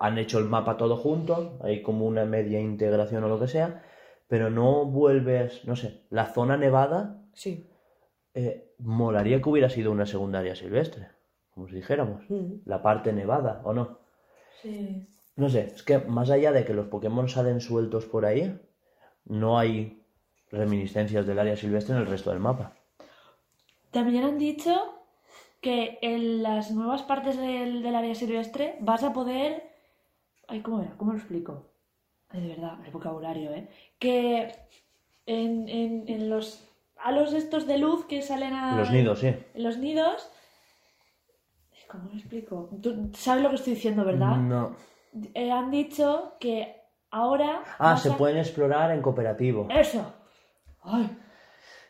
Han 0.00 0.18
hecho 0.18 0.40
el 0.40 0.46
mapa 0.46 0.76
todo 0.76 0.96
junto, 0.96 1.58
hay 1.62 1.82
como 1.82 2.06
una 2.06 2.24
media 2.24 2.58
integración 2.60 3.22
o 3.22 3.28
lo 3.28 3.38
que 3.38 3.46
sea, 3.46 3.84
pero 4.26 4.50
no 4.50 4.84
vuelves, 4.84 5.64
no 5.64 5.76
sé, 5.76 6.02
la 6.10 6.26
zona 6.26 6.56
nevada 6.56 7.22
Sí. 7.34 7.68
eh, 8.34 8.74
molaría 8.78 9.40
que 9.40 9.48
hubiera 9.48 9.70
sido 9.70 9.92
una 9.92 10.06
secundaria 10.06 10.56
silvestre, 10.56 11.08
como 11.54 11.68
si 11.68 11.76
dijéramos. 11.76 12.24
Mm. 12.28 12.62
La 12.64 12.82
parte 12.82 13.12
nevada, 13.12 13.60
¿o 13.64 13.72
no? 13.72 13.98
sí. 14.60 15.06
No 15.36 15.48
sé, 15.48 15.66
es 15.74 15.82
que 15.82 15.98
más 15.98 16.28
allá 16.30 16.52
de 16.52 16.64
que 16.64 16.74
los 16.74 16.88
Pokémon 16.88 17.28
salen 17.28 17.60
sueltos 17.60 18.04
por 18.06 18.26
ahí, 18.26 18.58
no 19.24 19.58
hay 19.58 20.02
reminiscencias 20.50 21.26
del 21.26 21.38
área 21.38 21.56
silvestre 21.56 21.94
en 21.94 22.02
el 22.02 22.06
resto 22.06 22.30
del 22.30 22.40
mapa. 22.40 22.74
También 23.90 24.24
han 24.24 24.38
dicho 24.38 24.98
que 25.60 25.98
en 26.02 26.42
las 26.42 26.70
nuevas 26.70 27.02
partes 27.02 27.36
del, 27.36 27.82
del 27.82 27.94
área 27.94 28.14
silvestre 28.14 28.76
vas 28.80 29.02
a 29.04 29.12
poder. 29.12 29.70
Ay, 30.48 30.60
¿cómo 30.60 30.80
era? 30.80 30.90
¿Cómo 30.96 31.12
lo 31.12 31.18
explico? 31.18 31.66
Ay, 32.28 32.40
de 32.42 32.48
verdad, 32.48 32.78
el 32.84 32.90
vocabulario, 32.90 33.52
¿eh? 33.52 33.68
Que 33.98 34.54
en, 35.26 35.68
en, 35.68 36.04
en 36.08 36.30
los 36.30 36.68
halos 36.96 37.32
estos 37.32 37.66
de 37.66 37.78
luz 37.78 38.06
que 38.06 38.22
salen 38.22 38.54
a. 38.54 38.76
Los 38.76 38.90
nidos, 38.90 39.20
sí. 39.20 39.28
En 39.54 39.62
los 39.62 39.78
nidos. 39.78 40.28
¿Cómo 41.88 42.08
lo 42.10 42.18
explico? 42.18 42.70
Tú 42.82 43.10
sabes 43.14 43.42
lo 43.42 43.50
que 43.50 43.56
estoy 43.56 43.74
diciendo, 43.74 44.04
¿verdad? 44.04 44.36
No. 44.38 44.74
Eh, 45.34 45.50
han 45.50 45.70
dicho 45.70 46.36
que 46.40 46.81
ahora. 47.12 47.62
Ah, 47.78 47.96
se 47.96 48.10
a- 48.10 48.16
pueden 48.16 48.38
explorar 48.38 48.90
en 48.90 49.00
cooperativo. 49.02 49.68
¡Eso! 49.70 50.12
¡Ay! 50.82 51.16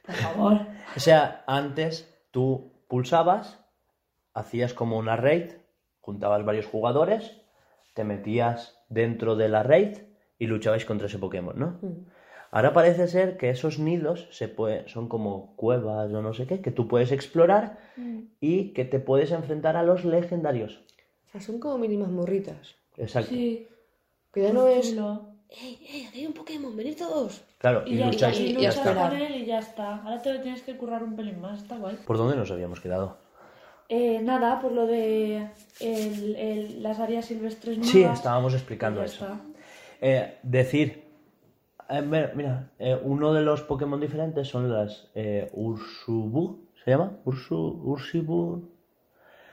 Por 0.04 0.14
favor. 0.16 0.58
O 0.96 1.00
sea, 1.00 1.42
antes 1.46 2.12
tú 2.30 2.72
pulsabas, 2.88 3.58
hacías 4.34 4.74
como 4.74 4.98
una 4.98 5.16
raid, 5.16 5.52
juntabas 6.00 6.44
varios 6.44 6.66
jugadores, 6.66 7.40
te 7.94 8.04
metías 8.04 8.78
dentro 8.88 9.36
de 9.36 9.48
la 9.48 9.62
raid 9.62 9.98
y 10.38 10.46
luchabais 10.46 10.84
contra 10.84 11.06
ese 11.06 11.18
Pokémon, 11.18 11.58
¿no? 11.58 11.78
Mm. 11.80 12.06
Ahora 12.50 12.72
parece 12.74 13.06
ser 13.08 13.38
que 13.38 13.48
esos 13.48 13.78
nidos 13.78 14.28
se 14.30 14.46
puede- 14.48 14.86
son 14.88 15.08
como 15.08 15.54
cuevas 15.56 16.12
o 16.12 16.20
no 16.20 16.34
sé 16.34 16.46
qué, 16.46 16.60
que 16.60 16.70
tú 16.70 16.86
puedes 16.88 17.10
explorar 17.12 17.78
y 18.40 18.72
que 18.74 18.84
te 18.84 18.98
puedes 18.98 19.30
enfrentar 19.32 19.76
a 19.76 19.82
los 19.82 20.04
legendarios. 20.04 20.82
O 21.28 21.30
sea, 21.32 21.40
son 21.40 21.58
como 21.60 21.78
mínimas 21.78 22.10
morritas. 22.10 22.74
Exacto. 22.98 23.30
Sí. 23.30 23.68
Que 24.32 24.42
ya 24.42 24.52
no 24.52 24.66
es. 24.66 24.92
¡Ey, 24.92 25.78
ey, 25.92 26.06
aquí 26.06 26.20
hay 26.20 26.26
un 26.26 26.32
Pokémon! 26.32 26.74
¡Venid 26.74 26.96
todos! 26.96 27.42
Claro, 27.58 27.82
Y, 27.86 27.94
y, 27.94 27.98
ya, 27.98 28.06
lucháis. 28.06 28.40
y 28.40 28.44
y 28.46 28.52
luchas 28.54 28.76
esperar. 28.76 29.10
con 29.10 29.20
él 29.20 29.34
y 29.36 29.44
ya 29.44 29.58
está. 29.58 29.96
Ahora 30.02 30.22
te 30.22 30.32
lo 30.32 30.40
tienes 30.40 30.62
que 30.62 30.76
currar 30.78 31.04
un 31.04 31.14
pelín 31.14 31.40
más, 31.40 31.60
está 31.62 31.76
guay. 31.76 31.96
¿Por 32.06 32.16
dónde 32.16 32.36
nos 32.36 32.50
habíamos 32.50 32.80
quedado? 32.80 33.18
Eh, 33.90 34.20
nada, 34.22 34.60
por 34.62 34.72
lo 34.72 34.86
de 34.86 35.48
el- 35.80 36.36
el- 36.36 36.82
las 36.82 36.98
áreas 36.98 37.26
silvestres 37.26 37.76
nuevas. 37.76 37.92
Sí, 37.92 38.02
estábamos 38.02 38.54
explicando 38.54 39.02
eso. 39.02 39.24
está. 39.26 39.40
Eh, 40.00 40.38
decir, 40.42 41.04
eh, 41.90 42.00
mira, 42.00 42.32
mira, 42.34 42.70
eh, 42.78 42.98
uno 43.02 43.34
de 43.34 43.42
los 43.42 43.60
Pokémon 43.60 44.00
diferentes 44.00 44.48
son 44.48 44.72
las 44.72 45.10
eh, 45.14 45.50
Ursubu, 45.52 46.64
¿se 46.82 46.90
llama? 46.92 47.12
Ursu, 47.26 47.82
Ursibu. 47.84 48.71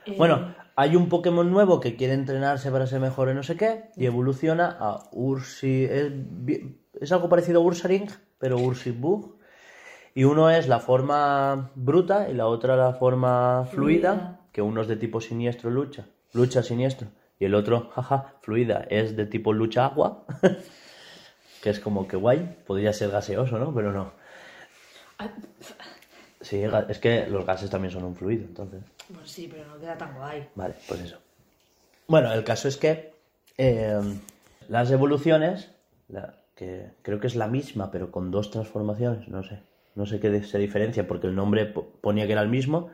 Eh, 0.06 0.14
Bueno, 0.16 0.54
hay 0.76 0.96
un 0.96 1.08
Pokémon 1.08 1.50
nuevo 1.50 1.80
que 1.80 1.96
quiere 1.96 2.14
entrenarse 2.14 2.70
para 2.70 2.86
ser 2.86 3.00
mejor 3.00 3.28
en 3.28 3.36
no 3.36 3.42
sé 3.42 3.56
qué 3.56 3.90
y 3.96 4.06
evoluciona 4.06 4.76
a 4.80 5.08
Ursi. 5.12 5.84
Es, 5.84 7.12
algo 7.12 7.28
parecido 7.28 7.60
a 7.60 7.64
Ursaring, 7.64 8.08
pero 8.38 8.58
Ursibug. 8.58 9.36
Y 10.14 10.24
uno 10.24 10.50
es 10.50 10.68
la 10.68 10.80
forma 10.80 11.70
bruta 11.74 12.28
y 12.30 12.34
la 12.34 12.46
otra 12.46 12.76
la 12.76 12.94
forma 12.94 13.66
fluida, 13.70 14.12
Fluida. 14.12 14.40
que 14.52 14.62
uno 14.62 14.80
es 14.80 14.88
de 14.88 14.96
tipo 14.96 15.20
siniestro 15.20 15.70
lucha, 15.70 16.06
lucha 16.32 16.62
siniestro. 16.62 17.08
Y 17.38 17.44
el 17.44 17.54
otro, 17.54 17.90
jaja, 17.94 18.34
fluida, 18.40 18.86
es 18.88 19.16
de 19.16 19.26
tipo 19.26 19.52
lucha 19.52 19.84
agua. 19.86 20.24
que 21.62 21.70
es 21.70 21.78
como 21.78 22.08
que 22.08 22.16
guay, 22.16 22.56
podría 22.66 22.92
ser 22.92 23.10
gaseoso, 23.10 23.58
¿no? 23.58 23.74
Pero 23.74 23.92
no. 23.92 24.12
ah, 25.18 25.28
Sí, 26.40 26.62
es 26.88 26.98
que 26.98 27.26
los 27.26 27.44
gases 27.44 27.68
también 27.68 27.92
son 27.92 28.04
un 28.04 28.16
fluido, 28.16 28.44
entonces. 28.44 28.82
Pues 29.14 29.30
sí, 29.30 29.48
pero 29.50 29.66
no 29.68 29.78
queda 29.78 29.96
tan 29.98 30.14
guay. 30.16 30.48
Vale, 30.54 30.74
pues 30.86 31.00
eso. 31.00 31.18
Bueno, 32.06 32.32
el 32.32 32.44
caso 32.44 32.68
es 32.68 32.76
que 32.76 33.12
eh, 33.58 34.00
las 34.68 34.90
evoluciones, 34.90 35.70
la- 36.08 36.34
que 36.54 36.90
creo 37.02 37.18
que 37.20 37.26
es 37.26 37.36
la 37.36 37.46
misma, 37.46 37.90
pero 37.90 38.10
con 38.10 38.30
dos 38.30 38.50
transformaciones, 38.50 39.28
no 39.28 39.42
sé. 39.42 39.60
No 39.94 40.06
sé 40.06 40.20
qué 40.20 40.42
se 40.44 40.58
diferencia, 40.58 41.06
porque 41.06 41.26
el 41.26 41.34
nombre 41.34 41.66
po- 41.66 41.88
ponía 42.00 42.26
que 42.26 42.32
era 42.32 42.42
el 42.42 42.48
mismo. 42.48 42.90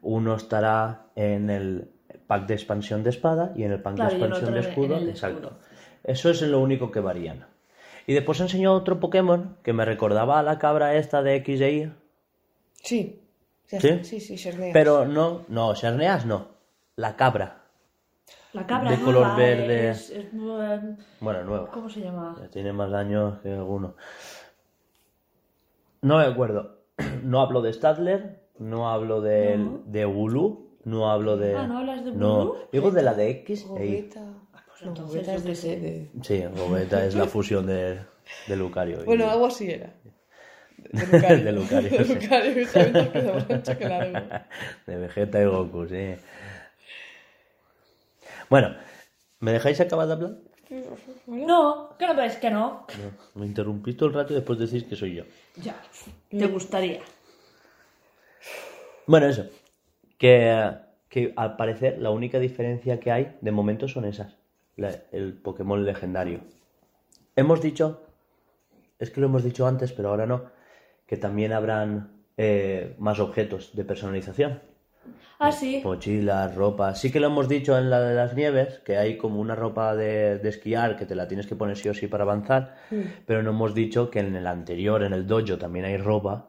Uno 0.00 0.34
estará 0.36 1.06
en 1.16 1.50
el 1.50 1.90
pack 2.26 2.46
de 2.46 2.54
expansión 2.54 3.02
de 3.02 3.10
espada 3.10 3.52
y 3.56 3.64
en 3.64 3.72
el 3.72 3.82
pack 3.82 3.96
Claro, 3.96 4.10
de 4.10 4.16
expansión 4.16 4.52
de 4.54 4.60
en 4.60 4.66
escudo. 4.66 4.96
el 4.96 5.08
Exacto. 5.08 5.38
escudo. 5.38 5.58
Eso 6.04 6.30
es 6.30 6.42
lo 6.42 6.60
único 6.60 6.90
que 6.90 7.00
varían. 7.00 7.46
Y 8.06 8.14
después 8.14 8.40
enseñó 8.40 8.72
otro 8.72 8.98
Pokémon 8.98 9.56
que 9.62 9.72
me 9.72 9.84
recordaba 9.84 10.38
a 10.38 10.42
la 10.42 10.58
cabra 10.58 10.96
esta 10.96 11.22
de 11.22 11.36
X 11.36 11.60
e 11.60 11.72
Y, 11.72 11.92
Sí. 12.82 13.21
¿Sí? 13.80 14.04
Sí, 14.04 14.20
sí, 14.20 14.36
Xerneas. 14.38 14.72
pero 14.72 15.06
no, 15.06 15.44
no, 15.48 15.74
Xerneas 15.74 16.26
no, 16.26 16.48
la 16.96 17.16
cabra. 17.16 17.58
La 18.52 18.66
cabra 18.66 18.90
De 18.90 18.96
nueva 18.98 19.12
color 19.30 19.36
verde. 19.36 19.90
Es, 19.90 20.10
es, 20.10 20.26
eh, 20.26 20.30
Bueno, 21.20 21.42
nueva. 21.44 21.70
¿Cómo 21.70 21.88
se 21.88 22.00
llama? 22.00 22.36
Ya 22.40 22.48
tiene 22.48 22.72
más 22.72 22.92
años 22.92 23.38
que 23.42 23.50
alguno. 23.52 23.94
No 26.02 26.18
me 26.18 26.24
acuerdo. 26.24 26.78
No 27.22 27.40
hablo 27.40 27.62
de 27.62 27.72
Stadler, 27.72 28.40
no 28.58 28.90
hablo 28.90 29.20
de, 29.20 29.56
No. 29.56 29.80
de 29.86 30.04
Ulu, 30.06 30.70
no 30.84 31.10
hablo 31.10 31.36
de. 31.36 31.56
Ah, 31.56 31.66
¿no 31.66 31.78
hablas 31.78 32.04
de 32.04 32.12
No, 32.12 32.42
Ulu? 32.42 32.56
digo 32.72 32.90
de 32.90 33.02
la 33.02 33.14
de 33.14 33.30
X 33.30 33.62
e. 33.62 33.68
Gogeta. 33.68 34.20
pues 34.66 34.82
no, 34.82 34.88
entonces 34.88 35.14
Gogeta 35.26 35.34
es 35.34 35.62
de- 35.62 36.10
Sí, 36.22 36.44
Gogeta 36.56 37.04
es 37.06 37.14
la 37.14 37.26
fusión 37.26 37.66
de, 37.66 38.00
de 38.48 38.56
Lucario. 38.56 39.02
y- 39.02 39.04
Bueno, 39.06 39.30
algo 39.30 39.46
así 39.46 39.70
era. 39.70 39.94
De 40.92 41.52
Lucario. 41.52 41.90
De 41.90 42.04
Lucario, 42.04 42.54
De 42.54 43.76
que. 43.78 44.22
De 44.86 44.96
Vegeta 44.96 45.40
y 45.40 45.44
Goku, 45.46 45.86
sí. 45.86 46.14
Bueno, 48.48 48.74
¿me 49.40 49.52
dejáis 49.52 49.80
acabar 49.80 50.06
de 50.06 50.12
hablar? 50.12 50.32
No, 51.26 51.96
que 51.98 52.06
no 52.06 52.14
ves 52.14 52.36
que 52.36 52.50
no. 52.50 52.86
No, 53.34 53.40
me 53.40 53.46
interrumpís 53.46 53.96
todo 53.96 54.08
el 54.08 54.14
rato 54.14 54.32
y 54.32 54.36
después 54.36 54.58
decís 54.58 54.84
que 54.84 54.96
soy 54.96 55.14
yo. 55.16 55.24
Ya, 55.56 55.76
te 56.30 56.46
gustaría. 56.46 57.00
Bueno, 59.06 59.26
eso. 59.26 59.46
Que, 60.18 60.72
que 61.08 61.32
al 61.36 61.56
parecer 61.56 61.98
la 61.98 62.10
única 62.10 62.38
diferencia 62.38 63.00
que 63.00 63.10
hay 63.10 63.36
de 63.40 63.50
momento 63.50 63.88
son 63.88 64.04
esas. 64.04 64.34
La- 64.76 64.96
el 65.12 65.34
Pokémon 65.34 65.84
legendario. 65.84 66.40
Hemos 67.36 67.60
dicho, 67.60 68.00
es 68.98 69.10
que 69.10 69.20
lo 69.20 69.26
hemos 69.26 69.44
dicho 69.44 69.66
antes, 69.66 69.92
pero 69.92 70.08
ahora 70.10 70.26
no, 70.26 70.44
que 71.12 71.18
también 71.18 71.52
habrán 71.52 72.08
eh, 72.38 72.94
más 72.98 73.20
objetos 73.20 73.76
de 73.76 73.84
personalización. 73.84 74.60
Ah, 75.38 75.52
sí. 75.52 75.82
Mochilas, 75.84 76.54
ropa. 76.54 76.94
Sí 76.94 77.12
que 77.12 77.20
lo 77.20 77.26
hemos 77.26 77.50
dicho 77.50 77.76
en 77.76 77.90
la 77.90 78.00
de 78.00 78.14
las 78.14 78.34
nieves, 78.34 78.78
que 78.78 78.96
hay 78.96 79.18
como 79.18 79.38
una 79.38 79.54
ropa 79.54 79.94
de, 79.94 80.38
de 80.38 80.48
esquiar 80.48 80.96
que 80.96 81.04
te 81.04 81.14
la 81.14 81.28
tienes 81.28 81.46
que 81.46 81.54
poner 81.54 81.76
sí 81.76 81.90
o 81.90 81.92
sí 81.92 82.06
para 82.06 82.24
avanzar, 82.24 82.76
pero 83.26 83.42
no 83.42 83.50
hemos 83.50 83.74
dicho 83.74 84.08
que 84.08 84.20
en 84.20 84.34
el 84.34 84.46
anterior, 84.46 85.02
en 85.02 85.12
el 85.12 85.26
dojo, 85.26 85.58
también 85.58 85.84
hay 85.84 85.98
ropa. 85.98 86.48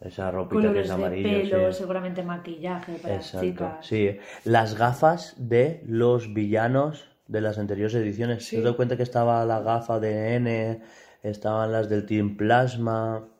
Esa 0.00 0.30
ropita 0.30 0.72
que 0.72 0.82
es 0.82 0.86
de 0.86 0.94
amarillo. 0.94 1.50
pelo, 1.50 1.72
sí. 1.72 1.78
seguramente 1.80 2.22
maquillaje 2.22 2.92
para 3.02 3.16
las 3.16 3.40
chicas. 3.40 3.84
sí. 3.84 4.18
Las 4.44 4.78
gafas 4.78 5.34
de 5.36 5.82
los 5.88 6.32
villanos 6.32 7.08
de 7.26 7.40
las 7.40 7.58
anteriores 7.58 7.96
ediciones. 7.96 8.46
Sí. 8.46 8.54
¿Te 8.54 8.62
das 8.62 8.76
cuenta 8.76 8.96
que 8.96 9.02
estaba 9.02 9.44
la 9.44 9.58
gafa 9.62 9.98
de 9.98 10.36
N, 10.36 10.80
estaban 11.24 11.72
las 11.72 11.88
del 11.88 12.06
Team 12.06 12.36
Plasma, 12.36 13.33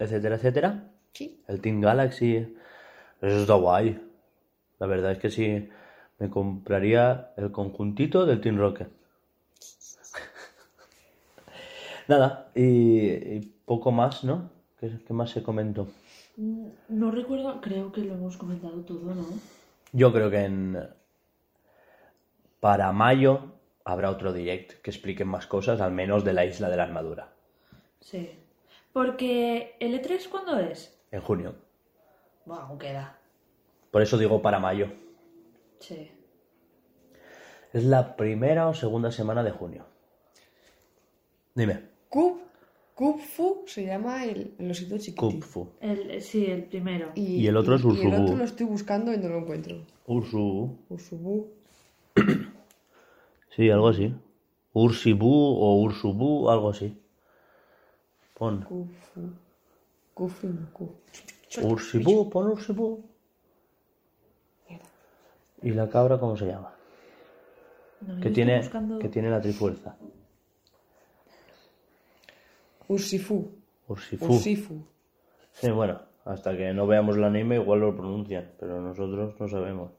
etcétera, 0.00 0.36
etcétera? 0.36 0.84
Sí. 1.12 1.40
El 1.46 1.60
Team 1.60 1.80
Galaxy. 1.80 2.36
Eso 3.20 3.40
está 3.42 3.54
guay. 3.54 4.00
La 4.78 4.86
verdad 4.86 5.12
es 5.12 5.18
que 5.18 5.30
sí, 5.30 5.68
me 6.18 6.30
compraría 6.30 7.32
el 7.36 7.52
conjuntito 7.52 8.24
del 8.26 8.40
Team 8.40 8.58
Rocket. 8.58 8.88
Nada, 12.08 12.50
y, 12.54 13.08
y 13.08 13.40
poco 13.64 13.92
más, 13.92 14.24
¿no? 14.24 14.50
¿Qué, 14.78 14.90
qué 15.06 15.12
más 15.12 15.30
se 15.30 15.42
comentó? 15.42 15.88
Mm, 16.36 16.66
No 16.88 17.10
recuerdo, 17.10 17.60
creo 17.60 17.92
que 17.92 18.02
lo 18.02 18.14
hemos 18.14 18.36
comentado 18.36 18.80
todo, 18.80 19.14
¿no? 19.14 19.26
Yo 19.92 20.12
creo 20.12 20.30
que 20.30 20.44
en 20.44 20.78
para 22.60 22.92
mayo 22.92 23.40
habrá 23.84 24.10
otro 24.10 24.32
direct 24.32 24.80
que 24.82 24.90
explique 24.90 25.24
más 25.24 25.46
cosas, 25.46 25.80
al 25.80 25.92
menos 25.92 26.24
de 26.24 26.32
la 26.32 26.44
isla 26.44 26.68
de 26.68 26.76
la 26.76 26.82
armadura, 26.84 27.32
Sí. 28.00 28.30
Porque 28.92 29.76
el 29.80 30.00
E3 30.00 30.28
¿cuándo 30.28 30.58
es? 30.58 30.96
en 31.12 31.20
junio. 31.20 31.54
Bueno, 32.44 32.62
aún 32.62 32.78
queda. 32.78 33.18
Por 33.90 34.02
eso 34.02 34.16
digo 34.18 34.40
para 34.42 34.58
mayo. 34.58 34.88
Sí. 35.78 36.10
Es 37.72 37.84
la 37.84 38.16
primera 38.16 38.68
o 38.68 38.74
segunda 38.74 39.10
semana 39.12 39.42
de 39.42 39.50
junio. 39.52 39.84
Dime, 41.54 41.88
Cup, 42.08 42.40
Cupfu 42.94 43.62
se 43.66 43.84
llama 43.86 44.24
el, 44.24 44.54
el 44.58 44.70
osito 44.70 44.98
chiquitito. 44.98 45.20
Kupfu. 45.46 45.68
El, 45.80 46.20
sí, 46.22 46.46
el 46.46 46.64
primero. 46.64 47.12
Y 47.14 47.46
el 47.46 47.56
otro 47.56 47.76
es 47.76 47.82
Y 47.82 47.84
el 47.86 47.90
Ursubu. 47.92 48.22
otro 48.22 48.36
lo 48.36 48.44
estoy 48.44 48.66
buscando 48.66 49.12
y 49.12 49.18
no 49.18 49.28
lo 49.28 49.38
encuentro. 49.38 49.76
Ursu. 50.06 50.76
Ursubu. 50.88 51.48
Sí, 53.56 53.70
algo 53.70 53.88
así. 53.88 54.14
Ursibu 54.72 55.28
o 55.32 55.80
Ursubu, 55.82 56.50
algo 56.50 56.70
así. 56.70 56.96
Pon. 58.40 58.64
No. 58.70 58.88
Ursibu, 61.62 62.30
pon 62.30 62.46
Ursibu. 62.52 63.04
¿Y 65.62 65.70
la 65.72 65.88
cabra 65.90 66.18
cómo 66.18 66.36
se 66.38 66.46
llama? 66.46 66.72
No, 68.00 68.18
Que 68.18 68.30
tiene, 68.30 68.60
buscando- 68.60 68.98
que 68.98 69.10
tiene 69.10 69.28
la 69.28 69.42
trifuerza. 69.42 69.94
Ursifu. 72.88 73.50
Ursifu. 73.88 74.24
Ursifu. 74.24 74.82
Sí, 75.52 75.70
bueno, 75.70 76.00
hasta 76.24 76.56
que 76.56 76.72
no 76.72 76.86
veamos 76.86 77.16
el 77.18 77.24
anime 77.24 77.56
igual 77.56 77.80
lo 77.80 77.94
pronuncian, 77.94 78.52
pero 78.58 78.80
nosotros 78.80 79.38
no 79.38 79.48
sabemos. 79.48 79.92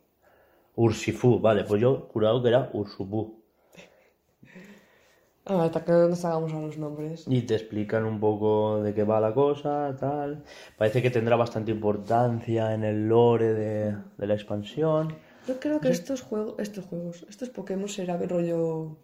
Ursifu, 0.76 1.39
vale, 1.39 1.64
pues 1.66 1.80
yo 1.80 2.08
jurado 2.12 2.42
que 2.42 2.50
era 2.50 2.72
Ursubu. 2.74 3.41
Ah, 5.46 5.64
hasta 5.64 5.84
que 5.84 5.92
no 5.92 6.08
nos 6.08 6.24
hagamos 6.24 6.54
a 6.54 6.60
los 6.60 6.78
nombres. 6.78 7.26
Y 7.28 7.42
te 7.42 7.56
explican 7.56 8.06
un 8.06 8.20
poco 8.20 8.82
de 8.84 8.94
qué 8.94 9.04
va 9.04 9.20
la 9.20 9.34
cosa, 9.34 9.96
tal. 10.00 10.44
Parece 10.78 11.02
que 11.02 11.10
tendrá 11.10 11.36
bastante 11.36 11.72
importancia 11.72 12.74
en 12.74 12.84
el 12.84 13.08
lore 13.08 13.54
de, 13.54 13.98
de 14.18 14.28
la 14.28 14.34
expansión. 14.36 15.16
Yo 15.48 15.60
creo 15.60 15.80
que 15.80 15.89
estos 15.89 16.22
juegos, 16.22 16.56
estos 16.60 16.86
juegos, 16.86 17.26
estos 17.28 17.50
Pokémon 17.50 17.89
será 17.89 18.18
de 18.18 18.28
rollo 18.28 18.98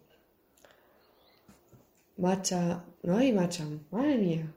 Macha, 2.18 2.84
no 3.04 3.16
hay 3.16 3.32
Machamp, 3.32 3.92
madre 3.92 4.18
mía. 4.18 4.52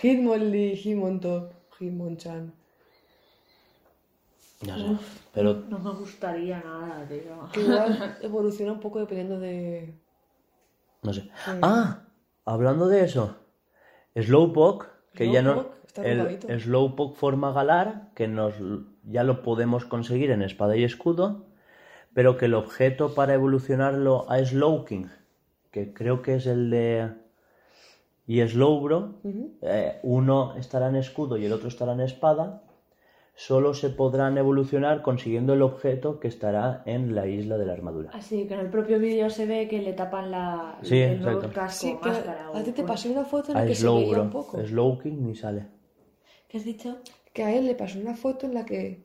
Hitmonlee, 0.00 0.74
Hitmontop, 0.74 1.52
Hitmonchan. 1.78 2.52
No 4.66 4.76
sé, 4.76 5.04
pero 5.32 5.54
No 5.68 5.78
me 5.78 5.90
gustaría 5.92 6.60
nada, 6.60 7.06
tío. 7.08 7.48
Que 7.52 7.60
igual 7.60 8.16
evoluciona 8.22 8.72
un 8.72 8.80
poco 8.80 8.98
dependiendo 8.98 9.38
de. 9.38 9.94
No 11.02 11.12
sé. 11.12 11.28
Ah, 11.62 12.04
hablando 12.44 12.88
de 12.88 13.04
eso, 13.04 13.36
Slowpoke, 14.14 14.86
que 15.14 15.30
ya 15.30 15.42
no 15.42 15.52
Slowpoke, 15.52 15.86
está 15.86 16.06
el. 16.06 16.60
Slowpoke 16.60 17.16
forma 17.16 17.52
galar, 17.52 18.10
que 18.14 18.28
nos 18.28 18.54
ya 19.04 19.24
lo 19.24 19.42
podemos 19.42 19.84
conseguir 19.84 20.30
en 20.30 20.42
espada 20.42 20.76
y 20.76 20.84
escudo, 20.84 21.46
pero 22.14 22.38
que 22.38 22.46
el 22.46 22.54
objeto 22.54 23.14
para 23.14 23.34
evolucionarlo 23.34 24.30
a 24.30 24.44
Slowking, 24.44 25.10
que 25.70 25.92
creo 25.92 26.22
que 26.22 26.36
es 26.36 26.46
el 26.46 26.70
de 26.70 27.10
y 28.26 28.40
Slowbro, 28.46 29.20
eh, 29.62 29.98
uno 30.04 30.54
estará 30.56 30.88
en 30.88 30.96
escudo 30.96 31.36
y 31.36 31.44
el 31.44 31.52
otro 31.52 31.68
estará 31.68 31.92
en 31.92 32.00
espada, 32.00 32.62
solo 33.46 33.74
se 33.74 33.90
podrán 33.90 34.38
evolucionar 34.38 35.02
consiguiendo 35.02 35.52
el 35.54 35.62
objeto 35.62 36.20
que 36.20 36.28
estará 36.28 36.82
en 36.86 37.14
la 37.14 37.26
isla 37.26 37.58
de 37.58 37.66
la 37.66 37.72
armadura. 37.72 38.10
Así 38.12 38.46
que 38.46 38.54
en 38.54 38.60
el 38.60 38.70
propio 38.70 38.98
vídeo 39.00 39.28
se 39.30 39.46
ve 39.46 39.66
que 39.68 39.80
le 39.82 39.92
tapan 39.94 40.30
la, 40.30 40.78
Sí, 40.82 40.98
el 41.00 41.20
nuevo 41.20 41.38
exacto. 41.38 41.60
casco, 41.60 41.86
Sí, 41.86 41.98
máscara. 42.00 42.50
o 42.50 42.56
a 42.56 42.62
ti 42.62 42.70
te 42.72 42.84
pasó 42.84 43.10
una 43.10 43.24
foto 43.24 43.48
en 43.50 43.54
la 43.54 43.60
A 43.62 43.66
que 43.66 43.74
se 43.74 43.88
veía 43.88 44.22
un 44.22 44.30
poco. 44.30 44.64
Slowking 44.64 45.26
ni 45.26 45.34
sale. 45.34 45.66
¿Qué 46.48 46.58
has 46.58 46.64
dicho? 46.64 46.98
Que 47.32 47.42
a 47.42 47.56
él 47.56 47.66
le 47.66 47.74
pasó 47.74 47.98
una 47.98 48.14
foto 48.14 48.46
en 48.46 48.54
la 48.54 48.64
que. 48.64 49.04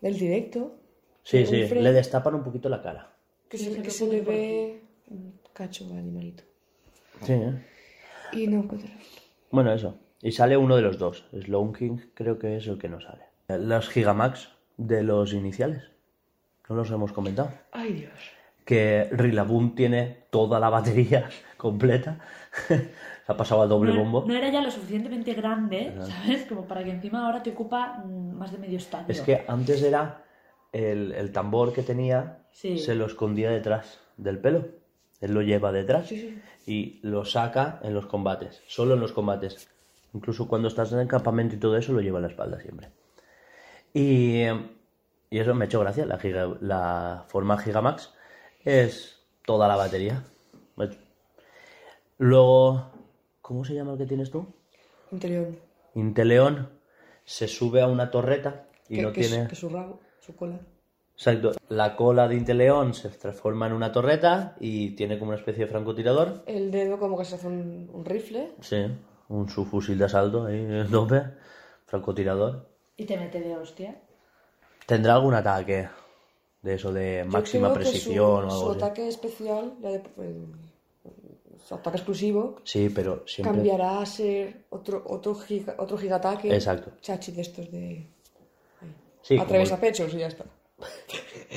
del 0.00 0.18
directo. 0.18 0.76
Sí, 1.22 1.44
sí, 1.46 1.64
frame. 1.64 1.82
le 1.82 1.92
destapan 1.92 2.34
un 2.36 2.42
poquito 2.44 2.68
la 2.68 2.80
cara. 2.82 3.16
Que 3.48 3.58
se, 3.58 3.82
que 3.82 3.90
se 3.90 4.06
le 4.06 4.20
ve 4.22 4.80
un 5.08 5.40
cacho 5.52 5.84
al 5.90 5.98
animalito. 5.98 6.44
Sí, 7.22 7.32
¿eh? 7.32 7.52
Y 8.32 8.46
no 8.46 8.60
encuentro. 8.62 8.90
Bueno, 9.50 9.72
eso. 9.72 9.98
Y 10.22 10.32
sale 10.32 10.56
uno 10.56 10.76
de 10.76 10.82
los 10.82 10.98
dos. 10.98 11.26
Slow 11.38 11.72
King 11.72 11.98
creo 12.14 12.38
que 12.38 12.56
es 12.56 12.66
el 12.66 12.78
que 12.78 12.88
no 12.88 13.00
sale. 13.00 13.24
Los 13.48 13.88
Gigamax 13.88 14.48
de 14.76 15.02
los 15.02 15.32
iniciales. 15.32 15.82
No 16.68 16.76
los 16.76 16.90
hemos 16.90 17.12
comentado. 17.12 17.50
Ay 17.72 17.92
Dios. 17.92 18.12
que 18.64 19.08
Rillaboom 19.12 19.74
tiene 19.74 20.24
toda 20.30 20.58
la 20.58 20.70
batería 20.70 21.28
completa. 21.56 22.18
Se 22.68 23.32
ha 23.32 23.36
pasado 23.36 23.62
a 23.62 23.66
doble 23.66 23.92
no, 23.94 24.00
bombo. 24.00 24.24
no 24.26 24.34
era 24.34 24.50
ya 24.50 24.60
lo 24.62 24.70
suficientemente 24.70 25.32
grande, 25.34 25.94
¿sabes? 26.00 26.44
Como 26.46 26.66
para 26.66 26.84
que 26.84 26.90
encima 26.90 27.24
ahora 27.26 27.42
te 27.42 27.50
ocupa 27.50 28.02
mm, 28.04 28.34
más 28.36 28.52
de 28.52 28.58
medio 28.58 28.76
estadio. 28.78 29.06
Es 29.08 29.20
que 29.22 29.44
antes 29.48 29.82
era 29.82 30.22
el, 30.72 31.12
el 31.12 31.32
tambor 31.32 31.72
que 31.72 31.82
tenía, 31.82 32.38
Sí. 32.52 32.78
se 32.78 32.94
lo 32.94 33.06
escondía 33.06 33.50
detrás 33.50 33.98
del 34.18 34.38
pelo. 34.38 34.68
Él 35.20 35.32
lo 35.32 35.40
lleva 35.42 35.72
detrás 35.72 36.06
Sí, 36.06 36.18
sí. 36.20 36.38
y 36.70 37.00
lo 37.02 37.24
saca 37.24 37.80
en 37.82 37.94
los 37.94 38.06
combates, 38.06 38.62
solo 38.66 38.94
en 38.94 39.00
los 39.00 39.12
combates. 39.12 39.68
Incluso 40.12 40.46
cuando 40.46 40.68
estás 40.68 40.92
en 40.92 40.98
el 41.00 41.08
campamento 41.08 41.56
y 41.56 41.58
todo 41.58 41.76
eso, 41.78 41.92
lo 41.94 42.00
lleva 42.00 42.18
en 42.18 42.22
la 42.24 42.28
espalda 42.28 42.60
siempre. 42.60 42.88
Y, 43.94 44.42
y 45.30 45.38
eso 45.38 45.54
me 45.54 45.64
ha 45.64 45.66
hecho 45.66 45.80
gracia. 45.80 46.04
La, 46.04 46.18
giga- 46.18 46.58
la 46.60 47.24
forma 47.28 47.56
Gigamax 47.56 48.12
es 48.64 49.20
toda 49.46 49.66
la 49.68 49.76
batería. 49.76 50.22
Luego, 52.18 52.90
¿cómo 53.40 53.64
se 53.64 53.74
llama 53.74 53.92
el 53.92 53.98
que 53.98 54.06
tienes 54.06 54.30
tú? 54.30 54.46
Interior. 55.10 55.48
Inteleón 55.94 56.68
se 57.24 57.48
sube 57.48 57.80
a 57.82 57.86
una 57.86 58.10
torreta 58.10 58.66
y 58.88 58.96
que, 58.96 59.02
no 59.02 59.12
que 59.12 59.20
tiene... 59.22 59.48
que 59.48 59.54
su 59.56 59.68
rabo, 59.68 60.00
su 60.20 60.34
cola. 60.36 60.60
Exacto. 61.16 61.52
La 61.68 61.94
cola 61.96 62.26
de 62.28 62.34
Inteleón 62.34 62.92
se 62.94 63.08
transforma 63.10 63.66
en 63.66 63.72
una 63.72 63.92
torreta 63.92 64.56
y 64.58 64.90
tiene 64.96 65.18
como 65.18 65.30
una 65.30 65.38
especie 65.38 65.64
de 65.64 65.70
francotirador. 65.70 66.42
El 66.46 66.70
dedo 66.70 66.98
como 66.98 67.16
que 67.16 67.24
se 67.24 67.36
hace 67.36 67.46
un, 67.46 67.88
un 67.92 68.04
rifle. 68.04 68.52
Sí, 68.60 68.86
un 69.28 69.48
subfusil 69.48 69.96
de 69.98 70.04
asalto 70.06 70.46
ahí 70.46 70.56
en 70.68 70.90
tope, 70.90 71.22
francotirador. 71.86 72.68
Y 72.96 73.04
te 73.06 73.16
mete 73.16 73.40
de 73.40 73.56
hostia. 73.56 73.96
¿Tendrá 74.86 75.14
algún 75.14 75.34
ataque 75.34 75.88
de 76.62 76.74
eso 76.74 76.92
de 76.92 77.22
Yo 77.24 77.30
máxima 77.30 77.68
que 77.72 77.80
precisión 77.80 78.42
su, 78.42 78.46
o 78.46 78.50
su 78.50 78.56
algo 78.56 78.70
así? 78.72 78.78
ataque 78.82 79.08
especial, 79.08 79.74
ya 79.80 79.90
de- 79.90 80.02
el- 80.18 80.46
su 81.66 81.74
ataque 81.74 81.96
exclusivo, 81.96 82.56
Sí, 82.64 82.90
pero 82.94 83.26
siempre... 83.26 83.54
cambiará 83.54 84.00
a 84.00 84.06
ser 84.06 84.64
otro, 84.70 85.02
otro, 85.06 85.34
giga, 85.34 85.74
otro 85.78 85.96
gigataque. 85.96 86.54
Exacto. 86.54 86.92
Chachi 87.00 87.32
de 87.32 87.40
estos 87.42 87.70
de. 87.72 88.06
Sí, 89.22 89.38
Atraviesa 89.38 89.76
como 89.76 89.80
pechos 89.88 90.12
y 90.12 90.18
ya 90.18 90.26
está. 90.26 90.44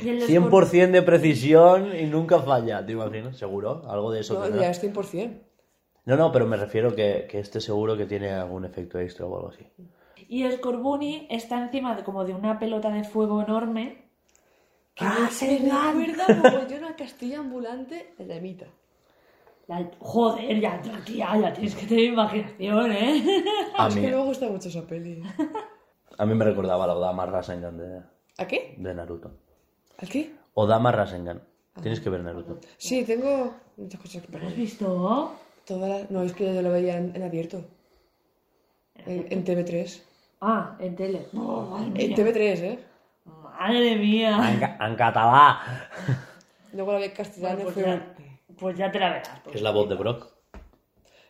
Y 0.02 0.08
el 0.10 0.22
100% 0.24 0.92
de 0.92 1.02
precisión 1.02 1.94
y 1.94 2.06
nunca 2.06 2.40
falla, 2.40 2.86
¿te 2.86 2.94
imaginas? 2.94 3.36
¿Seguro? 3.38 3.84
Algo 3.90 4.12
de 4.12 4.22
eso 4.22 4.36
No, 4.36 4.44
tendrá. 4.44 4.62
ya 4.62 4.70
es 4.70 4.82
100%. 4.82 5.42
No, 6.06 6.16
no, 6.16 6.32
pero 6.32 6.46
me 6.46 6.56
refiero 6.56 6.96
que, 6.96 7.28
que 7.30 7.40
este 7.40 7.60
seguro 7.60 7.98
que 7.98 8.06
tiene 8.06 8.32
algún 8.32 8.64
efecto 8.64 8.98
extra 9.00 9.26
o 9.26 9.36
algo 9.36 9.50
así. 9.50 9.68
Y 10.28 10.44
el 10.44 10.58
Scorbunny 10.58 11.28
está 11.30 11.58
encima 11.64 11.96
de 11.96 12.04
como 12.04 12.26
de 12.26 12.34
una 12.34 12.60
pelota 12.60 12.90
de 12.90 13.04
fuego 13.04 13.42
enorme. 13.42 14.06
Ah, 15.00 15.30
se 15.32 15.60
me 15.60 15.72
acuerda 15.72 16.26
mogollón 16.36 16.84
a 16.86 16.96
Castilla 16.96 17.40
Ambulante 17.40 18.14
de 18.18 18.26
la 18.26 18.40
Joder, 20.00 20.60
ya, 20.60 20.82
tía, 20.82 21.38
ya 21.40 21.54
tienes 21.54 21.76
que 21.76 21.86
tener 21.86 22.06
imaginación, 22.06 22.92
¿eh? 22.92 23.44
A 23.78 23.88
Es 23.90 23.96
mí, 23.96 24.02
que 24.02 24.12
no 24.12 24.20
me 24.20 24.24
gusta 24.26 24.48
mucho 24.50 24.70
esa 24.70 24.82
peli. 24.88 25.22
a 26.18 26.26
mí 26.26 26.34
me 26.34 26.46
recordaba 26.46 26.88
la 26.88 26.96
Odama 26.96 27.26
Rasengan 27.26 27.78
de, 27.78 28.02
¿A 28.38 28.48
qué? 28.48 28.76
de 28.78 28.94
Naruto. 28.96 29.32
¿A 29.98 30.06
qué? 30.06 30.32
Odama 30.54 30.92
Rasengan. 30.92 31.44
Tienes 31.82 32.00
que 32.00 32.10
ver 32.10 32.22
Naruto. 32.24 32.60
Sí, 32.78 33.04
tengo 33.04 33.54
muchas 33.76 34.02
cosas 34.02 34.24
que 34.24 34.32
¿Lo 34.32 34.40
ver. 34.40 34.48
has 34.48 34.56
visto? 34.56 35.32
Toda 35.66 35.88
la- 35.90 36.08
No, 36.10 36.24
es 36.24 36.34
que 36.34 36.56
yo 36.56 36.62
lo 36.62 36.72
veía 36.72 36.98
en, 36.98 37.16
en 37.16 37.22
abierto. 37.24 37.64
En, 39.06 39.28
en 39.32 39.44
TV3. 39.46 40.02
Ah, 40.42 40.76
en 40.80 40.96
tele. 40.96 41.28
Oh, 41.36 41.78
En 41.80 41.94
mía. 41.94 42.16
TV3, 42.16 42.38
¿eh? 42.62 42.80
Madre 43.26 43.96
mía. 43.96 44.52
En, 44.54 44.60
ca- 44.60 44.78
en 44.88 44.96
catalá. 44.96 45.60
Luego 46.74 46.92
la 46.94 47.00
vi 47.00 47.06
en 47.06 47.12
castellano 47.12 47.60
Pues 47.64 47.74
fue... 47.74 47.84
ya, 47.84 48.16
pues 48.60 48.78
ya 48.78 48.92
te 48.92 49.00
la 49.00 49.10
verás. 49.10 49.42
pues. 49.44 49.56
Es 49.56 49.62
la 49.62 49.72
voz 49.72 49.90
de 49.90 49.96
Brock. 49.96 50.28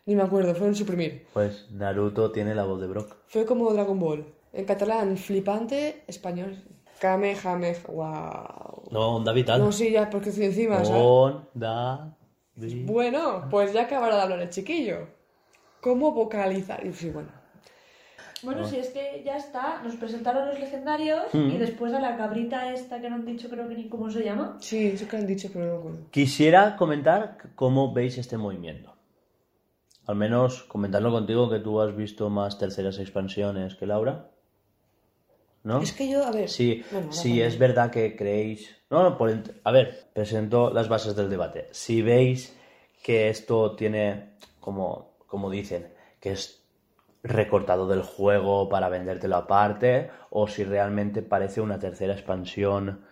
Ni 0.06 0.16
me 0.16 0.24
acuerdo, 0.24 0.56
fue 0.56 0.68
en 0.68 0.76
suprimir. 0.76 1.28
Pues 1.34 1.70
Naruto 1.72 2.32
tiene 2.32 2.56
la 2.56 2.64
voz 2.64 2.80
de 2.82 2.88
Brock. 2.88 3.16
Fue 3.28 3.46
como 3.46 3.72
Dragon 3.74 4.00
Ball. 4.00 4.26
En 4.54 4.66
catalán, 4.66 5.18
flipante, 5.18 6.04
español. 6.08 6.64
Kamehameha, 7.00 7.76
wow. 7.90 8.88
No, 8.92 9.16
Onda 9.18 9.32
Vital. 9.34 9.60
No, 9.60 9.72
sí, 9.72 9.92
ya, 9.92 10.10
porque 10.10 10.30
estoy 10.30 10.46
encima, 10.46 10.84
¿sabes? 10.84 11.02
Onda 11.04 12.16
Vi- 12.56 12.86
Bueno, 12.86 13.46
pues 13.52 13.72
ya 13.74 13.84
acabará 13.84 14.16
de 14.16 14.22
hablar 14.22 14.40
el 14.40 14.50
chiquillo. 14.50 15.08
¿Cómo 15.82 16.12
vocalizar? 16.12 16.84
Y 16.86 16.94
sí, 16.94 17.10
bueno. 17.12 17.30
Bueno, 18.44 18.68
si 18.68 18.78
es 18.78 18.90
que 18.90 19.24
ya 19.26 19.38
está, 19.38 19.82
nos 19.84 19.96
presentaron 19.96 20.48
los 20.48 20.60
legendarios 20.60 21.34
Mm. 21.34 21.50
y 21.52 21.58
después 21.58 21.94
a 21.94 22.00
la 22.00 22.18
cabrita 22.18 22.72
esta 22.72 23.02
que 23.02 23.10
no 23.10 23.16
han 23.16 23.26
dicho 23.26 23.50
creo 23.50 23.68
que 23.68 23.76
ni 23.76 23.90
cómo 23.90 24.12
se 24.12 24.24
llama. 24.24 24.58
Sí, 24.60 24.88
eso 24.88 25.08
que 25.08 25.18
han 25.18 25.26
dicho, 25.26 25.50
pero 25.52 25.66
no 25.66 25.72
me 25.74 25.78
acuerdo. 25.80 25.98
Quisiera 26.12 26.76
comentar 26.76 27.38
cómo 27.56 27.94
veis 27.94 28.18
este 28.18 28.38
movimiento. 28.38 28.94
Al 30.06 30.16
menos 30.16 30.64
comentarlo 30.64 31.12
contigo, 31.12 31.50
que 31.50 31.60
tú 31.60 31.82
has 31.82 31.96
visto 31.96 32.30
más 32.30 32.58
terceras 32.58 33.00
expansiones 33.00 33.76
que 33.76 33.86
Laura. 33.86 34.30
¿No? 35.64 35.82
Es 35.82 35.92
que 35.92 36.10
yo, 36.10 36.24
a 36.24 36.32
ver... 36.32 36.48
Sí, 36.48 36.84
bueno, 36.92 37.12
sí, 37.12 37.42
es 37.42 37.60
verdad 37.60 37.92
que 37.92 38.16
creéis. 38.16 38.74
No, 38.90 39.04
no, 39.04 39.18
por 39.18 39.34
a 39.64 39.72
ver, 39.72 40.08
presento 40.14 40.72
las 40.72 40.88
bases 40.88 41.14
del 41.16 41.30
debate. 41.30 41.68
Si 41.72 42.02
veis 42.02 42.56
que 43.04 43.30
esto 43.30 43.76
tiene, 43.76 44.38
como, 44.62 45.16
como 45.28 45.50
dicen, 45.50 45.90
que 46.22 46.32
es 46.32 46.57
recortado 47.28 47.88
del 47.88 48.02
juego 48.02 48.70
para 48.70 48.90
vendértelo 48.90 49.36
aparte, 49.36 50.10
o 50.30 50.48
si 50.48 50.64
realmente 50.64 51.22
parece 51.22 51.62
una 51.62 51.80
tercera 51.80 52.14
expansión. 52.14 53.06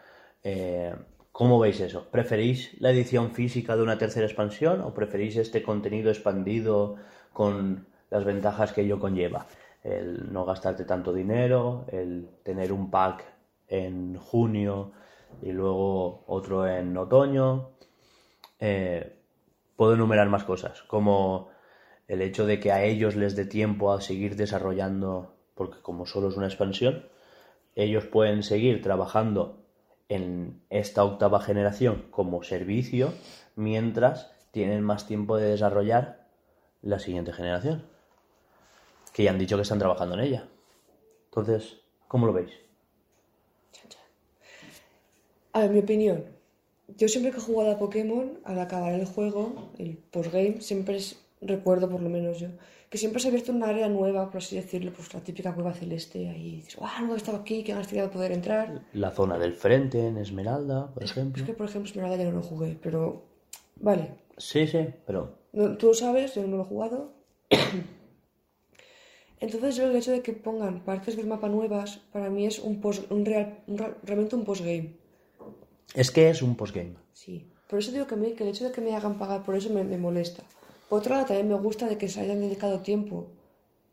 eh, 0.43 0.95
¿Cómo 1.31 1.59
veis 1.59 1.81
eso? 1.81 2.09
¿Preferís 2.11 2.79
la 2.79 2.91
edición 2.91 3.31
física 3.31 3.75
de 3.75 3.83
una 3.83 3.97
tercera 3.97 4.25
expansión 4.25 4.79
o 4.79 4.93
preferís 4.93 5.35
este 5.35 5.61
contenido 5.61 6.09
expandido 6.09 6.95
con 7.33 7.87
las 8.09 8.23
ventajas 8.23 8.71
que 8.71 8.83
ello 8.83 9.01
conlleva? 9.01 9.45
El 9.83 10.31
no 10.31 10.45
gastarte 10.45 10.85
tanto 10.85 11.11
dinero, 11.11 11.87
el 11.91 12.29
tener 12.43 12.71
un 12.71 12.89
pack 12.89 13.25
en 13.67 14.15
junio 14.15 14.93
y 15.41 15.51
luego 15.51 16.23
otro 16.27 16.67
en 16.69 16.95
otoño. 16.95 17.71
Eh, 18.59 19.19
puedo 19.75 19.95
enumerar 19.95 20.29
más 20.29 20.45
cosas, 20.45 20.83
como 20.83 21.49
el 22.07 22.21
hecho 22.21 22.45
de 22.45 22.59
que 22.59 22.71
a 22.71 22.83
ellos 22.83 23.15
les 23.15 23.35
dé 23.35 23.45
tiempo 23.45 23.91
a 23.91 24.01
seguir 24.01 24.35
desarrollando, 24.35 25.33
porque 25.55 25.81
como 25.81 26.05
solo 26.05 26.29
es 26.29 26.37
una 26.37 26.47
expansión, 26.47 27.05
ellos 27.75 28.05
pueden 28.05 28.43
seguir 28.43 28.81
trabajando 28.81 29.57
en 30.07 30.61
esta 30.69 31.03
octava 31.03 31.39
generación 31.41 32.05
como 32.11 32.43
servicio 32.43 33.13
mientras 33.55 34.31
tienen 34.51 34.83
más 34.83 35.07
tiempo 35.07 35.37
de 35.37 35.49
desarrollar 35.49 36.27
la 36.81 36.99
siguiente 36.99 37.33
generación. 37.33 37.83
Que 39.13 39.23
ya 39.23 39.31
han 39.31 39.39
dicho 39.39 39.55
que 39.55 39.63
están 39.63 39.79
trabajando 39.79 40.15
en 40.15 40.21
ella. 40.21 40.47
Entonces, 41.25 41.79
¿cómo 42.07 42.27
lo 42.27 42.33
veis? 42.33 42.51
A 45.53 45.61
ver, 45.61 45.71
mi 45.71 45.79
opinión. 45.79 46.25
Yo 46.97 47.07
siempre 47.07 47.31
que 47.31 47.37
he 47.37 47.41
jugado 47.41 47.71
a 47.71 47.79
Pokémon, 47.79 48.39
al 48.43 48.59
acabar 48.59 48.93
el 48.93 49.05
juego, 49.05 49.71
el 49.79 49.97
postgame, 49.97 50.61
siempre 50.61 50.97
es- 50.97 51.24
recuerdo, 51.41 51.89
por 51.89 52.01
lo 52.01 52.09
menos 52.09 52.39
yo, 52.39 52.49
que 52.89 52.97
siempre 52.97 53.19
se 53.19 53.27
ha 53.27 53.31
abierto 53.31 53.51
una 53.51 53.67
área 53.67 53.87
nueva, 53.87 54.29
por 54.29 54.37
así 54.37 54.55
decirlo, 54.55 54.91
pues 54.93 55.13
la 55.13 55.21
típica 55.21 55.53
cueva 55.53 55.73
celeste. 55.73 56.29
Ahí 56.29 56.57
dices, 56.57 56.75
¡guau! 56.75 57.13
He 57.13 57.17
estado 57.17 57.37
aquí, 57.37 57.63
que 57.63 57.73
ganas 57.73 57.91
de 57.91 58.07
poder 58.07 58.31
entrar. 58.31 58.81
La 58.93 59.11
zona 59.11 59.37
del 59.37 59.53
frente 59.53 60.07
en 60.07 60.17
Esmeralda, 60.17 60.93
por 60.93 61.03
ejemplo. 61.03 61.41
Es 61.41 61.47
que, 61.47 61.53
por 61.53 61.67
ejemplo, 61.67 61.89
Esmeralda 61.89 62.17
ya 62.17 62.25
no 62.25 62.37
lo 62.37 62.43
jugué, 62.43 62.77
pero. 62.81 63.25
Vale, 63.77 64.25
Sí, 64.37 64.67
sí, 64.67 64.85
pero 65.05 65.37
No, 65.53 65.77
tú 65.77 65.87
lo 65.87 65.93
sabes, 65.93 66.35
yo 66.35 66.45
no 66.45 66.57
lo 66.57 66.63
he 66.63 66.65
jugado. 66.65 67.13
Entonces 69.39 69.75
yo 69.75 69.87
el 69.87 69.95
hecho 69.95 70.11
de 70.11 70.21
que 70.21 70.33
pongan 70.33 70.83
partes 70.83 71.15
del 71.15 71.27
mapa 71.27 71.47
nuevas, 71.49 71.97
para 72.11 72.29
mí 72.29 72.45
es 72.45 72.59
un, 72.59 72.81
post, 72.81 73.09
un, 73.11 73.25
real, 73.25 73.59
un 73.67 73.77
realmente 74.03 74.35
un 74.35 74.43
postgame. 74.43 74.95
es 75.93 76.11
que 76.11 76.29
es 76.29 76.41
un 76.41 76.55
postgame. 76.55 76.95
Sí. 77.13 77.47
Por 77.69 77.79
eso 77.79 77.91
digo 77.91 78.07
que, 78.07 78.15
a 78.15 78.17
mí, 78.17 78.33
que 78.33 78.43
el 78.43 78.49
hecho 78.49 78.65
de 78.65 78.71
que 78.71 78.81
me 78.81 78.95
hagan 78.95 79.17
pagar 79.17 79.43
por 79.43 79.55
eso 79.55 79.69
me, 79.69 79.83
me 79.83 79.97
molesta. 79.97 80.43
Por 80.89 80.99
otro 80.99 81.15
lado, 81.15 81.25
también 81.27 81.47
me 81.49 81.55
gusta 81.55 81.87
de 81.87 81.97
que 81.97 82.07
se 82.07 82.21
hayan 82.21 82.41
dedicado 82.41 82.79
tiempo 82.81 83.27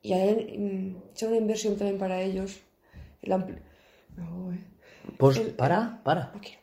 y 0.03 0.12
hayan 0.12 0.36
mm, 0.36 0.97
hecho 1.12 1.28
una 1.28 1.36
inversión 1.36 1.76
también 1.76 1.99
para 1.99 2.20
ellos. 2.20 2.61
El 3.22 3.32
ampli- 3.32 3.61
No, 4.16 4.53
eh. 4.53 4.59
Pues 5.18 5.38
El- 5.38 5.55
para, 5.55 6.01
para. 6.05 6.32
Quiero. 6.40 6.61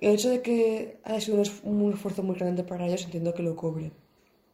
El 0.00 0.14
hecho 0.14 0.30
de 0.30 0.40
que 0.40 1.00
haya 1.04 1.20
sido 1.20 1.36
un, 1.36 1.42
es- 1.42 1.60
un 1.62 1.92
esfuerzo 1.92 2.22
muy 2.22 2.36
grande 2.36 2.62
para 2.64 2.86
ellos, 2.86 3.04
entiendo 3.04 3.34
que 3.34 3.42
lo 3.42 3.56
cobren. 3.56 3.92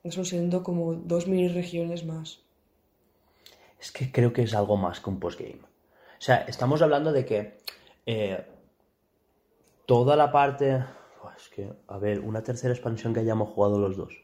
Son 0.08 0.24
siendo 0.24 0.62
como 0.62 0.94
dos 0.94 1.26
mini 1.26 1.48
regiones 1.48 2.04
más. 2.04 2.40
Es 3.80 3.90
que 3.92 4.10
creo 4.12 4.32
que 4.32 4.42
es 4.42 4.54
algo 4.54 4.76
más 4.76 5.00
que 5.00 5.10
un 5.10 5.18
postgame. 5.20 5.60
O 5.62 6.20
sea, 6.20 6.36
estamos 6.48 6.80
hablando 6.80 7.12
de 7.12 7.24
que 7.26 7.58
eh, 8.06 8.44
toda 9.84 10.16
la 10.16 10.30
parte... 10.32 10.84
Es 11.36 11.48
que, 11.48 11.72
a 11.88 11.98
ver, 11.98 12.20
una 12.20 12.42
tercera 12.42 12.72
expansión 12.72 13.12
que 13.12 13.20
hayamos 13.20 13.50
jugado 13.50 13.78
los 13.78 13.96
dos. 13.96 14.14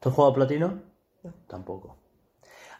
¿Tú 0.00 0.08
has 0.08 0.14
jugado 0.14 0.34
Platino? 0.34 0.82
No. 1.22 1.34
Tampoco. 1.46 1.96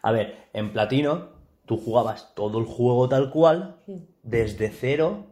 A 0.01 0.11
ver, 0.11 0.47
en 0.53 0.73
Platino 0.73 1.29
tú 1.65 1.77
jugabas 1.77 2.33
todo 2.35 2.59
el 2.59 2.65
juego 2.65 3.07
tal 3.07 3.29
cual, 3.31 3.77
desde 4.23 4.69
cero, 4.69 5.27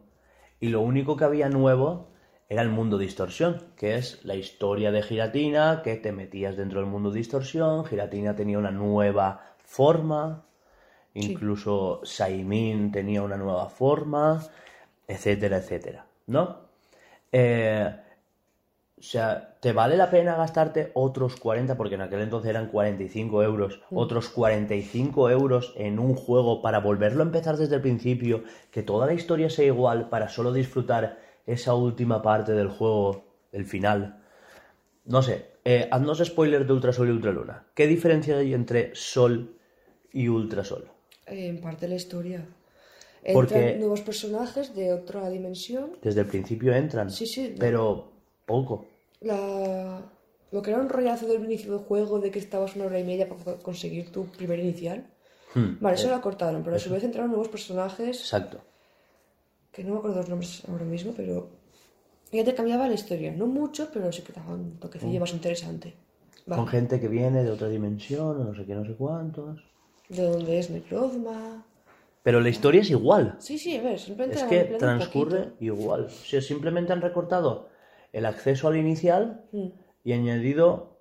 y 0.60 0.70
lo 0.70 0.82
único 0.82 1.18
que 1.18 1.24
había 1.24 1.50
nuevo 1.50 2.10
era 2.50 2.62
el 2.62 2.70
mundo 2.70 2.98
distorsión, 2.98 3.74
que 3.76 3.96
es 3.96 4.24
la 4.26 4.36
historia 4.36 4.92
de 4.92 5.02
Giratina, 5.02 5.82
que 5.84 5.96
te 5.96 6.12
metías 6.12 6.58
dentro 6.58 6.80
del 6.80 6.90
mundo 6.90 7.12
distorsión, 7.12 7.86
Giratina 7.86 8.36
tenía 8.36 8.58
una 8.58 8.72
nueva 8.72 9.56
forma, 9.58 10.46
incluso 11.14 12.02
Saimin 12.04 12.92
tenía 12.92 13.22
una 13.22 13.38
nueva 13.38 13.70
forma, 13.70 14.44
etcétera, 15.08 15.58
etcétera, 15.58 16.08
¿no? 16.30 16.70
Eh, 17.32 17.92
o 18.98 19.02
sea, 19.02 19.56
¿te 19.62 19.72
vale 19.72 19.96
la 19.98 20.10
pena 20.10 20.36
gastarte 20.36 20.92
otros 20.94 21.38
40, 21.38 21.78
porque 21.78 21.96
en 21.96 22.02
aquel 22.02 22.22
entonces 22.22 22.50
eran 22.50 22.68
45 22.68 23.44
euros, 23.44 23.82
otros 23.92 24.30
45 24.30 25.30
euros 25.30 25.74
en 25.78 26.00
un 26.00 26.16
juego 26.16 26.62
para 26.62 26.80
volverlo 26.80 27.24
a 27.24 27.26
empezar 27.26 27.58
desde 27.58 27.76
el 27.76 27.82
principio, 27.82 28.44
que 28.72 28.84
toda 28.84 29.06
la 29.06 29.14
historia 29.14 29.50
sea 29.50 29.66
igual, 29.66 30.10
para 30.10 30.30
solo 30.30 30.52
disfrutar 30.52 31.18
esa 31.46 31.74
última 31.74 32.22
parte 32.22 32.52
del 32.52 32.68
juego, 32.68 33.24
el 33.52 33.66
final? 33.66 34.22
No 35.06 35.24
sé, 35.24 35.46
eh, 35.64 35.88
haznos 35.92 36.20
spoilers 36.20 36.68
de 36.68 36.74
Ultrasol 36.74 37.08
y 37.08 37.12
Ultraluna. 37.12 37.64
¿Qué 37.74 37.88
diferencia 37.88 38.38
hay 38.38 38.54
entre 38.54 38.94
Sol 38.96 39.56
y 40.12 40.28
Ultrasol? 40.28 40.90
Eh, 41.26 41.48
en 41.48 41.62
parte 41.62 41.88
la 41.88 41.96
historia. 41.96 42.46
Entran 43.24 43.34
Porque- 43.34 43.76
nuevos 43.78 44.02
personajes 44.02 44.74
de 44.76 44.94
otra 44.94 45.30
dimensión. 45.30 45.92
Desde 46.02 46.22
el 46.22 46.28
principio 46.28 46.74
entran, 46.74 47.10
Sí, 47.12 47.26
sí. 47.26 47.56
pero 47.60 48.12
poco. 48.46 48.86
La... 49.22 50.02
Lo 50.52 50.62
que 50.64 50.72
era 50.72 50.80
un 50.82 50.90
rollazo 50.90 51.28
del 51.28 51.44
inicio 51.44 51.72
del 51.78 51.86
juego 51.86 52.20
de 52.20 52.32
que 52.32 52.40
estabas 52.40 52.76
una 52.76 52.86
hora 52.86 53.00
y 53.00 53.04
media 53.04 53.30
para 53.30 53.58
conseguir 53.60 54.12
tu 54.12 54.26
primer 54.26 54.60
inicial. 54.60 55.06
Hmm, 55.54 55.78
Vale, 55.80 55.96
eso 55.96 56.10
lo 56.10 56.20
cortaron, 56.22 56.64
pero 56.64 56.76
a 56.76 56.80
su 56.80 56.90
vez 56.92 57.04
entraron 57.04 57.30
nuevos 57.30 57.50
personajes 57.50 58.20
Exacto. 58.20 58.60
que 59.72 59.84
no 59.84 59.94
me 59.94 59.98
acuerdo 60.00 60.18
los 60.18 60.30
nombres 60.30 60.64
ahora 60.68 60.86
mismo, 60.86 61.14
pero 61.16 61.50
ya 62.32 62.44
te 62.44 62.56
cambiaba 62.56 62.88
la 62.88 62.94
historia. 62.96 63.32
No 63.32 63.46
mucho, 63.46 63.90
pero 63.94 64.12
sí 64.12 64.22
que 64.24 64.34
te 64.34 64.40
un 64.40 64.78
toquecillo 64.80 65.20
más 65.20 65.34
interesante. 65.34 65.94
Vale. 66.48 66.62
Con 66.64 66.68
gente 66.68 67.00
que 67.00 67.08
viene 67.08 67.44
de 67.44 67.52
otra 67.52 67.68
dimensión, 67.68 68.42
o 68.42 68.44
no 68.46 68.56
sé 68.56 68.66
qué, 68.66 68.74
no 68.74 68.86
sé 68.86 68.96
cuántos. 68.96 69.60
De 70.08 70.24
dónde 70.24 70.58
es 70.58 70.70
Necrozma. 70.72 71.64
Pero 72.24 72.42
la 72.42 72.50
historia 72.50 72.82
es 72.82 72.90
igual. 72.90 73.36
Sí, 73.40 73.58
sí, 73.58 73.78
a 73.78 73.82
ver, 73.82 74.00
simplemente 74.00 74.42
Es 74.42 74.46
que 74.46 74.64
transcurre 74.78 75.54
igual. 75.60 76.06
O 76.06 76.10
sea, 76.10 76.42
simplemente 76.42 76.92
han 76.94 77.02
recortado 77.02 77.70
el 78.12 78.26
acceso 78.26 78.68
al 78.68 78.78
inicial 78.78 79.46
Mm. 79.52 79.68
y 80.04 80.14
añadido 80.14 80.98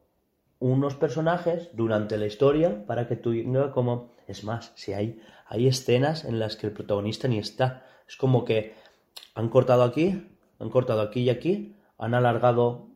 unos 0.61 0.95
personajes 0.97 1.71
durante 1.73 2.19
la 2.19 2.27
historia 2.27 2.85
para 2.87 3.07
que 3.07 3.17
tú 3.17 3.33
no 3.33 3.73
como 3.73 4.13
es 4.27 4.43
más 4.45 4.73
si 4.75 4.93
hay 4.93 5.21
hay 5.47 5.69
escenas 5.69 6.25
en 6.25 6.39
las 6.41 6.57
que 6.57 6.67
el 6.67 6.73
protagonista 6.73 7.29
ni 7.29 7.39
está 7.39 7.87
es 8.09 8.17
como 8.17 8.45
que 8.45 8.75
han 9.35 9.49
cortado 9.51 9.85
aquí 9.85 10.27
han 10.59 10.69
cortado 10.69 11.01
aquí 11.01 11.21
y 11.21 11.31
aquí 11.31 11.77
han 11.97 12.15
alargado 12.15 12.89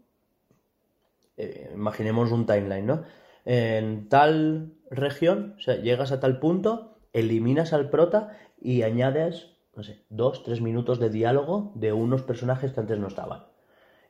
eh, 1.37 1.71
imaginemos 1.73 2.33
un 2.33 2.47
timeline 2.47 2.87
no 2.87 3.05
en 3.45 4.09
tal 4.09 4.73
región 4.91 5.55
o 5.57 5.61
sea 5.61 5.77
llegas 5.77 6.11
a 6.11 6.19
tal 6.19 6.41
punto 6.41 6.92
eliminas 7.13 7.73
al 7.73 7.91
prota 7.91 8.39
y 8.61 8.83
añades 8.83 9.51
no 9.75 9.83
sé 9.83 10.05
dos 10.11 10.43
tres 10.43 10.61
minutos 10.61 10.99
de 11.01 11.11
diálogo 11.11 11.73
de 11.75 11.93
unos 11.93 12.23
personajes 12.23 12.73
que 12.73 12.81
antes 12.81 12.99
no 12.99 13.09
estaban 13.09 13.45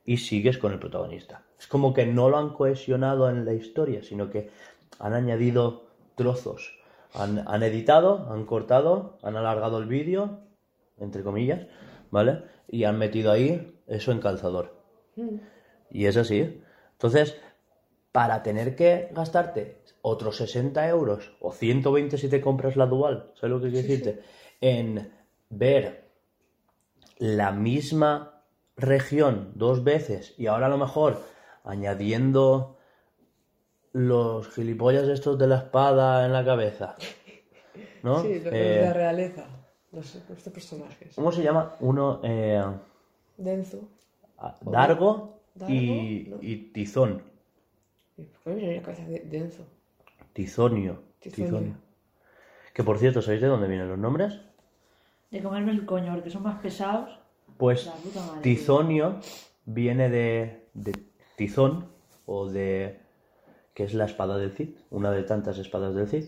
y 0.04 0.16
sigues 0.16 0.58
con 0.58 0.72
el 0.72 0.78
protagonista. 0.78 1.44
Es 1.58 1.66
como 1.66 1.94
que 1.94 2.06
no 2.06 2.28
lo 2.28 2.38
han 2.38 2.50
cohesionado 2.50 3.30
en 3.30 3.44
la 3.44 3.52
historia, 3.52 4.02
sino 4.02 4.30
que 4.30 4.50
han 4.98 5.14
añadido 5.14 5.86
trozos. 6.16 6.78
Han, 7.14 7.44
han 7.46 7.62
editado, 7.62 8.28
han 8.32 8.46
cortado, 8.46 9.18
han 9.22 9.36
alargado 9.36 9.78
el 9.78 9.86
vídeo, 9.86 10.40
entre 10.98 11.22
comillas, 11.22 11.66
¿vale? 12.10 12.42
Y 12.68 12.84
han 12.84 12.98
metido 12.98 13.30
ahí 13.30 13.78
eso 13.86 14.12
en 14.12 14.20
calzador. 14.20 14.74
Y 15.90 16.06
es 16.06 16.16
así. 16.16 16.62
Entonces, 16.92 17.36
para 18.12 18.42
tener 18.42 18.74
que 18.74 19.08
gastarte 19.12 19.81
otros 20.02 20.36
60 20.36 20.86
euros 20.88 21.32
o 21.40 21.52
120 21.52 22.18
si 22.18 22.28
te 22.28 22.40
compras 22.40 22.76
la 22.76 22.86
dual, 22.86 23.30
¿sabes 23.34 23.50
lo 23.56 23.60
que 23.62 23.70
quiero 23.70 23.86
decirte? 23.88 24.22
En 24.60 25.12
ver 25.48 26.04
la 27.18 27.52
misma 27.52 28.42
región 28.76 29.52
dos 29.54 29.84
veces 29.84 30.34
y 30.38 30.46
ahora 30.46 30.66
a 30.66 30.70
lo 30.70 30.78
mejor 30.78 31.20
añadiendo 31.64 32.76
los 33.92 34.48
gilipollas 34.48 35.06
estos 35.08 35.38
de 35.38 35.46
la 35.46 35.56
espada 35.58 36.24
en 36.26 36.32
la 36.32 36.44
cabeza. 36.44 36.96
¿No? 38.02 38.22
Sí, 38.22 38.40
lo 38.40 38.50
Eh, 38.50 38.54
de 38.78 38.80
la 38.82 38.92
realeza. 38.92 39.46
Los, 39.92 40.14
estos 40.14 40.52
personajes. 40.52 41.14
¿Cómo 41.14 41.30
se 41.30 41.42
llama? 41.42 41.76
Uno, 41.80 42.20
eh, 42.24 42.62
Denzo. 43.36 43.80
a- 44.38 44.56
Dargo, 44.62 45.40
y, 45.68 46.24
Dargo, 46.24 46.36
¿no? 46.36 46.42
y 46.48 46.56
Tizón. 46.72 47.22
¿Y 48.16 48.22
¿Por 48.22 48.40
qué 48.44 48.50
me 48.50 48.56
viene 48.56 48.76
la 48.76 48.82
cabeza 48.82 49.04
de 49.04 49.20
Denzo? 49.20 49.64
Tizonio. 50.32 51.02
Tizonio. 51.20 51.46
Tizonio. 51.50 51.74
Que 52.74 52.82
por 52.84 52.98
cierto, 52.98 53.20
¿sabéis 53.22 53.42
de 53.42 53.48
dónde 53.48 53.68
vienen 53.68 53.88
los 53.88 53.98
nombres? 53.98 54.40
De 55.30 55.42
comerme 55.42 55.72
el 55.72 55.84
coño, 55.86 56.12
porque 56.14 56.30
son 56.30 56.42
más 56.42 56.60
pesados. 56.60 57.18
Pues 57.58 57.86
madre. 57.86 58.40
Tizonio 58.42 59.20
viene 59.66 60.08
de, 60.08 60.66
de 60.74 60.92
tizón 61.36 61.86
o 62.26 62.48
de 62.48 63.00
que 63.74 63.84
es 63.84 63.94
la 63.94 64.04
espada 64.06 64.36
del 64.38 64.52
Cid, 64.52 64.70
una 64.90 65.10
de 65.10 65.22
tantas 65.22 65.58
espadas 65.58 65.94
del 65.94 66.08
Cid. 66.08 66.24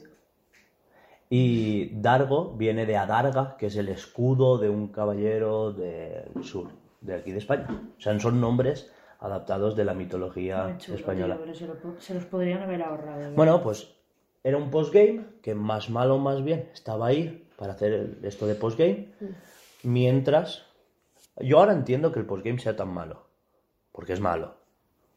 Y 1.31 1.91
Dargo 2.01 2.53
viene 2.55 2.87
de 2.87 2.97
Adarga, 2.97 3.57
que 3.57 3.67
es 3.67 3.77
el 3.77 3.89
escudo 3.89 4.59
de 4.59 4.69
un 4.69 4.89
caballero 4.89 5.73
del 5.73 6.45
sur, 6.45 6.69
de 7.01 7.15
aquí 7.15 7.33
de 7.33 7.39
España. 7.39 7.67
O 7.99 8.01
sea, 8.01 8.19
son 8.21 8.41
nombres 8.41 8.93
adaptados 9.21 9.75
de 9.75 9.85
la 9.85 9.95
mitología 9.95 10.77
chulo, 10.79 10.99
española. 10.99 11.35
tío, 11.37 11.45
pero 11.45 11.55
se, 11.57 11.67
lo- 11.67 12.01
se 12.01 12.15
los 12.15 12.25
podrían 12.27 12.63
haber 12.63 12.83
ahorrado. 12.83 13.19
¿verdad? 13.19 13.33
Bueno, 13.35 13.63
pues 13.63 13.94
era 14.45 14.59
un 14.59 14.71
postgame 14.71 15.25
que 15.43 15.55
más 15.55 15.89
malo 15.91 16.19
más 16.19 16.45
bien 16.45 16.69
estaba 16.73 17.07
ahí 17.09 17.49
para 17.57 17.73
hacer 17.73 17.93
el- 17.93 18.19
esto 18.25 18.47
de 18.47 18.55
postgame. 18.55 19.09
Mientras, 19.83 20.63
yo 21.41 21.59
ahora 21.59 21.73
entiendo 21.73 22.13
que 22.13 22.21
el 22.21 22.27
postgame 22.27 22.59
sea 22.61 22.77
tan 22.77 22.89
malo, 22.89 23.27
porque 23.93 24.13
es 24.13 24.21
malo. 24.21 24.55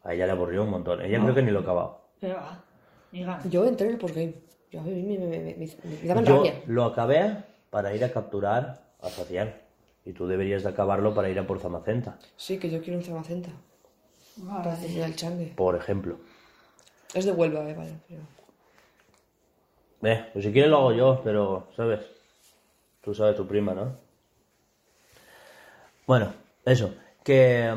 A 0.04 0.14
ella 0.14 0.26
le 0.26 0.32
aburrió 0.32 0.64
un 0.64 0.70
montón. 0.70 1.02
Ella 1.02 1.20
creo 1.22 1.36
que 1.36 1.42
ni 1.44 1.52
lo 1.52 1.60
ha 1.60 1.62
acabado. 1.64 2.02
Pero 2.22 2.36
va, 2.36 2.64
ni 3.12 3.24
ganas. 3.24 3.50
Yo 3.50 3.66
entré 3.66 3.88
en 3.88 3.94
el 3.94 4.00
postgame. 4.00 4.34
Yo, 4.72 4.82
me, 4.82 4.92
me, 4.92 5.18
me, 5.18 5.28
me, 5.28 5.56
me- 5.56 5.68
me 6.02 6.08
daban 6.08 6.26
Yo 6.26 6.38
rabia. 6.38 6.62
lo 6.68 6.86
acabé 6.86 7.44
para 7.70 7.94
ir 7.94 8.04
a 8.06 8.12
capturar 8.12 8.82
a 9.02 9.10
Facial. 9.10 9.62
Y 10.06 10.14
tú 10.14 10.26
deberías 10.26 10.64
de 10.64 10.70
acabarlo 10.70 11.14
para 11.14 11.30
ir 11.30 11.38
a 11.38 11.46
por 11.46 11.60
Zamacenta, 11.60 12.18
Sí, 12.38 12.58
que 12.58 12.70
yo 12.70 12.82
quiero 12.82 13.00
un 13.00 13.04
Zamacenta. 13.04 13.50
Para 14.40 14.60
Vale. 14.60 14.70
hacer 14.72 15.04
el 15.04 15.16
changue. 15.18 15.54
por 15.56 15.76
ejemplo. 15.76 16.18
Es 17.14 17.26
de 17.26 17.32
Huelva, 17.34 17.70
eh. 17.70 17.76
Pero... 18.08 18.22
Eh, 20.04 20.30
pues 20.32 20.46
si 20.46 20.52
quieres 20.52 20.70
lo 20.70 20.78
hago 20.78 20.94
yo, 20.94 21.22
pero, 21.24 21.68
¿sabes? 21.76 22.02
Tú 23.02 23.14
sabes 23.14 23.36
tu 23.36 23.48
prima, 23.48 23.74
¿no? 23.74 23.96
Bueno, 26.06 26.34
eso. 26.66 26.94
Que 27.24 27.74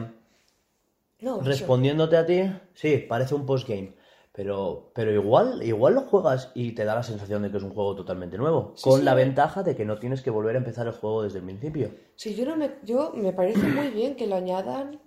No, 1.21 1.41
respondiéndote 1.41 2.17
a 2.17 2.27
ti, 2.27 2.43
sí, 2.75 2.99
parece 2.99 3.35
un 3.35 3.47
postgame. 3.47 3.95
Pero, 4.33 4.93
pero 4.95 5.11
igual, 5.13 5.63
igual 5.65 5.95
lo 5.95 6.03
juegas 6.03 6.53
y 6.55 6.73
te 6.73 6.85
da 6.85 6.95
la 6.95 7.03
sensación 7.03 7.43
de 7.43 7.51
que 7.51 7.57
es 7.57 7.63
un 7.63 7.75
juego 7.75 7.97
totalmente 7.97 8.39
nuevo. 8.39 8.75
con 8.81 9.01
sí. 9.01 9.05
la 9.05 9.15
ventaja 9.15 9.65
de 9.65 9.75
que 9.75 9.85
no 9.85 9.99
tienes 9.99 10.23
que 10.23 10.31
volver 10.31 10.55
a 10.55 10.59
empezar 10.59 10.87
el 10.87 10.93
juego 10.93 11.25
desde 11.25 11.39
el 11.39 11.45
principio. 11.45 11.91
Sí, 12.15 12.35
yo, 12.37 12.47
no 12.47 12.57
me, 12.57 12.77
yo 12.85 13.13
me 13.15 13.33
parece 13.33 13.67
muy 13.67 13.89
bien 13.89 14.15
que 14.15 14.29
lo 14.29 14.37
añadan 14.37 15.01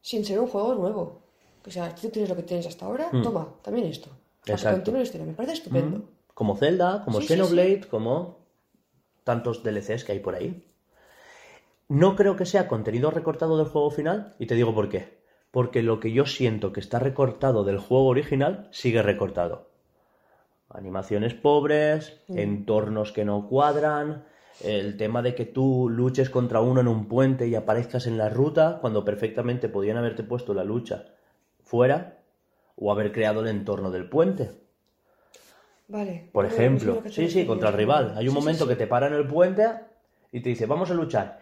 sin 0.00 0.24
ser 0.24 0.40
un 0.40 0.48
juego 0.48 0.74
nuevo. 0.74 1.22
O 1.66 1.70
sea, 1.70 1.94
tú 1.94 2.08
tienes 2.08 2.28
lo 2.28 2.36
que 2.36 2.42
tienes 2.42 2.66
hasta 2.66 2.86
ahora, 2.86 3.10
toma, 3.22 3.54
también 3.62 3.86
esto. 3.86 4.10
Hmm. 4.10 4.50
Exacto. 4.50 4.68
Hmm. 4.68 4.72
continúe 4.72 4.96
la 4.98 5.02
historia. 5.04 5.26
Me 5.26 5.34
parece 5.34 5.54
estupendo. 5.54 6.02
Como 6.40 6.56
Zelda, 6.56 7.02
como 7.04 7.20
Sí, 7.20 7.26
sí, 7.26 7.34
Xenoblade, 7.34 7.82
como 7.90 8.46
tantos 9.24 9.62
DLCs 9.62 10.04
que 10.04 10.12
hay 10.12 10.20
por 10.20 10.34
ahí. 10.34 10.64
No 11.86 12.16
creo 12.16 12.34
que 12.36 12.46
sea 12.46 12.66
contenido 12.66 13.10
recortado 13.10 13.58
del 13.58 13.66
juego 13.66 13.90
final 13.90 14.36
y 14.38 14.46
te 14.46 14.54
digo 14.54 14.74
por 14.74 14.88
qué. 14.88 15.20
Porque 15.50 15.82
lo 15.82 16.00
que 16.00 16.12
yo 16.12 16.24
siento 16.24 16.72
que 16.72 16.80
está 16.80 16.98
recortado 16.98 17.62
del 17.62 17.76
juego 17.76 18.06
original 18.06 18.70
sigue 18.70 19.02
recortado. 19.02 19.68
Animaciones 20.70 21.34
pobres, 21.34 22.22
entornos 22.28 23.12
que 23.12 23.26
no 23.26 23.46
cuadran, 23.46 24.24
el 24.64 24.96
tema 24.96 25.20
de 25.20 25.34
que 25.34 25.44
tú 25.44 25.90
luches 25.90 26.30
contra 26.30 26.62
uno 26.62 26.80
en 26.80 26.88
un 26.88 27.06
puente 27.06 27.48
y 27.48 27.54
aparezcas 27.54 28.06
en 28.06 28.16
la 28.16 28.30
ruta 28.30 28.78
cuando 28.80 29.04
perfectamente 29.04 29.68
podían 29.68 29.98
haberte 29.98 30.22
puesto 30.22 30.54
la 30.54 30.64
lucha 30.64 31.04
fuera 31.62 32.22
o 32.76 32.90
haber 32.90 33.12
creado 33.12 33.42
el 33.42 33.48
entorno 33.48 33.90
del 33.90 34.08
puente. 34.08 34.69
Vale. 35.90 36.28
Por 36.32 36.46
ejemplo, 36.46 37.02
sí, 37.10 37.28
sí, 37.28 37.44
contra 37.46 37.70
el 37.70 37.74
rival. 37.74 38.14
Hay 38.16 38.28
un 38.28 38.34
Sí, 38.34 38.40
momento 38.40 38.64
sí. 38.64 38.70
que 38.70 38.76
te 38.76 38.86
para 38.86 39.08
en 39.08 39.14
el 39.14 39.26
puente 39.26 39.66
y 40.32 40.40
te 40.40 40.48
dice, 40.50 40.66
vamos 40.66 40.90
a 40.90 40.94
luchar. 40.94 41.40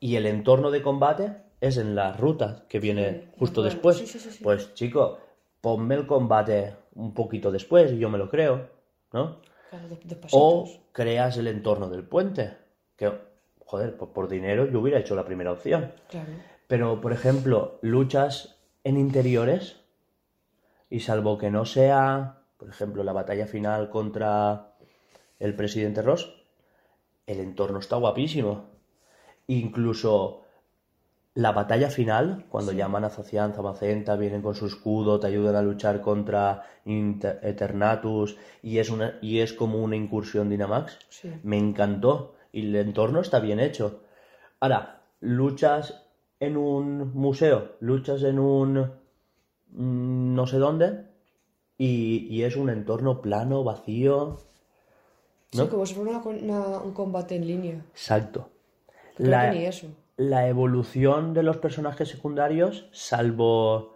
Y 0.00 0.16
el 0.16 0.26
entorno 0.26 0.70
de 0.70 0.82
combate 0.82 1.36
es 1.60 1.76
en 1.78 1.94
la 1.94 2.12
ruta 2.12 2.64
que 2.68 2.80
viene 2.80 3.28
justo 3.38 3.62
después. 3.62 4.38
Pues 4.42 4.74
chico, 4.74 5.18
ponme 5.60 5.94
el 5.94 6.06
combate 6.06 6.74
un 6.94 7.14
poquito 7.14 7.50
después 7.52 7.92
y 7.92 7.98
yo 7.98 8.10
me 8.10 8.18
lo 8.18 8.28
creo, 8.28 8.68
¿no? 9.12 9.40
Claro, 9.70 9.88
dos 9.88 10.30
O 10.32 10.68
creas 10.92 11.36
el 11.38 11.46
entorno 11.46 11.88
del 11.88 12.02
puente. 12.04 12.56
Que, 12.96 13.12
joder, 13.64 13.96
por, 13.96 14.12
por 14.12 14.28
dinero 14.28 14.66
yo 14.66 14.80
hubiera 14.80 14.98
hecho 14.98 15.14
la 15.14 15.24
primera 15.24 15.52
opción. 15.52 15.92
Claro. 16.08 16.30
Pero, 16.66 17.00
por 17.00 17.12
ejemplo, 17.12 17.78
luchas 17.82 18.58
en 18.82 18.96
interiores 18.96 19.80
y 20.90 21.00
salvo 21.00 21.38
que 21.38 21.50
no 21.50 21.64
sea, 21.64 22.38
por 22.56 22.68
ejemplo, 22.68 23.02
la 23.04 23.12
batalla 23.12 23.46
final 23.46 23.90
contra 23.90 24.74
el 25.38 25.54
presidente 25.54 26.02
Ross, 26.02 26.42
el 27.26 27.40
entorno 27.40 27.78
está 27.78 27.96
guapísimo. 27.96 28.66
Incluso 29.46 30.42
la 31.34 31.52
batalla 31.52 31.90
final, 31.90 32.46
cuando 32.48 32.72
llaman 32.72 33.04
a 33.04 33.10
Zacian, 33.10 33.52
Zamacenta, 33.52 34.16
vienen 34.16 34.40
con 34.42 34.54
su 34.54 34.66
escudo, 34.66 35.20
te 35.20 35.26
ayudan 35.26 35.54
a 35.56 35.62
luchar 35.62 36.00
contra 36.00 36.62
Inter- 36.86 37.40
Eternatus 37.42 38.36
y 38.62 38.78
es, 38.78 38.88
una, 38.90 39.18
y 39.20 39.40
es 39.40 39.52
como 39.52 39.78
una 39.82 39.96
incursión 39.96 40.48
Dynamax, 40.48 40.98
Sí. 41.10 41.30
me 41.42 41.58
encantó 41.58 42.36
y 42.52 42.62
el 42.66 42.76
entorno 42.76 43.20
está 43.20 43.38
bien 43.38 43.60
hecho. 43.60 44.00
Ahora, 44.60 45.02
luchas 45.20 46.02
en 46.40 46.56
un 46.56 47.12
museo, 47.12 47.72
luchas 47.80 48.22
en 48.22 48.38
un 48.38 48.78
mm, 49.72 50.34
no 50.34 50.46
sé 50.46 50.56
dónde 50.56 51.04
y, 51.78 52.26
y 52.30 52.42
es 52.44 52.56
un 52.56 52.70
entorno 52.70 53.20
plano, 53.20 53.64
vacío. 53.64 54.38
Sí, 55.52 55.58
¿No? 55.58 55.68
como 55.68 55.86
si 55.86 55.94
fuera 55.94 56.10
una 56.10 56.20
con- 56.22 56.42
una- 56.42 56.78
un 56.78 56.92
combate 56.92 57.36
en 57.36 57.46
línea. 57.46 57.84
Exacto. 57.92 58.48
Creo 59.16 59.30
La, 59.30 59.50
que 59.50 59.58
ni 59.58 59.64
eso. 59.66 59.86
la 60.16 60.48
evolución 60.48 61.34
de 61.34 61.42
los 61.42 61.56
personajes 61.58 62.08
secundarios, 62.08 62.88
salvo, 62.92 63.94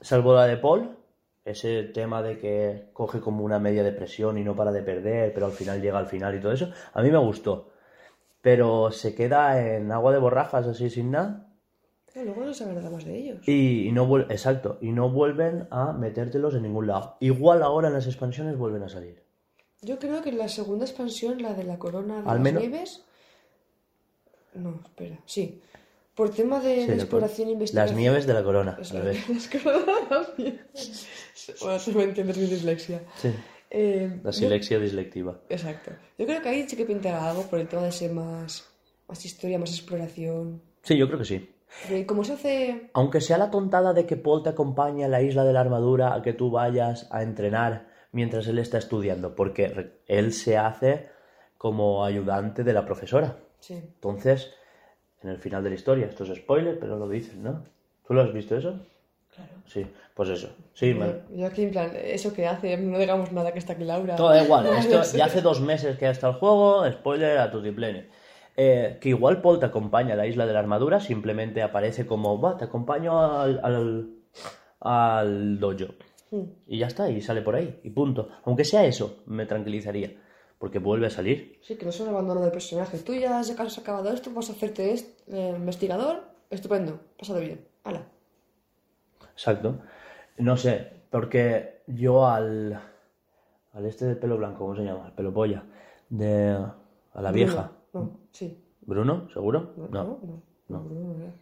salvo 0.00 0.34
la 0.34 0.46
de 0.46 0.56
Paul, 0.56 0.96
ese 1.44 1.82
tema 1.84 2.22
de 2.22 2.38
que 2.38 2.90
coge 2.92 3.20
como 3.20 3.44
una 3.44 3.58
media 3.58 3.82
depresión 3.82 4.38
y 4.38 4.44
no 4.44 4.54
para 4.54 4.72
de 4.72 4.82
perder, 4.82 5.32
pero 5.34 5.46
al 5.46 5.52
final 5.52 5.80
llega 5.80 5.98
al 5.98 6.06
final 6.06 6.34
y 6.34 6.40
todo 6.40 6.52
eso, 6.52 6.70
a 6.92 7.02
mí 7.02 7.10
me 7.10 7.18
gustó. 7.18 7.70
Pero 8.40 8.90
se 8.90 9.14
queda 9.14 9.60
en 9.76 9.92
agua 9.92 10.12
de 10.12 10.18
borrajas 10.18 10.66
así 10.66 10.90
sin 10.90 11.12
nada 11.12 11.51
Luego 12.14 12.44
no 12.44 12.52
se 12.52 12.64
sabe 12.64 12.74
nada 12.74 12.90
más 12.90 13.04
de 13.04 13.16
ellos. 13.16 13.48
y, 13.48 13.88
y 13.88 13.92
no 13.92 14.06
vuel- 14.06 14.26
exacto, 14.30 14.78
y 14.80 14.92
no 14.92 15.08
vuelven 15.10 15.66
a 15.70 15.92
metértelos 15.92 16.54
en 16.54 16.62
ningún 16.62 16.86
lado. 16.86 17.16
Igual 17.20 17.62
ahora 17.62 17.88
en 17.88 17.94
las 17.94 18.06
expansiones 18.06 18.56
vuelven 18.58 18.82
a 18.82 18.88
salir. 18.88 19.22
Yo 19.80 19.98
creo 19.98 20.22
que 20.22 20.28
en 20.28 20.38
la 20.38 20.48
segunda 20.48 20.84
expansión, 20.84 21.40
la 21.42 21.54
de 21.54 21.64
la 21.64 21.78
corona 21.78 22.16
de 22.16 22.28
Al 22.28 22.34
las 22.36 22.40
menos- 22.40 22.62
nieves. 22.62 23.04
No, 24.54 24.80
espera, 24.84 25.18
sí. 25.26 25.60
Por 26.14 26.28
tema 26.30 26.60
de, 26.60 26.82
Sí, 26.82 26.86
de 26.88 26.96
la 26.96 27.02
exploración 27.02 27.48
e 27.48 27.52
investigación. 27.52 27.90
Las 27.94 27.98
nieves 27.98 28.26
de 28.26 28.34
la 28.34 28.42
corona, 28.44 28.76
las 28.78 29.48
coronas, 29.48 30.10
las 30.10 30.38
nieves. 30.38 31.06
Bueno, 31.62 31.78
tú 31.82 31.92
me 31.92 32.04
entiendes 32.04 32.36
mi 32.36 32.46
dislexia. 32.46 33.02
Sí, 33.16 33.30
Eh, 33.70 34.20
la 34.22 34.30
yo- 34.30 34.38
silexia 34.38 34.78
dislectiva. 34.78 35.40
Exacto. 35.48 35.92
Yo 36.18 36.26
creo 36.26 36.42
que 36.42 36.48
ahí 36.50 36.68
sí 36.68 36.76
que 36.76 36.84
pintará 36.84 37.30
algo 37.30 37.44
por 37.44 37.58
el 37.58 37.66
tema 37.68 37.82
de 37.84 37.92
ser 37.92 38.12
más, 38.12 38.68
más 39.08 39.24
historia, 39.24 39.58
más 39.58 39.70
exploración. 39.70 40.60
Sí, 40.82 40.98
yo 40.98 41.06
creo 41.06 41.18
que 41.20 41.24
sí. 41.24 41.48
Como 42.06 42.24
se 42.24 42.34
hace. 42.34 42.90
Aunque 42.94 43.20
sea 43.20 43.38
la 43.38 43.50
tontada 43.50 43.92
de 43.92 44.06
que 44.06 44.16
Paul 44.16 44.42
te 44.42 44.50
acompañe 44.50 45.04
a 45.04 45.08
la 45.08 45.22
isla 45.22 45.44
de 45.44 45.52
la 45.52 45.60
armadura 45.60 46.14
a 46.14 46.22
que 46.22 46.32
tú 46.32 46.50
vayas 46.50 47.08
a 47.10 47.22
entrenar 47.22 47.86
mientras 48.12 48.46
él 48.46 48.58
está 48.58 48.78
estudiando, 48.78 49.34
porque 49.34 49.92
él 50.06 50.32
se 50.32 50.56
hace 50.58 51.08
como 51.58 52.04
ayudante 52.04 52.62
de 52.64 52.72
la 52.72 52.84
profesora. 52.84 53.36
Sí. 53.60 53.74
Entonces, 53.74 54.52
en 55.22 55.30
el 55.30 55.38
final 55.38 55.62
de 55.64 55.70
la 55.70 55.76
historia, 55.76 56.06
esto 56.06 56.24
es 56.24 56.36
spoiler, 56.36 56.78
pero 56.78 56.98
lo 56.98 57.08
dicen, 57.08 57.42
¿no? 57.42 57.64
¿Tú 58.06 58.14
lo 58.14 58.22
has 58.22 58.32
visto 58.32 58.56
eso? 58.56 58.74
Claro. 59.34 59.50
Sí, 59.66 59.86
pues 60.14 60.28
eso. 60.28 60.50
Sí, 60.74 60.92
me- 60.92 61.14
Yo, 61.34 61.46
aquí, 61.46 61.62
en 61.62 61.70
plan, 61.70 61.90
eso 61.96 62.34
que 62.34 62.46
hace, 62.46 62.76
no 62.76 62.98
digamos 62.98 63.32
nada 63.32 63.50
que 63.52 63.58
está 63.60 63.72
aquí 63.72 63.84
Laura. 63.84 64.16
Todo 64.16 64.36
igual. 64.44 64.66
Esto 64.76 65.02
ya 65.16 65.24
hace 65.24 65.40
dos 65.40 65.60
meses 65.60 65.96
que 65.96 66.10
está 66.10 66.28
el 66.28 66.34
juego, 66.34 66.84
spoiler 66.90 67.38
a 67.38 67.50
tutiplene. 67.50 68.08
Eh, 68.56 68.98
que 69.00 69.08
igual 69.08 69.40
Paul 69.40 69.58
te 69.58 69.66
acompaña 69.66 70.14
a 70.14 70.16
la 70.16 70.26
isla 70.26 70.46
de 70.46 70.52
la 70.52 70.58
armadura, 70.58 71.00
simplemente 71.00 71.62
aparece 71.62 72.06
como, 72.06 72.40
va, 72.40 72.56
te 72.56 72.64
acompaño 72.64 73.18
al, 73.40 73.60
al, 73.62 74.10
al 74.80 75.58
dojo. 75.58 75.94
Mm. 76.30 76.42
Y 76.66 76.78
ya 76.78 76.86
está, 76.86 77.08
y 77.10 77.20
sale 77.20 77.42
por 77.42 77.54
ahí, 77.54 77.80
y 77.82 77.90
punto. 77.90 78.28
Aunque 78.44 78.64
sea 78.64 78.84
eso, 78.84 79.22
me 79.26 79.46
tranquilizaría, 79.46 80.14
porque 80.58 80.78
vuelve 80.78 81.06
a 81.06 81.10
salir. 81.10 81.58
Sí, 81.62 81.76
que 81.76 81.84
no 81.84 81.90
es 81.90 82.00
un 82.00 82.08
abandono 82.08 82.42
del 82.42 82.50
personaje. 82.50 82.98
Tú 82.98 83.14
ya 83.14 83.38
has 83.38 83.50
acabado 83.78 84.10
esto, 84.12 84.30
vas 84.34 84.50
a 84.50 84.52
hacerte 84.52 84.92
este, 84.92 85.50
investigador. 85.50 86.24
Estupendo, 86.50 87.00
pasado 87.18 87.40
bien. 87.40 87.66
Hala. 87.84 88.02
Exacto. 89.32 89.78
No 90.36 90.56
sé, 90.58 91.04
porque 91.10 91.82
yo 91.86 92.26
al, 92.26 92.78
al 93.72 93.86
este 93.86 94.04
de 94.04 94.16
pelo 94.16 94.36
blanco, 94.36 94.58
¿cómo 94.58 94.76
se 94.76 94.84
llama? 94.84 95.06
El 95.06 95.12
pelo 95.12 95.32
polla. 95.32 95.64
De, 96.10 96.50
a 97.14 97.22
la 97.22 97.32
vieja. 97.32 97.72
No, 97.94 98.21
sí. 98.32 98.58
¿Bruno? 98.82 99.28
¿Seguro? 99.32 99.72
No, 99.76 99.88
No. 99.88 100.04
no. 100.04 100.20
no, 100.22 100.42
no, 100.68 100.80
Bruno 100.84 101.14
no. 101.14 101.32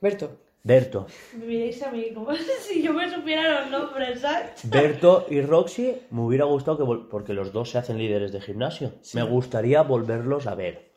Berto. 0.00 0.30
Berto. 0.62 1.06
Me 1.38 1.46
miréis 1.46 1.82
a 1.82 1.90
mí 1.90 2.12
como 2.12 2.32
si 2.62 2.82
yo 2.82 2.92
me 2.92 3.08
supiera 3.12 3.62
los 3.62 3.70
nombres, 3.70 4.20
¿sabes? 4.20 4.68
Berto 4.68 5.26
y 5.30 5.40
Roxy 5.40 5.96
me 6.10 6.20
hubiera 6.22 6.44
gustado 6.44 6.76
que 6.78 6.84
vol- 6.84 7.08
porque 7.08 7.34
los 7.34 7.52
dos 7.52 7.70
se 7.70 7.78
hacen 7.78 7.98
líderes 7.98 8.32
de 8.32 8.40
gimnasio. 8.40 8.92
Me 9.14 9.22
gustaría 9.22 9.82
volverlos 9.82 10.46
a 10.46 10.54
ver. 10.54 10.90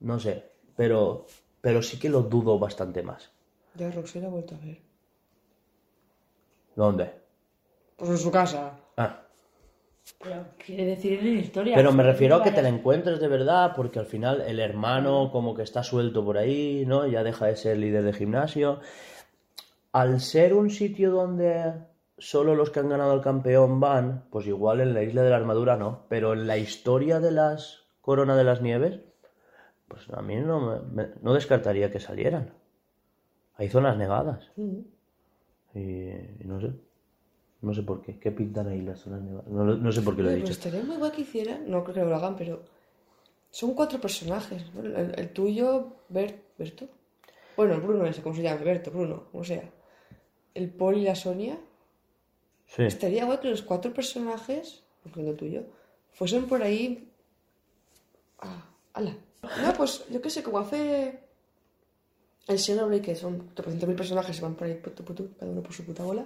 No 0.00 0.18
sé, 0.20 0.44
pero 0.76 1.26
pero 1.60 1.82
sí 1.82 1.98
que 1.98 2.08
lo 2.08 2.22
dudo 2.22 2.58
bastante 2.58 3.02
más. 3.02 3.30
Ya 3.74 3.90
Roxy 3.90 4.20
la 4.20 4.28
ha 4.28 4.30
vuelto 4.30 4.54
a 4.54 4.58
ver. 4.64 4.78
¿Dónde? 6.76 7.10
Pues 7.96 8.10
en 8.10 8.18
su 8.18 8.30
casa. 8.30 8.78
Ah, 8.96 9.22
Pero 10.22 10.44
quiere 10.64 10.84
decir 10.86 11.18
en 11.20 11.38
historia. 11.38 11.76
pero 11.76 11.92
me 11.92 12.02
refiero 12.02 12.36
a 12.36 12.42
que 12.42 12.50
te 12.50 12.62
la 12.62 12.68
encuentres 12.68 13.20
de 13.20 13.28
verdad, 13.28 13.72
porque 13.76 13.98
al 13.98 14.06
final 14.06 14.40
el 14.42 14.58
hermano 14.60 15.30
como 15.30 15.54
que 15.54 15.62
está 15.62 15.82
suelto 15.82 16.24
por 16.24 16.38
ahí, 16.38 16.84
¿no? 16.86 17.06
Ya 17.06 17.22
deja 17.22 17.46
de 17.46 17.56
ser 17.56 17.76
líder 17.78 18.02
de 18.04 18.12
gimnasio. 18.12 18.80
Al 19.92 20.20
ser 20.20 20.54
un 20.54 20.70
sitio 20.70 21.10
donde 21.10 21.72
solo 22.18 22.54
los 22.54 22.70
que 22.70 22.80
han 22.80 22.88
ganado 22.88 23.14
el 23.14 23.20
campeón 23.20 23.80
van, 23.80 24.24
pues 24.30 24.46
igual 24.46 24.80
en 24.80 24.92
la 24.94 25.02
isla 25.02 25.22
de 25.22 25.30
la 25.30 25.36
armadura 25.36 25.76
no, 25.76 26.04
pero 26.08 26.32
en 26.32 26.46
la 26.46 26.56
historia 26.58 27.20
de 27.20 27.30
las 27.30 27.84
Corona 28.00 28.36
de 28.36 28.44
las 28.44 28.60
Nieves, 28.62 29.00
pues 29.86 30.08
a 30.12 30.20
mí 30.22 30.36
no, 30.36 30.60
me- 30.60 30.80
me- 31.04 31.10
no 31.22 31.32
descartaría 31.34 31.90
que 31.92 32.00
salieran. 32.00 32.52
Hay 33.56 33.68
zonas 33.68 33.96
nevadas. 33.96 34.50
Y, 35.74 35.80
y 35.80 36.42
no 36.44 36.60
sé. 36.60 36.72
No 37.60 37.74
sé 37.74 37.82
por 37.82 38.02
qué. 38.02 38.18
¿Qué 38.18 38.30
pintan 38.30 38.68
ahí 38.68 38.80
las 38.82 39.00
zonas 39.00 39.20
nevadas? 39.22 39.48
No, 39.48 39.64
no 39.64 39.92
sé 39.92 40.02
por 40.02 40.14
qué 40.14 40.22
lo 40.22 40.30
he 40.30 40.34
Oye, 40.34 40.42
pues 40.42 40.56
dicho. 40.56 40.68
estaría 40.68 40.86
muy 40.86 40.96
guay 40.96 41.10
que 41.10 41.22
hicieran. 41.22 41.68
No 41.70 41.82
creo 41.82 41.94
que 41.94 42.10
lo 42.10 42.16
hagan, 42.16 42.36
pero. 42.36 42.62
Son 43.50 43.74
cuatro 43.74 44.00
personajes. 44.00 44.62
¿no? 44.74 44.82
El, 44.82 45.18
el 45.18 45.32
tuyo, 45.32 45.96
Bert, 46.08 46.36
Berto. 46.56 46.86
Bueno, 47.56 47.74
el 47.74 47.80
Bruno, 47.80 48.06
ese, 48.06 48.22
¿cómo 48.22 48.34
se 48.36 48.42
llama? 48.42 48.62
Berto, 48.62 48.90
Bruno, 48.92 49.24
como 49.32 49.42
sea. 49.42 49.68
El 50.54 50.70
Paul 50.70 50.98
y 50.98 51.02
la 51.04 51.14
Sonia. 51.16 51.58
Sí. 52.66 52.82
Estaría 52.84 53.24
guay 53.24 53.38
que 53.38 53.50
los 53.50 53.62
cuatro 53.62 53.92
personajes, 53.92 54.84
incluyendo 55.04 55.32
el 55.32 55.36
tuyo, 55.38 55.62
fuesen 56.12 56.46
por 56.46 56.62
ahí. 56.62 57.10
Ah, 58.40 58.66
ala. 58.92 59.16
No, 59.42 59.72
pues 59.76 60.04
yo 60.10 60.20
qué 60.22 60.30
sé, 60.30 60.42
como 60.42 60.58
hace. 60.58 61.20
El 62.46 62.58
Xenoblade, 62.58 63.02
que 63.02 63.14
son 63.14 63.54
300.000 63.54 63.94
personajes, 63.94 64.36
se 64.36 64.42
van 64.42 64.54
por 64.54 64.66
ahí, 64.66 64.74
putu, 64.74 65.04
putu, 65.04 65.34
cada 65.38 65.50
uno 65.52 65.62
por 65.62 65.72
su 65.74 65.84
puta 65.84 66.02
bola. 66.02 66.24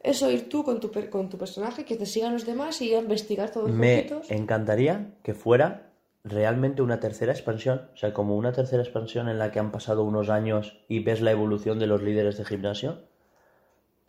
Eso, 0.00 0.30
ir 0.30 0.48
tú 0.48 0.62
con 0.64 0.78
tu, 0.80 0.90
per- 0.90 1.10
con 1.10 1.28
tu 1.28 1.38
personaje, 1.38 1.84
que 1.84 1.96
te 1.96 2.06
sigan 2.06 2.32
los 2.32 2.46
demás 2.46 2.80
y 2.80 2.90
ir 2.90 2.96
a 2.96 3.00
investigar 3.00 3.50
todos 3.50 3.70
Me 3.70 4.02
juntitos. 4.02 4.30
encantaría 4.30 5.10
que 5.22 5.34
fuera 5.34 5.90
realmente 6.24 6.82
una 6.82 7.00
tercera 7.00 7.32
expansión. 7.32 7.88
O 7.94 7.96
sea, 7.96 8.12
como 8.12 8.36
una 8.36 8.52
tercera 8.52 8.82
expansión 8.82 9.28
en 9.28 9.38
la 9.38 9.50
que 9.50 9.58
han 9.58 9.72
pasado 9.72 10.04
unos 10.04 10.28
años 10.30 10.78
y 10.88 11.00
ves 11.00 11.20
la 11.20 11.32
evolución 11.32 11.78
de 11.78 11.86
los 11.88 12.02
líderes 12.02 12.38
de 12.38 12.44
gimnasio. 12.44 12.98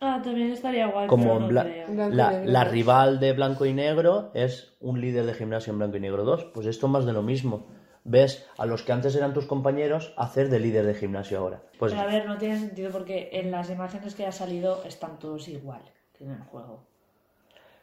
Ah, 0.00 0.20
también 0.22 0.50
estaría 0.52 0.86
guay. 0.86 1.08
Como 1.08 1.38
no 1.40 1.48
bla- 1.48 1.62
creo. 1.64 1.86
Blanco 1.92 2.12
y 2.12 2.16
la, 2.16 2.30
negro 2.30 2.50
la 2.52 2.64
rival 2.64 3.20
de 3.20 3.32
Blanco 3.34 3.66
y 3.66 3.72
Negro 3.74 4.30
es 4.34 4.72
un 4.80 5.00
líder 5.00 5.26
de 5.26 5.34
gimnasio 5.34 5.72
en 5.72 5.78
Blanco 5.78 5.96
y 5.96 6.00
Negro 6.00 6.24
2. 6.24 6.44
Pues 6.54 6.66
esto 6.66 6.88
más 6.88 7.04
de 7.04 7.12
lo 7.12 7.22
mismo. 7.22 7.66
Ves 8.04 8.46
a 8.56 8.64
los 8.66 8.82
que 8.82 8.92
antes 8.92 9.14
eran 9.14 9.34
tus 9.34 9.46
compañeros 9.46 10.14
hacer 10.16 10.48
de 10.48 10.58
líder 10.58 10.86
de 10.86 10.94
gimnasio 10.94 11.38
ahora. 11.38 11.62
Pues 11.78 11.92
Pero 11.92 12.02
a 12.02 12.10
ver, 12.10 12.26
no 12.26 12.38
tiene 12.38 12.58
sentido 12.58 12.90
porque 12.90 13.28
en 13.32 13.50
las 13.50 13.68
imágenes 13.70 14.14
que 14.14 14.24
ha 14.26 14.32
salido 14.32 14.82
están 14.84 15.18
todos 15.18 15.48
igual 15.48 15.82
que 16.16 16.24
en 16.24 16.30
el 16.30 16.40
juego. 16.44 16.80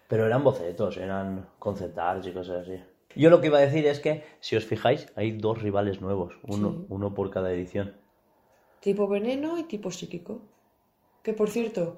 Pero 0.07 0.26
eran 0.26 0.43
bocetos, 0.43 0.97
eran 0.97 1.47
concept 1.59 1.97
arts 1.97 2.28
y 2.28 2.32
cosas 2.32 2.61
así. 2.68 2.82
Yo 3.15 3.30
lo 3.30 3.41
que 3.41 3.47
iba 3.47 3.57
a 3.57 3.61
decir 3.61 3.86
es 3.86 3.99
que, 3.99 4.24
si 4.39 4.55
os 4.55 4.65
fijáis, 4.65 5.07
hay 5.15 5.32
dos 5.34 5.61
rivales 5.61 6.01
nuevos, 6.01 6.38
uno, 6.43 6.72
Sí. 6.72 6.86
uno 6.89 7.13
por 7.13 7.30
cada 7.30 7.51
edición. 7.51 7.95
Tipo 8.80 9.07
veneno 9.07 9.57
y 9.57 9.63
tipo 9.63 9.91
psíquico. 9.91 10.41
Que 11.24 11.34
por 11.34 11.49
cierto, 11.49 11.97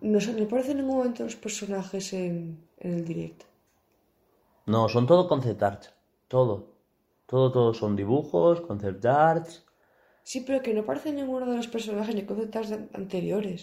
no, 0.00 0.20
se- 0.20 0.32
no 0.34 0.44
aparecen 0.44 0.72
en 0.72 0.78
ningún 0.78 0.96
momento 0.98 1.22
los 1.24 1.36
personajes 1.36 2.12
en, 2.12 2.66
en 2.78 2.94
el 2.94 3.04
directo. 3.04 3.46
No, 4.66 4.88
son 4.88 5.06
todo 5.06 5.28
concept 5.28 5.62
arts, 5.62 5.94
todo. 6.28 6.71
Todo, 7.32 7.46
todo 7.56 7.70
son 7.72 7.92
dibujos, 8.02 8.60
concept 8.68 9.04
arts. 9.06 9.64
Sí, 10.22 10.38
pero 10.46 10.60
que 10.62 10.74
no 10.74 10.82
aparece 10.82 11.12
ninguno 11.12 11.46
de 11.50 11.56
los 11.56 11.66
personajes 11.76 12.14
ni 12.14 12.24
conceptos 12.30 12.70
an- 12.72 12.90
anteriores. 13.00 13.60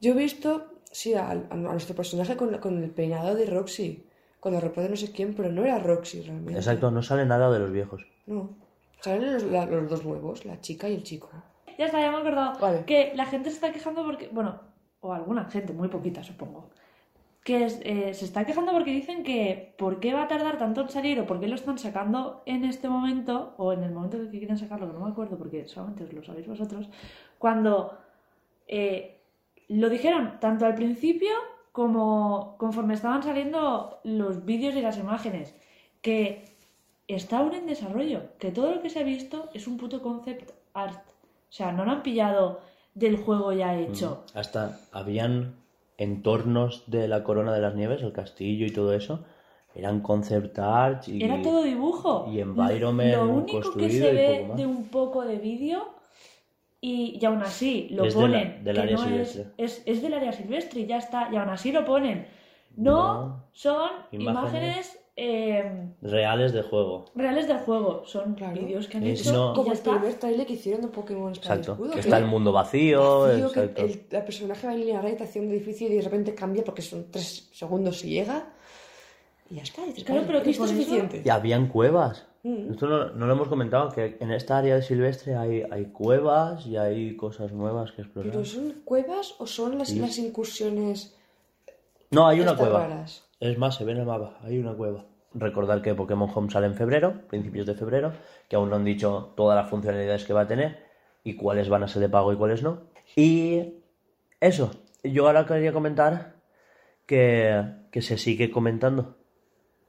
Yo 0.00 0.12
he 0.12 0.16
visto 0.26 0.70
Sí, 1.00 1.12
a, 1.14 1.28
a 1.32 1.56
nuestro 1.56 1.96
personaje 1.96 2.36
con, 2.36 2.56
con 2.58 2.80
el 2.84 2.90
peinado 2.90 3.34
de 3.34 3.46
Roxy. 3.46 4.06
Cuando 4.38 4.60
recuerda 4.60 4.90
no 4.90 4.96
sé 4.96 5.10
quién, 5.10 5.34
pero 5.34 5.50
no 5.50 5.64
era 5.64 5.80
Roxy 5.80 6.22
realmente. 6.22 6.60
Exacto, 6.60 6.88
no 6.92 7.02
sale 7.02 7.26
nada 7.26 7.50
de 7.50 7.58
los 7.58 7.72
viejos. 7.72 8.06
No. 8.26 8.50
Salen 9.00 9.32
los, 9.34 9.42
la- 9.42 9.66
los 9.66 9.90
dos 9.90 10.04
nuevos, 10.04 10.44
la 10.44 10.60
chica 10.60 10.88
y 10.88 10.94
el 10.94 11.02
chico. 11.02 11.30
Ya 11.78 11.86
está, 11.86 12.00
ya 12.00 12.12
me 12.12 12.18
he 12.18 12.20
acordado. 12.20 12.60
Vale. 12.60 12.84
Que 12.84 13.12
la 13.16 13.26
gente 13.26 13.50
se 13.50 13.56
está 13.56 13.72
quejando 13.72 14.04
porque. 14.04 14.28
Bueno, 14.28 14.60
o 15.00 15.12
alguna 15.12 15.46
gente, 15.50 15.72
muy 15.72 15.88
poquita 15.88 16.22
supongo. 16.22 16.70
Que 17.44 17.66
eh, 17.66 18.14
se 18.14 18.24
está 18.24 18.46
quejando 18.46 18.72
porque 18.72 18.90
dicen 18.90 19.22
que 19.22 19.74
¿por 19.78 20.00
qué 20.00 20.14
va 20.14 20.22
a 20.22 20.28
tardar 20.28 20.58
tanto 20.58 20.80
en 20.80 20.88
salir 20.88 21.20
o 21.20 21.26
por 21.26 21.40
qué 21.40 21.46
lo 21.46 21.54
están 21.54 21.78
sacando 21.78 22.42
en 22.46 22.64
este 22.64 22.88
momento 22.88 23.54
o 23.58 23.72
en 23.74 23.84
el 23.84 23.92
momento 23.92 24.16
en 24.16 24.30
que 24.30 24.38
quieren 24.38 24.58
sacarlo, 24.58 24.86
que 24.86 24.94
no 24.94 25.04
me 25.04 25.10
acuerdo 25.10 25.36
porque 25.36 25.68
solamente 25.68 26.04
os 26.04 26.12
lo 26.14 26.24
sabéis 26.24 26.48
vosotros, 26.48 26.88
cuando 27.38 27.98
eh, 28.66 29.20
lo 29.68 29.90
dijeron 29.90 30.38
tanto 30.40 30.64
al 30.64 30.74
principio 30.74 31.32
como 31.72 32.56
conforme 32.56 32.94
estaban 32.94 33.22
saliendo 33.22 33.98
los 34.04 34.44
vídeos 34.44 34.74
y 34.76 34.80
las 34.80 34.96
imágenes, 34.96 35.54
que 36.00 36.44
está 37.08 37.38
aún 37.38 37.52
en 37.54 37.66
desarrollo, 37.66 38.22
que 38.38 38.52
todo 38.52 38.74
lo 38.74 38.80
que 38.80 38.90
se 38.90 39.00
ha 39.00 39.02
visto 39.02 39.50
es 39.52 39.66
un 39.66 39.76
puto 39.76 40.00
concept 40.00 40.52
art. 40.72 41.04
O 41.48 41.52
sea, 41.52 41.72
no 41.72 41.84
lo 41.84 41.90
han 41.90 42.02
pillado 42.02 42.60
del 42.94 43.16
juego 43.16 43.52
ya 43.52 43.76
hecho. 43.76 44.24
Hasta 44.34 44.78
habían 44.92 45.54
entornos 45.98 46.84
de 46.86 47.08
la 47.08 47.22
corona 47.24 47.52
de 47.52 47.60
las 47.60 47.74
nieves, 47.74 48.02
el 48.02 48.12
castillo 48.12 48.66
y 48.66 48.70
todo 48.70 48.92
eso, 48.94 49.24
eran 49.74 50.00
concept 50.00 50.58
art 50.58 51.08
y, 51.08 51.22
Era 51.24 51.40
todo 51.42 51.62
dibujo. 51.62 52.28
y 52.32 52.40
environment 52.40 53.14
Lo 53.16 53.24
único 53.26 53.46
que 53.46 53.52
construido 53.64 54.06
se 54.08 54.12
y 54.12 54.16
ve 54.16 54.34
poco 54.38 54.48
más. 54.48 54.56
de 54.56 54.66
un 54.66 54.84
poco 54.88 55.24
de 55.24 55.36
vídeo 55.38 55.88
y, 56.80 57.18
y 57.20 57.24
aún 57.24 57.42
así 57.42 57.88
lo 57.90 58.04
Es 58.04 58.14
de 58.14 58.20
la- 58.20 58.26
ponen. 58.26 58.64
del 58.64 58.74
que 58.76 58.82
área 58.82 58.96
no 58.96 59.02
es, 59.02 59.08
silvestre. 59.08 59.46
es, 59.58 59.82
es 59.86 60.02
del 60.02 60.14
área 60.14 60.32
silvestre 60.32 60.80
y 60.82 60.86
ya 60.86 60.98
está. 60.98 61.28
Y 61.32 61.36
aún 61.36 61.48
así 61.48 61.72
lo 61.72 61.84
ponen. 61.84 62.26
No, 62.76 62.92
No. 63.24 63.44
son 63.52 63.90
Imágenes. 64.12 64.28
imágenes, 64.52 65.03
eh, 65.16 65.90
reales 66.02 66.52
de 66.52 66.62
juego. 66.62 67.04
reales 67.14 67.46
del 67.46 67.58
juego. 67.58 68.02
Son 68.06 68.34
Claro. 68.34 68.54
vídeos 68.60 68.88
que 68.88 68.96
han 68.96 69.04
Es- 69.06 69.20
hecho 69.20 69.32
no. 69.32 69.54
Como 69.54 69.68
el 69.68 69.78
está. 69.78 69.92
primer 69.92 70.14
trailer 70.18 70.46
que 70.46 70.54
hicieron 70.54 70.82
de 70.82 70.88
Pokémon 70.88 71.30
Espada 71.32 71.54
Exacto. 71.56 71.72
Escudo, 71.74 71.90
Que 71.92 72.00
está 72.00 72.18
el 72.18 72.26
mundo 72.26 72.50
vacío. 72.52 73.20
vacío, 73.20 73.52
que 73.52 73.60
el, 73.82 74.06
la 74.10 74.24
personaje 74.24 74.66
va 74.66 74.72
en 74.74 74.80
línea 74.80 75.00
recta 75.00 75.24
hacia 75.24 75.40
un 75.40 75.50
edificio 75.50 75.86
y 75.88 75.94
de 75.94 76.02
repente 76.02 76.34
cambia 76.34 76.64
porque 76.64 76.82
son 76.82 77.06
tres 77.10 77.48
segundos 77.52 78.04
y 78.04 78.10
llega. 78.10 78.48
Y 79.50 79.56
ya 79.56 79.62
está. 79.62 79.82
y 79.82 79.88
dices, 79.90 80.04
Claro, 80.04 80.22
pero 80.26 80.42
que 80.42 80.50
esto 80.50 80.64
es 80.64 80.70
suficiente. 80.70 81.22
Y 81.24 81.28
habían 81.28 81.68
cuevas. 81.68 82.26
Mm. 82.42 82.72
Esto 82.72 82.86
no, 82.88 83.10
no 83.10 83.26
lo 83.26 83.32
hemos 83.34 83.48
comentado, 83.48 83.90
que 83.90 84.16
en 84.20 84.30
esta 84.32 84.58
área 84.58 84.74
de 84.74 84.82
silvestre 84.82 85.34
hay, 85.36 85.62
hay 85.70 85.86
cuevas 85.86 86.66
y 86.66 86.76
hay 86.76 87.16
cosas 87.16 87.52
nuevas 87.52 87.92
que 87.92 88.02
explorar. 88.02 88.32
¿Pero 88.32 88.44
son 88.44 88.82
cuevas 88.84 89.34
o 89.38 89.46
son 89.46 89.78
las, 89.78 89.88
Sí. 89.88 89.98
las 89.98 90.18
incursiones 90.18 91.14
No, 92.10 92.26
hay 92.26 92.40
una 92.40 92.56
cueva. 92.56 92.80
raras? 92.86 93.23
Es 93.44 93.58
más, 93.58 93.74
se 93.74 93.84
ve 93.84 93.92
en 93.92 93.98
el 93.98 94.06
mapa, 94.06 94.38
hay 94.42 94.58
una 94.58 94.72
cueva. 94.72 95.04
Recordar 95.34 95.82
que 95.82 95.94
Pokémon 95.94 96.30
Home 96.34 96.50
sale 96.50 96.66
en 96.66 96.74
febrero, 96.74 97.28
principios 97.28 97.66
de 97.66 97.74
febrero, 97.74 98.14
que 98.48 98.56
aún 98.56 98.70
no 98.70 98.76
han 98.76 98.86
dicho 98.86 99.34
todas 99.36 99.54
las 99.54 99.68
funcionalidades 99.68 100.24
que 100.24 100.32
va 100.32 100.40
a 100.42 100.46
tener 100.46 100.78
y 101.24 101.36
cuáles 101.36 101.68
van 101.68 101.82
a 101.82 101.88
ser 101.88 102.00
de 102.00 102.08
pago 102.08 102.32
y 102.32 102.36
cuáles 102.36 102.62
no. 102.62 102.84
Y 103.16 103.74
eso, 104.40 104.70
yo 105.02 105.26
ahora 105.26 105.44
quería 105.44 105.74
comentar 105.74 106.36
que, 107.04 107.66
que 107.92 108.00
se 108.00 108.16
sigue 108.16 108.50
comentando, 108.50 109.18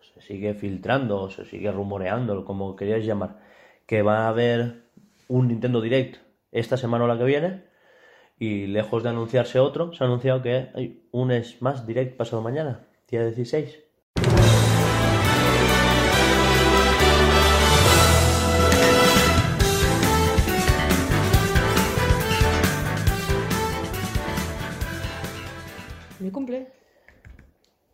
se 0.01 0.19
sigue 0.19 0.53
filtrando, 0.53 1.29
se 1.29 1.45
sigue 1.45 1.71
rumoreando, 1.71 2.43
como 2.43 2.75
queríais 2.75 3.05
llamar, 3.05 3.39
que 3.85 4.01
va 4.01 4.25
a 4.25 4.27
haber 4.27 4.83
un 5.29 5.47
Nintendo 5.47 5.79
Direct 5.79 6.17
esta 6.51 6.75
semana 6.75 7.05
o 7.05 7.07
la 7.07 7.17
que 7.17 7.23
viene. 7.23 7.63
Y 8.37 8.67
lejos 8.67 9.01
de 9.01 9.09
anunciarse 9.11 9.61
otro, 9.61 9.93
se 9.93 10.03
ha 10.03 10.07
anunciado 10.07 10.41
que 10.41 10.71
hay 10.75 11.07
un 11.13 11.31
Smash 11.41 11.85
Direct 11.85 12.17
pasado 12.17 12.41
mañana, 12.41 12.89
día 13.07 13.23
16. 13.25 13.83
Mi 26.19 26.31
cumple. 26.31 26.67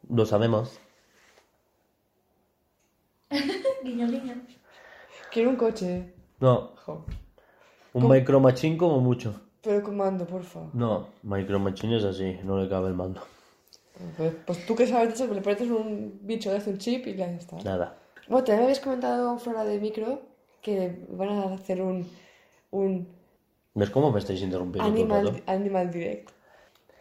Lo 0.10 0.26
sabemos. 0.26 0.80
Guiño, 3.84 4.08
guiño. 4.08 4.36
Quiero 5.32 5.50
un 5.50 5.56
coche. 5.56 6.14
No, 6.40 6.74
Jo. 6.86 7.06
un 7.94 8.10
Micro 8.10 8.40
Machine 8.40 8.78
como 8.78 9.00
mucho. 9.00 9.40
Pero 9.62 9.84
con 9.84 9.96
mando, 9.98 10.26
porfa. 10.26 10.60
No, 10.74 11.10
Micro 11.24 11.60
Machine 11.60 11.98
es 11.98 12.04
así, 12.04 12.38
no 12.44 12.62
le 12.62 12.68
cabe 12.70 12.88
el 12.90 12.96
mando. 12.96 13.22
Pues, 14.18 14.34
pues 14.46 14.66
tú 14.66 14.76
que 14.76 14.88
sabes 14.88 15.10
de 15.10 15.14
eso, 15.16 15.34
le 15.34 15.42
pones 15.42 15.62
un 15.62 16.20
bicho 16.22 16.52
de 16.52 16.58
hace 16.58 16.70
un 16.70 16.78
chip 16.78 17.08
y 17.08 17.16
ya 17.16 17.26
está. 17.32 17.58
Nada. 17.64 17.98
Bueno, 18.28 18.44
también 18.44 18.60
me 18.60 18.64
habías 18.66 18.80
comentado 18.80 19.38
fuera 19.40 19.64
de 19.64 19.80
micro 19.80 20.22
que 20.62 21.06
van 21.10 21.30
a 21.30 21.54
hacer 21.54 21.82
un, 21.82 22.08
un 22.72 23.08
¿Ves 23.74 23.90
cómo 23.90 24.12
me 24.12 24.20
estáis 24.20 24.42
interrumpiendo 24.42 24.90
animal, 24.92 25.42
animal 25.48 25.92
direct. 25.92 26.30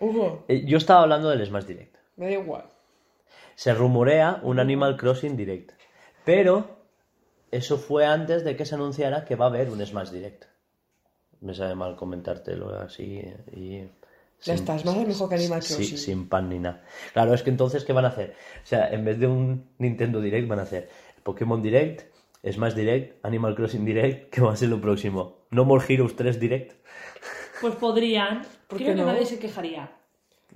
Hugo, 0.01 0.45
Eh, 0.49 0.65
Yo 0.65 0.79
estaba 0.79 1.03
hablando 1.03 1.29
del 1.29 1.45
Smash 1.45 1.65
Direct. 1.65 1.97
me 2.17 2.27
da 2.27 2.33
igual. 2.33 2.65
Se 3.55 3.75
rumorea 3.75 4.41
un 4.43 4.59
Animal 4.59 4.97
Crossing 4.97 5.37
Direct. 5.37 5.73
Pero 6.25 6.65
eso 7.51 7.77
fue 7.77 8.07
antes 8.07 8.45
de 8.45 8.57
que 8.57 8.65
se 8.65 8.75
anunciara 8.77 9.25
que 9.27 9.37
va 9.37 9.47
a 9.47 9.49
haber 9.49 9.69
un 9.69 9.85
Smash 9.85 10.11
Direct. 10.11 10.45
Me 11.43 11.55
sabe 11.55 11.75
mal 11.75 11.97
comentártelo 11.97 12.75
así 12.79 13.21
y... 13.53 13.89
Ya 14.43 14.55
está, 14.55 14.77
es 14.77 14.85
más 14.85 14.97
mejor 14.97 15.29
que 15.29 15.35
Animal 15.35 15.63
sí, 15.63 15.75
Crossing. 15.75 15.99
sin 15.99 16.29
pan 16.29 16.49
ni 16.49 16.59
nada. 16.59 16.83
Claro, 17.13 17.35
es 17.35 17.43
que 17.43 17.51
entonces, 17.51 17.85
¿qué 17.85 17.93
van 17.93 18.05
a 18.07 18.09
hacer? 18.09 18.35
O 18.63 18.67
sea, 18.67 18.89
en 18.91 19.05
vez 19.05 19.19
de 19.19 19.27
un 19.27 19.71
Nintendo 19.79 20.21
Direct, 20.21 20.49
van 20.49 20.59
a 20.61 20.63
hacer 20.63 20.89
Pokémon 21.23 21.63
Direct, 21.63 22.11
Smash 22.51 22.73
Direct, 22.75 23.25
Animal 23.25 23.55
Crossing 23.55 23.85
Direct, 23.85 24.31
que 24.35 24.41
va 24.41 24.53
a 24.53 24.57
ser 24.57 24.69
lo 24.71 24.81
próximo. 24.81 25.45
No 25.51 25.65
More 25.65 25.85
Heroes 25.87 26.17
3 26.17 26.41
Direct. 26.41 26.73
Pues 27.61 27.75
podrían. 27.77 28.43
¿Por 28.67 28.79
Creo 28.79 28.91
qué 28.91 28.95
que 28.95 29.01
no? 29.03 29.07
nadie 29.07 29.27
se 29.27 29.39
quejaría. 29.39 29.93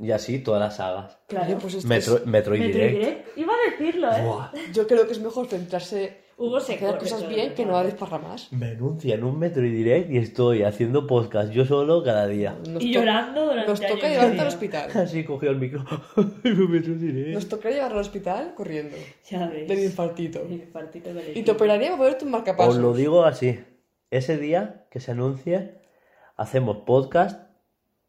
Y 0.01 0.11
así 0.11 0.39
todas 0.41 0.61
las 0.61 0.77
sagas. 0.77 1.19
Claro. 1.29 1.59
Pues 1.59 1.75
esto 1.75 1.87
Metro- 1.89 2.17
es- 2.17 2.27
Metroid 2.27 2.61
Metro 2.61 2.79
Direct. 2.81 2.99
Direct. 2.99 3.39
Iba 3.39 3.53
a 3.53 3.71
decirlo, 3.71 4.13
¿eh? 4.13 4.23
Buah. 4.25 4.53
Yo 4.73 4.87
creo 4.87 5.07
que 5.07 5.13
es 5.13 5.21
mejor 5.21 5.47
centrarse 5.47 6.24
Hugo 6.37 6.61
se 6.61 6.73
en 6.73 6.79
hacer 6.79 6.89
corre 6.89 7.01
cosas 7.01 7.29
bien 7.29 7.55
que 7.55 7.65
no 7.65 7.77
a 7.77 7.83
rato. 7.83 7.93
desparramas. 7.93 8.53
Me 8.53 8.71
anuncian 8.71 9.23
un 9.23 9.39
Metroid 9.39 9.73
Direct 9.73 10.11
y 10.11 10.19
estoy 10.19 10.63
haciendo 10.63 11.07
podcast 11.07 11.53
yo 11.53 11.65
solo 11.65 12.03
cada 12.03 12.27
día. 12.27 12.57
Nos 12.69 12.83
Y 12.83 12.93
llorando 12.93 13.47
durante 13.47 13.71
Nos 13.71 13.81
toca 13.81 14.09
y 14.09 14.11
llevarte 14.13 14.41
al 14.41 14.49
hospital. 14.49 14.91
Así 14.95 15.25
cogió 15.25 15.51
el 15.51 15.57
micro. 15.57 15.85
Metroid 16.45 16.97
Direct. 16.97 17.35
Nos 17.35 17.49
toca 17.49 17.71
llevarlo 17.71 17.97
al 17.97 18.03
hospital 18.03 18.55
corriendo. 18.55 18.97
Ya 19.31 19.47
ves. 19.47 19.69
Del 19.69 19.85
infartito. 19.85 20.43
El 20.43 20.53
infartito 20.53 21.15
del 21.15 21.37
Y 21.37 21.43
te 21.43 21.51
operaría 21.53 21.89
para 21.89 21.99
ponerte 21.99 22.25
un 22.25 22.31
marcapasos. 22.33 22.77
Os 22.77 22.81
lo 22.81 22.95
digo 22.95 23.25
así. 23.25 23.61
Ese 24.11 24.37
día 24.37 24.87
que 24.91 25.01
se 25.01 25.13
anuncie, 25.13 25.81
hacemos 26.37 26.79
podcast 26.87 27.54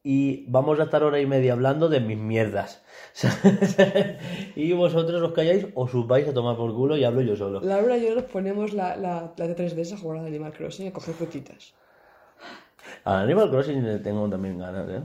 y 0.07 0.45
vamos 0.49 0.79
a 0.79 0.83
estar 0.83 1.01
hora 1.03 1.19
y 1.19 1.25
media 1.25 1.53
hablando 1.53 1.89
de 1.89 1.99
mis 1.99 2.17
mierdas. 2.17 2.83
y 4.55 4.71
vosotros 4.73 5.19
os 5.21 5.33
calláis 5.33 5.65
o 5.73 5.87
vais 6.05 6.27
a 6.27 6.33
tomar 6.33 6.55
por 6.55 6.73
culo 6.75 6.95
y 6.95 7.03
hablo 7.03 7.21
yo 7.21 7.35
solo. 7.35 7.59
Laura 7.61 7.97
y 7.97 8.05
yo 8.05 8.13
nos 8.15 8.25
ponemos 8.25 8.71
la, 8.73 8.95
la, 8.97 9.33
la 9.35 9.47
de 9.47 9.55
3DS 9.55 9.93
a 9.93 9.97
jugar 9.97 10.19
al 10.19 10.27
Animal 10.27 10.53
Crossing 10.53 10.85
y 10.85 10.89
a 10.89 10.93
coger 10.93 11.15
frutitas. 11.15 11.73
A 13.03 13.21
Animal 13.21 13.49
Crossing 13.49 13.83
le 13.83 13.97
tengo 13.99 14.29
también 14.29 14.59
ganas, 14.59 14.87
¿eh? 14.89 15.01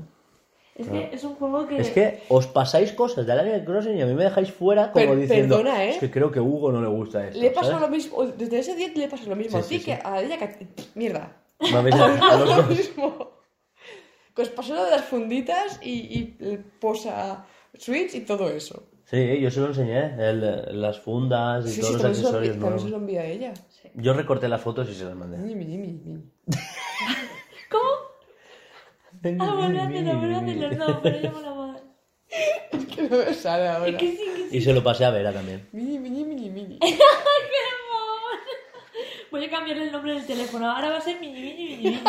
Es 0.77 0.89
que 0.89 1.11
es 1.13 1.25
un 1.25 1.35
juego 1.35 1.67
que. 1.67 1.79
Es 1.79 1.91
que 1.91 2.23
os 2.29 2.47
pasáis 2.47 2.93
cosas 2.93 3.27
del 3.27 3.39
Animal 3.41 3.65
Crossing 3.65 3.97
y 3.97 4.03
a 4.03 4.07
mí 4.07 4.15
me 4.15 4.25
dejáis 4.25 4.53
fuera 4.53 4.93
como 4.93 5.07
Per- 5.07 5.19
diciendo 5.19 5.57
perdona, 5.59 5.85
¿eh? 5.85 5.91
es 5.91 5.99
que 5.99 6.11
creo 6.11 6.31
que 6.31 6.39
a 6.39 6.43
Hugo 6.43 6.73
no 6.73 6.81
le 6.83 6.89
gusta 6.89 7.27
esto. 7.27 7.41
Le 7.41 7.51
pasa 7.51 7.73
¿sabes? 7.73 7.81
lo 7.83 7.89
mismo, 7.89 8.25
desde 8.27 8.59
ese 8.59 8.75
día 8.77 8.89
le 8.95 9.09
pasa 9.09 9.25
lo 9.29 9.37
mismo 9.37 9.59
Sí, 9.63 9.65
a 9.65 9.69
ti 9.69 9.79
sí, 9.79 9.85
que 9.87 9.95
sí. 9.97 10.01
a 10.05 10.21
ella 10.23 10.37
a. 10.41 10.99
Mierda. 10.99 11.37
Me 11.61 11.69
habéis- 11.79 11.95
a 12.01 12.37
los 12.39 12.49
lo 12.49 12.57
dos. 12.57 12.69
mismo. 12.69 13.40
Que 14.35 14.43
os 14.43 14.49
pasó 14.51 14.75
lo 14.75 14.85
de 14.85 14.91
las 14.93 15.05
funditas 15.05 15.79
y, 15.83 15.91
y 15.91 16.37
el 16.41 16.59
posa 16.59 17.45
Switch 17.75 18.15
y 18.15 18.21
todo 18.21 18.49
eso. 18.49 18.89
Sí, 19.05 19.41
yo 19.41 19.51
se 19.51 19.61
lo 19.61 19.67
enseñé, 19.69 20.15
el- 20.29 20.81
las 20.81 21.01
fundas 21.01 21.67
y 21.67 21.71
Sí, 21.71 21.81
todos 21.81 21.89
sí, 21.89 21.93
los 21.95 22.03
lo, 22.03 22.09
accesorios 22.11 22.43
también 22.53 22.61
nuevos. 22.61 22.83
se 22.83 22.89
lo 22.91 22.97
envié 22.99 23.19
a 23.19 23.25
ella. 23.27 23.55
Yo 23.95 24.13
recorté 24.13 24.49
las 24.49 24.61
fotos 24.61 24.89
y 24.89 24.95
se 24.95 25.05
las 25.05 25.17
mandé. 25.17 25.37
Mini, 25.39 25.55
mini, 25.57 25.79
mini. 25.79 26.23
¿Cómo? 27.71 27.91
Ah, 29.41 29.55
vuelve 29.57 29.81
a 29.81 29.85
hacerlo, 29.87 30.17
vuelve 30.19 30.35
a 30.35 30.39
hacerlo. 30.39 30.71
No, 30.87 31.03
pero 31.03 31.21
yo 31.21 31.31
me 31.33 31.43
la 31.43 31.55
madre. 31.55 31.81
Que 32.95 33.03
no 33.03 33.17
me 33.17 33.35
sale 33.35 33.69
ahora. 33.69 33.89
Es 33.91 33.97
que 33.97 34.11
sí, 34.13 34.17
que 34.19 34.49
sí. 34.51 34.57
Y 34.57 34.61
se 34.61 34.73
lo 34.73 34.83
pasé 34.85 35.05
a 35.05 35.11
Vera 35.11 35.33
también. 35.33 35.69
Mini, 35.73 35.99
mini, 35.99 36.25
mini, 36.25 36.49
mini. 36.51 36.79
¡Qué 36.81 36.87
amor! 36.87 38.39
Voy 39.33 39.45
a 39.45 39.51
cambiarle 39.51 39.85
el 39.87 39.93
nombre 39.93 40.15
del 40.15 40.25
teléfono. 40.27 40.71
Ahora 40.71 40.91
va 40.91 40.99
a 40.99 41.01
ser 41.01 41.21
Mini 41.21 41.41
Mini 41.41 41.55
Mini 41.55 41.77
Mini. 41.79 42.01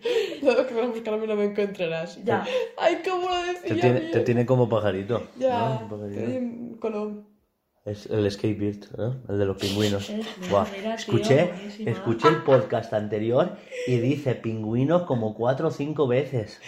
Luego 0.42 0.66
que 0.66 0.74
vas 0.74 0.84
a 0.84 0.88
buscarme 0.88 1.26
no 1.26 1.36
me 1.36 1.44
encontrarás. 1.44 2.22
Ya. 2.24 2.44
Ay, 2.76 2.98
cómo 3.08 3.28
lo 3.28 3.34
Te 3.36 3.52
decía 3.68 3.80
tiene, 3.80 4.00
bien. 4.00 4.12
te 4.12 4.20
tiene 4.20 4.46
como 4.46 4.68
pajarito. 4.68 5.22
Ya, 5.38 5.58
¿no? 5.58 5.80
Un 5.82 5.88
pajarito. 6.00 6.20
te 6.74 6.78
colón. 6.80 7.26
Es 7.84 8.06
el 8.06 8.24
Escape 8.26 8.54
Beard, 8.54 8.96
¿no? 8.96 9.22
El 9.28 9.38
de 9.40 9.44
los 9.46 9.56
pingüinos. 9.56 10.08
Es- 10.10 10.50
Buah, 10.50 10.66
mira, 10.70 10.82
tío, 10.96 11.16
Escuché, 11.16 11.50
escuché 11.86 12.28
el 12.28 12.42
podcast 12.44 12.92
anterior 12.92 13.56
y 13.86 13.98
dice 13.98 14.34
pingüinos 14.36 15.02
como 15.02 15.34
cuatro 15.34 15.68
o 15.68 15.70
cinco 15.70 16.06
veces. 16.06 16.60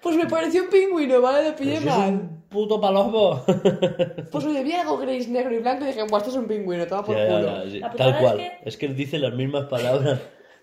Pues 0.00 0.16
me 0.16 0.26
pareció 0.26 0.64
un 0.64 0.68
pingüino, 0.70 1.20
¿vale? 1.20 1.50
Lo 1.50 1.54
pillé 1.56 1.78
Pero 1.78 1.82
si 1.82 1.88
es 1.88 1.96
mal. 1.96 2.08
un 2.10 2.42
puto 2.48 2.80
palomo. 2.80 3.44
Pues 4.32 4.44
oye, 4.46 4.62
vi 4.64 4.72
algo 4.72 4.96
gris, 4.96 5.28
negro 5.28 5.54
y 5.54 5.58
blanco 5.58 5.84
y 5.84 5.88
dije, 5.88 6.00
pues 6.08 6.22
esto 6.22 6.30
es 6.30 6.36
un 6.42 6.48
pingüino, 6.48 6.86
toma 6.86 7.04
por 7.04 7.16
Ya, 7.16 7.28
ya, 7.28 7.36
culo. 7.38 7.64
ya, 7.64 7.70
sí, 7.70 7.78
La 7.78 7.90
putada 7.92 8.10
Tal 8.12 8.16
es 8.16 8.22
cual. 8.22 8.36
que- 8.38 8.52
Es 8.68 8.76
que 8.78 8.88
dice 8.88 9.18
las 9.18 9.34
mismas 9.34 9.66
palabras. 9.66 10.20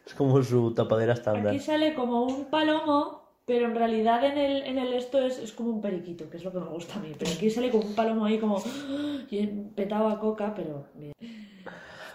Es 0.09 0.15
como 0.15 0.41
su 0.41 0.73
tapadera 0.73 1.13
estándar. 1.13 1.49
Aquí 1.49 1.59
sale 1.59 1.93
como 1.93 2.23
un 2.23 2.45
palomo, 2.45 3.29
pero 3.45 3.67
en 3.67 3.75
realidad 3.75 4.23
en 4.23 4.39
el, 4.39 4.63
en 4.63 4.79
el 4.79 4.93
esto 4.93 5.19
es, 5.19 5.37
es 5.37 5.53
como 5.53 5.69
un 5.69 5.81
periquito, 5.81 6.27
que 6.31 6.37
es 6.37 6.43
lo 6.43 6.51
que 6.51 6.57
me 6.57 6.65
gusta 6.65 6.95
a 6.95 6.99
mí. 6.99 7.13
Pero 7.17 7.29
aquí 7.29 7.51
sale 7.51 7.69
como 7.69 7.85
un 7.85 7.93
palomo 7.93 8.25
ahí 8.25 8.39
como 8.39 8.59
y 9.29 9.45
petado 9.45 10.07
a 10.07 10.19
coca, 10.19 10.55
pero 10.55 10.85
bien. 10.95 11.13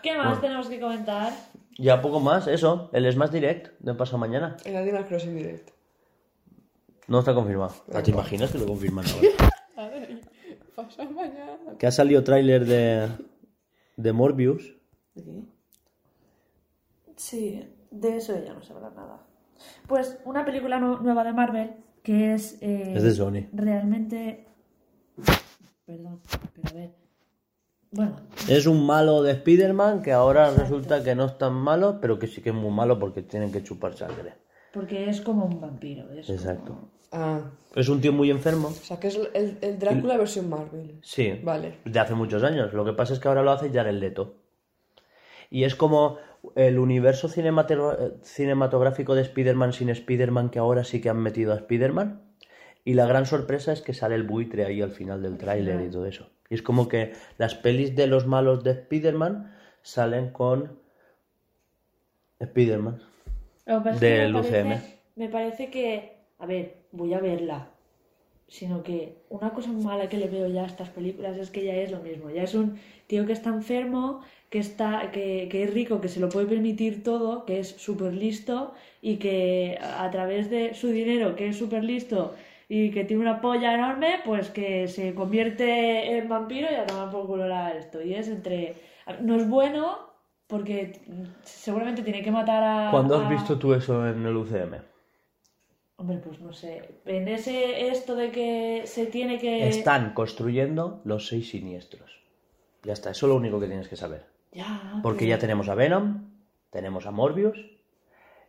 ¿Qué 0.03 0.19
más 0.19 0.41
tenemos 0.41 0.69
que 0.69 0.81
comentar? 0.81 1.33
Ya 1.79 2.03
poco 2.03 2.19
más, 2.19 2.49
eso. 2.49 2.91
El 2.93 3.11
Smash 3.13 3.31
Direct 3.31 3.79
de 3.79 3.95
pasado 3.95 4.19
mañana. 4.19 4.57
El 4.65 4.75
Animal 4.75 5.07
Crossing 5.07 5.37
Direct. 5.37 5.71
No 7.07 7.21
está 7.21 7.33
confirmado. 7.33 7.75
¿Te 8.03 8.11
imaginas 8.11 8.51
que 8.51 8.59
lo 8.59 8.67
confirman 8.67 9.05
ahora? 9.07 9.53
A 9.77 9.89
ver, 9.89 10.21
pasa 10.75 11.05
mañana. 11.05 11.77
que 11.79 11.87
ha 11.87 11.93
salido 11.93 12.25
tráiler 12.25 12.67
de, 12.67 13.09
de 13.97 14.13
Morbius. 14.13 14.75
¿De 15.15 15.23
qué? 15.23 15.43
Sí, 17.17 17.63
de 18.01 18.17
eso 18.17 18.35
ya 18.45 18.53
no 18.55 18.63
se 18.63 18.73
habla 18.73 18.91
nada. 18.91 19.21
Pues 19.87 20.19
una 20.25 20.45
película 20.45 20.79
nu- 20.81 20.99
nueva 21.01 21.25
de 21.25 21.33
Marvel 21.33 21.73
que 22.03 22.35
es... 22.35 22.59
eh, 22.63 22.93
Es 22.97 23.03
de 23.03 23.13
Sony. 23.13 23.47
Realmente... 23.53 24.47
Perdón, 25.87 26.21
pero 26.55 26.69
a 26.71 26.73
ver. 26.73 26.91
Bueno, 27.93 28.17
Es 28.49 28.67
un 28.67 28.85
malo 28.87 29.23
de 29.23 29.33
Spider-Man 29.33 30.03
que 30.03 30.13
ahora 30.13 30.51
resulta 30.51 31.03
que 31.05 31.15
no 31.15 31.27
es 31.27 31.39
tan 31.39 31.53
malo, 31.55 31.99
pero 32.01 32.19
que 32.19 32.27
sí 32.27 32.41
que 32.43 32.49
es 32.51 32.55
muy 32.55 32.71
malo 32.73 32.99
porque 32.99 33.23
tienen 33.23 33.53
que 33.53 33.63
chupar 33.63 33.95
sangre. 33.95 34.35
porque 34.73 35.09
es 35.09 35.21
como 35.21 35.45
un 35.47 35.61
vampiro. 35.61 36.11
Es 36.13 36.27
como- 36.27 36.39
Exacto. 36.39 36.79
Ah, 37.13 37.43
Es 37.77 37.89
un 37.89 38.01
tío 38.01 38.13
muy 38.13 38.29
enfermo. 38.33 38.69
o 38.69 38.73
sea, 38.73 38.99
que 38.99 39.07
es 39.07 39.21
el, 39.35 39.59
el 39.61 39.79
Drácula 39.79 40.17
versión 40.17 40.49
Marvel. 40.51 40.99
Sí. 41.03 41.39
Vale. 41.45 41.79
De 41.85 42.01
hace 42.01 42.15
muchos 42.15 42.43
años. 42.43 42.73
Lo 42.73 42.85
que 42.85 42.93
pasa 42.93 43.13
es 43.13 43.21
que 43.21 43.29
ahora 43.29 43.43
lo 43.45 43.53
hace 43.53 43.71
Jared 43.71 43.95
Leto. 43.95 44.35
Y 45.49 45.63
es 45.63 45.77
como 45.77 46.17
el 46.57 46.79
universo 46.79 47.29
cinemato- 47.29 48.19
cinematográfico 48.23 49.15
de 49.15 49.23
Spider-Man 49.23 49.73
sin 49.73 49.89
Spider-Man 49.89 50.51
que 50.51 50.59
ahora 50.59 50.85
sí 50.85 51.01
que 51.01 51.09
han 51.09 51.19
metido 51.19 51.53
a 51.53 51.57
Spider-Man. 51.57 52.21
Y 52.85 52.95
la 52.95 53.07
gran 53.07 53.25
sorpresa 53.27 53.73
es 53.73 53.81
que 53.81 53.95
sale 53.95 54.15
el 54.15 54.25
buitre 54.25 54.65
ahí 54.67 54.83
al 54.83 54.91
final 54.91 55.23
del 55.23 55.39
tráiler 55.39 55.81
y 55.81 55.91
todo 55.91 56.07
eso. 56.07 56.31
Y 56.51 56.55
es 56.55 56.63
como 56.63 56.89
que 56.89 57.13
las 57.39 57.55
pelis 57.55 57.97
de 57.97 58.07
los 58.07 58.27
malos 58.27 58.63
de 58.63 58.73
Spider-Man 58.73 59.55
salen 59.83 60.31
con 60.31 60.79
Spider-Man. 62.41 63.01
Del 64.01 64.33
parece- 64.35 64.39
UCM. 64.63 64.81
Me 65.17 65.29
parece 65.29 65.71
que, 65.71 66.19
a 66.39 66.47
ver, 66.47 66.75
voy 66.93 67.15
a 67.15 67.21
verla. 67.21 67.69
Sino 68.49 68.83
que 68.83 69.17
una 69.31 69.51
cosa 69.51 69.73
mala 69.73 70.09
que 70.09 70.17
le 70.19 70.29
veo 70.29 70.47
ya 70.49 70.63
a 70.63 70.67
estas 70.67 70.91
películas 70.91 71.37
es 71.37 71.51
que 71.51 71.65
ya 71.65 71.75
es 71.75 71.91
lo 71.91 71.99
mismo. 72.01 72.31
Ya 72.31 72.43
es 72.45 72.55
un 72.55 72.79
tío 73.07 73.27
que 73.27 73.33
está 73.33 73.51
enfermo, 73.51 74.21
que, 74.51 74.59
está, 74.59 75.11
que, 75.13 75.49
que 75.51 75.65
es 75.65 75.75
rico, 75.75 76.01
que 76.01 76.09
se 76.09 76.21
lo 76.21 76.29
puede 76.29 76.47
permitir 76.47 77.03
todo, 77.03 77.45
que 77.47 77.59
es 77.61 77.69
súper 77.71 78.15
listo 78.15 78.73
y 79.03 79.17
que 79.17 79.79
a 79.83 80.09
través 80.11 80.51
de 80.51 80.75
su 80.75 80.89
dinero, 80.89 81.35
que 81.37 81.49
es 81.49 81.57
súper 81.59 81.83
listo 81.85 82.35
y 82.69 82.91
que 82.91 83.05
tiene 83.05 83.23
una 83.23 83.41
polla 83.41 83.75
enorme, 83.75 84.21
pues 84.25 84.51
que 84.51 84.89
se 84.89 85.15
convierte 85.15 86.17
en 86.17 86.29
vampiro 86.29 86.69
y 86.71 86.75
a 86.77 86.87
tomar 86.87 87.11
por 87.11 87.27
culo 87.27 87.49
la 87.49 87.73
esto. 87.73 88.03
Y 88.03 88.15
es 88.15 88.29
entre... 88.29 88.77
No 89.21 89.37
es 89.37 89.49
bueno 89.49 89.99
porque 90.47 91.01
seguramente 91.43 92.03
tiene 92.03 92.23
que 92.23 92.31
matar 92.31 92.63
a... 92.63 92.91
¿Cuándo 92.91 93.17
has 93.17 93.27
a- 93.27 93.31
visto 93.31 93.59
tú 93.59 93.75
eso 93.75 94.07
en 94.07 94.25
el 94.25 94.37
UCM? 94.37 94.94
Hombre, 96.05 96.19
pues 96.19 96.39
no 96.39 96.53
sé. 96.53 97.01
En 97.07 97.29
ese 97.29 97.89
esto 97.89 98.15
de 98.15 98.31
que 98.31 98.83
se 98.85 99.07
tiene 99.07 99.39
que. 99.39 99.67
Están 99.69 100.13
construyendo 100.13 101.01
los 101.05 101.29
seis 101.29 101.49
siniestros. 101.49 102.21
Ya 102.83 102.93
está, 102.93 103.11
eso 103.11 103.25
es 103.25 103.31
lo 103.31 103.37
único 103.37 103.59
que 103.59 103.69
tienes 103.69 103.89
que 103.89 103.97
saber. 103.97 104.27
Ya. 104.53 105.01
Porque 105.03 105.21
pero- 105.21 105.31
ya 105.31 105.39
tenemos 105.39 105.71
a 105.71 105.75
Venom, 105.75 106.29
tenemos 106.69 107.07
a 107.07 107.11
Morbius. 107.11 107.59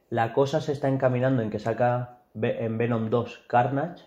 La 0.09 0.33
cosa 0.33 0.59
se 0.59 0.73
está 0.73 0.89
encaminando 0.89 1.41
en 1.43 1.49
que 1.49 1.59
saca 1.59 2.19
en 2.33 2.77
Venom 2.77 3.09
2 3.09 3.45
Carnage 3.47 4.03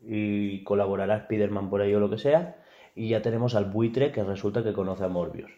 y 0.00 0.64
colaborará 0.64 1.18
Spider-Man 1.18 1.68
por 1.68 1.82
ahí 1.82 1.92
o 1.92 2.00
lo 2.00 2.08
que 2.08 2.16
sea. 2.16 2.56
Y 2.94 3.10
ya 3.10 3.20
tenemos 3.20 3.54
al 3.54 3.66
buitre 3.66 4.12
que 4.12 4.24
resulta 4.24 4.64
que 4.64 4.72
conoce 4.72 5.04
a 5.04 5.08
Morbius. 5.08 5.50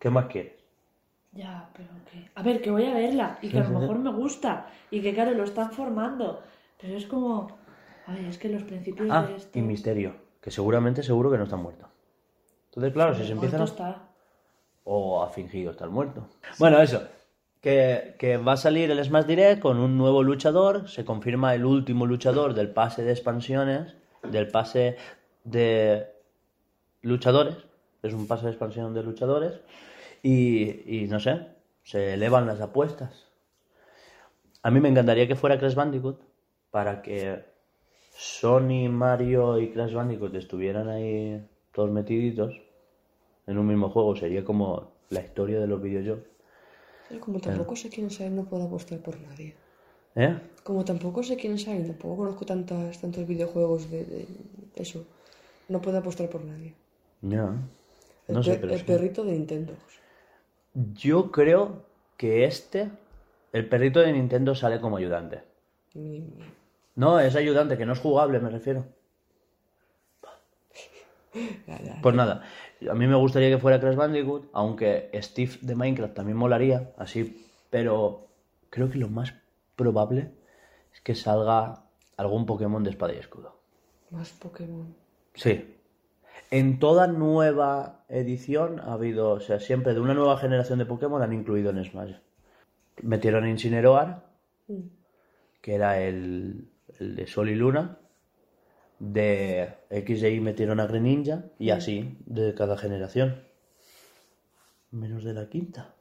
¿Qué 0.00 0.10
más 0.10 0.26
quieres? 0.26 0.59
Ya, 1.32 1.68
pero 1.74 1.88
que. 2.10 2.28
A 2.34 2.42
ver, 2.42 2.60
que 2.60 2.70
voy 2.70 2.84
a 2.84 2.94
verla 2.94 3.38
y 3.42 3.48
que 3.48 3.58
a 3.58 3.68
lo 3.68 3.78
mejor 3.80 3.98
me 3.98 4.10
gusta 4.12 4.66
y 4.90 5.00
que, 5.00 5.14
claro, 5.14 5.32
lo 5.32 5.44
están 5.44 5.70
formando. 5.72 6.42
Pero 6.80 6.96
es 6.96 7.06
como. 7.06 7.58
Ay, 8.06 8.26
es 8.28 8.38
que 8.38 8.48
los 8.48 8.62
principios 8.64 9.08
Ah, 9.10 9.22
de 9.26 9.36
esto. 9.36 9.58
y 9.58 9.62
Misterio, 9.62 10.14
que 10.40 10.50
seguramente 10.50 11.02
seguro 11.02 11.30
que 11.30 11.38
no 11.38 11.44
está 11.44 11.56
muerto. 11.56 11.86
Entonces, 12.66 12.92
claro, 12.92 13.14
si 13.14 13.24
se 13.24 13.32
empiezan 13.32 13.60
a... 13.60 13.64
Está. 13.64 14.02
o 14.84 15.22
ha 15.22 15.28
fingido 15.28 15.70
estar 15.70 15.88
muerto. 15.88 16.26
Bueno, 16.58 16.80
eso. 16.80 17.02
Que, 17.60 18.14
que 18.18 18.36
va 18.38 18.52
a 18.52 18.56
salir 18.56 18.90
el 18.90 19.04
Smash 19.04 19.26
Direct 19.26 19.60
con 19.60 19.78
un 19.78 19.96
nuevo 19.98 20.22
luchador. 20.22 20.88
Se 20.88 21.04
confirma 21.04 21.54
el 21.54 21.64
último 21.64 22.06
luchador 22.06 22.54
del 22.54 22.70
pase 22.70 23.02
de 23.04 23.10
expansiones. 23.12 23.94
Del 24.22 24.48
pase 24.48 24.96
de 25.44 26.06
luchadores. 27.02 27.56
Es 28.02 28.14
un 28.14 28.26
pase 28.26 28.46
de 28.46 28.52
expansión 28.52 28.94
de 28.94 29.02
luchadores. 29.02 29.60
Y, 30.22 31.02
y 31.02 31.06
no 31.08 31.20
sé, 31.20 31.46
se 31.82 32.14
elevan 32.14 32.46
las 32.46 32.60
apuestas. 32.62 33.26
A 34.66 34.70
mí 34.70 34.78
me 34.80 34.88
encantaría 34.90 35.28
que 35.28 35.36
fuera 35.40 35.58
Crash 35.58 35.74
Bandicoot 35.80 36.18
para 36.70 37.02
que 37.02 37.44
Sony, 38.16 38.88
Mario 38.90 39.58
y 39.60 39.70
Crash 39.72 39.94
Bandicoot 39.94 40.34
estuvieran 40.36 40.88
ahí 40.88 41.42
todos 41.72 41.90
metiditos 41.90 42.52
en 43.46 43.58
un 43.58 43.66
mismo 43.68 43.90
juego. 43.90 44.16
Sería 44.16 44.44
como 44.44 44.92
la 45.10 45.20
historia 45.22 45.60
de 45.60 45.68
los 45.68 45.82
videojuegos. 45.82 46.24
Pero 47.06 47.22
como 47.24 47.38
tampoco 47.46 47.74
sé 47.80 47.86
quién 47.94 48.08
sabe, 48.16 48.30
no 48.30 48.48
puedo 48.50 48.64
apostar 48.66 48.98
por 49.06 49.16
nadie. 49.26 49.50
¿Eh? 50.14 50.34
Como 50.66 50.80
tampoco 50.90 51.20
sé 51.28 51.34
quién 51.40 51.56
sabe, 51.64 51.82
tampoco 51.90 52.18
conozco 52.20 52.44
tantas, 52.52 52.92
tantos 53.02 53.24
videojuegos 53.32 53.80
de, 53.92 54.00
de 54.12 54.26
eso. 54.84 54.98
No 55.72 55.82
puedo 55.84 55.98
apostar 55.98 56.28
por 56.32 56.42
nadie. 56.50 56.70
Ya. 57.22 57.44
El, 58.32 58.38
No 58.38 58.42
sé, 58.42 58.56
pe- 58.56 58.64
pero 58.64 58.74
el 58.74 58.82
sí. 58.82 58.86
perrito 58.88 59.24
de 59.24 59.32
Nintendo. 59.32 59.74
Yo 60.74 61.30
creo 61.30 61.82
que 62.16 62.44
este, 62.44 62.90
el 63.52 63.68
perrito 63.68 64.00
de 64.00 64.12
Nintendo 64.12 64.54
sale 64.54 64.80
como 64.80 64.96
ayudante. 64.96 65.42
Mi- 65.94 66.24
No, 66.96 67.18
es 67.20 67.34
ayudante, 67.36 67.76
que 67.78 67.86
no 67.86 67.92
es 67.92 67.98
jugable, 67.98 68.38
me 68.40 68.50
refiero. 68.50 68.84
Pues 72.02 72.14
nada, 72.14 72.42
a 72.90 72.94
mí 72.94 73.06
me 73.06 73.14
gustaría 73.16 73.48
que 73.50 73.58
fuera 73.58 73.78
Crash 73.80 73.94
Bandicoot, 73.94 74.48
aunque 74.52 75.10
Steve 75.22 75.52
de 75.60 75.76
Minecraft 75.76 76.14
también 76.14 76.36
molaría, 76.36 76.92
así, 76.96 77.46
pero 77.70 78.26
creo 78.68 78.90
que 78.90 78.98
lo 78.98 79.08
más 79.08 79.34
probable 79.76 80.32
es 80.92 81.00
que 81.00 81.14
salga 81.14 81.84
algún 82.16 82.46
Pokémon 82.46 82.82
de 82.82 82.90
espada 82.90 83.14
y 83.14 83.18
escudo. 83.18 83.54
Más 84.10 84.30
Pokémon. 84.32 84.92
Sí. 85.34 85.76
En 86.50 86.78
toda 86.78 87.06
nueva 87.06 88.04
edición 88.08 88.80
ha 88.80 88.94
habido, 88.94 89.30
o 89.30 89.40
sea, 89.40 89.60
siempre 89.60 89.94
de 89.94 90.00
una 90.00 90.14
nueva 90.14 90.36
generación 90.38 90.78
de 90.78 90.86
Pokémon 90.86 91.22
han 91.22 91.32
incluido 91.32 91.70
en 91.70 91.84
Smash. 91.84 92.14
Metieron 93.02 93.44
a 93.44 93.50
Incineroar, 93.50 94.28
Mm. 94.66 94.82
que 95.60 95.74
era 95.74 96.00
el, 96.00 96.68
el 96.98 97.16
de 97.16 97.26
Sol 97.26 97.48
y 97.50 97.54
Luna. 97.54 97.98
De 98.98 99.72
X 99.88 100.22
y 100.24 100.40
metieron 100.40 100.78
a 100.78 100.86
Greninja 100.86 101.44
y 101.58 101.70
así 101.70 102.18
de 102.26 102.54
cada 102.54 102.76
generación. 102.76 103.42
Menos 104.90 105.24
de 105.24 105.32
la 105.32 105.48
quinta. 105.48 105.94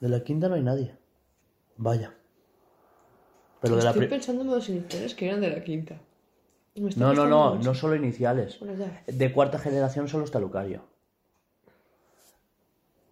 De 0.00 0.08
la 0.08 0.22
quinta 0.22 0.48
no 0.48 0.54
hay 0.54 0.62
nadie. 0.62 0.94
Vaya. 1.76 2.14
Pero 3.60 3.76
de 3.76 3.82
la 3.82 3.90
Estoy 3.90 4.06
pensando 4.06 4.42
en 4.42 4.50
los 4.50 4.68
iniciales 4.68 5.14
que 5.16 5.26
eran 5.26 5.40
de 5.40 5.50
la 5.50 5.64
quinta. 5.64 6.00
No, 6.74 7.12
no, 7.12 7.26
no, 7.26 7.54
mucho. 7.54 7.68
no 7.68 7.74
solo 7.74 7.96
iniciales. 7.96 8.58
Bueno. 8.60 8.84
De 9.06 9.32
cuarta 9.32 9.58
generación 9.58 10.08
solo 10.08 10.24
está 10.24 10.38
Lucario. 10.38 10.82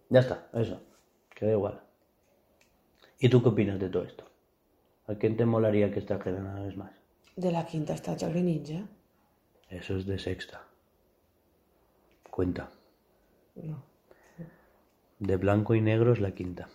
Ya 0.09 0.21
está, 0.21 0.47
eso. 0.53 0.81
Queda 1.35 1.51
igual. 1.51 1.81
¿Y 3.19 3.29
tú 3.29 3.41
qué 3.41 3.49
opinas 3.49 3.79
de 3.79 3.89
todo 3.89 4.03
esto? 4.03 4.23
¿A 5.07 5.15
quién 5.15 5.37
te 5.37 5.45
molaría 5.45 5.91
que 5.91 5.99
esta 5.99 6.15
una 6.15 6.61
vez 6.61 6.77
más? 6.77 6.91
De 7.35 7.51
la 7.51 7.65
quinta 7.65 7.93
está 7.93 8.17
Jagre 8.17 8.41
Ninja. 8.41 8.83
Eso 9.69 9.97
es 9.97 10.05
de 10.05 10.17
sexta. 10.17 10.63
Cuenta. 12.29 12.69
No. 13.55 13.83
De 15.19 15.37
blanco 15.37 15.75
y 15.75 15.81
negro 15.81 16.13
es 16.13 16.19
la 16.19 16.31
quinta. 16.31 16.67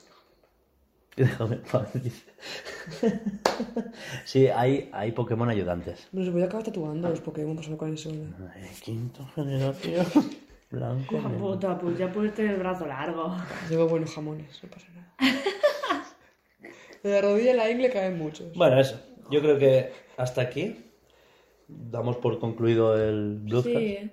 Déjame 1.17 1.57
en 1.57 1.63
paz. 1.63 1.89
Sí, 4.25 4.49
hay, 4.49 4.89
hay 4.93 5.13
Pokémon 5.13 5.49
ayudantes. 5.49 6.09
Me 6.13 6.25
los 6.25 6.33
voy 6.33 6.43
a 6.43 6.47
acabar 6.47 6.65
tatuando 6.65 7.09
los 7.09 7.21
Pokémon 7.21 7.55
para 7.55 7.65
saber 7.65 7.79
cuáles 7.79 8.01
son. 8.01 8.35
Ay, 8.55 8.69
Quinta 8.83 9.25
generación. 9.35 10.07
Blanco. 10.71 11.21
Negro. 11.21 11.39
puta, 11.39 11.79
pues 11.79 11.99
ya 11.99 12.11
puedes 12.11 12.35
tener 12.35 12.53
el 12.53 12.59
brazo 12.59 12.87
largo. 12.87 13.37
Llevo 13.71 13.89
buenos 13.89 14.15
jamones, 14.15 14.63
no 14.63 14.71
pasa 14.71 14.87
nada. 14.95 15.33
De 17.03 17.11
la 17.11 17.21
rodilla 17.21 17.53
a 17.53 17.57
la 17.57 17.71
ingle 17.71 17.91
caen 17.91 18.17
muchos. 18.17 18.55
Bueno, 18.55 18.81
eso. 18.81 18.99
yo 19.31 19.41
creo 19.41 19.59
que 19.59 19.93
hasta 20.17 20.41
aquí 20.41 20.77
damos 21.69 22.17
por 22.17 22.39
concluido 22.39 22.97
el 22.97 23.39
Bluescast. 23.41 23.77
Sí. 23.77 24.11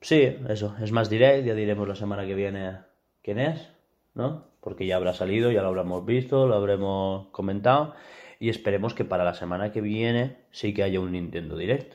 Sí, 0.00 0.36
eso, 0.48 0.76
es 0.80 0.92
más 0.92 1.10
direct, 1.10 1.46
ya 1.46 1.54
diremos 1.54 1.88
la 1.88 1.96
semana 1.96 2.24
que 2.26 2.34
viene 2.34 2.78
quién 3.22 3.40
es, 3.40 3.68
¿no? 4.14 4.44
Porque 4.60 4.86
ya 4.86 4.96
habrá 4.96 5.14
salido, 5.14 5.50
ya 5.50 5.62
lo 5.62 5.68
habremos 5.68 6.04
visto, 6.06 6.46
lo 6.46 6.54
habremos 6.54 7.28
comentado 7.28 7.94
y 8.38 8.48
esperemos 8.48 8.94
que 8.94 9.04
para 9.04 9.24
la 9.24 9.34
semana 9.34 9.72
que 9.72 9.80
viene 9.80 10.36
sí 10.50 10.74
que 10.74 10.82
haya 10.82 11.00
un 11.00 11.12
Nintendo 11.12 11.56
Direct. 11.56 11.94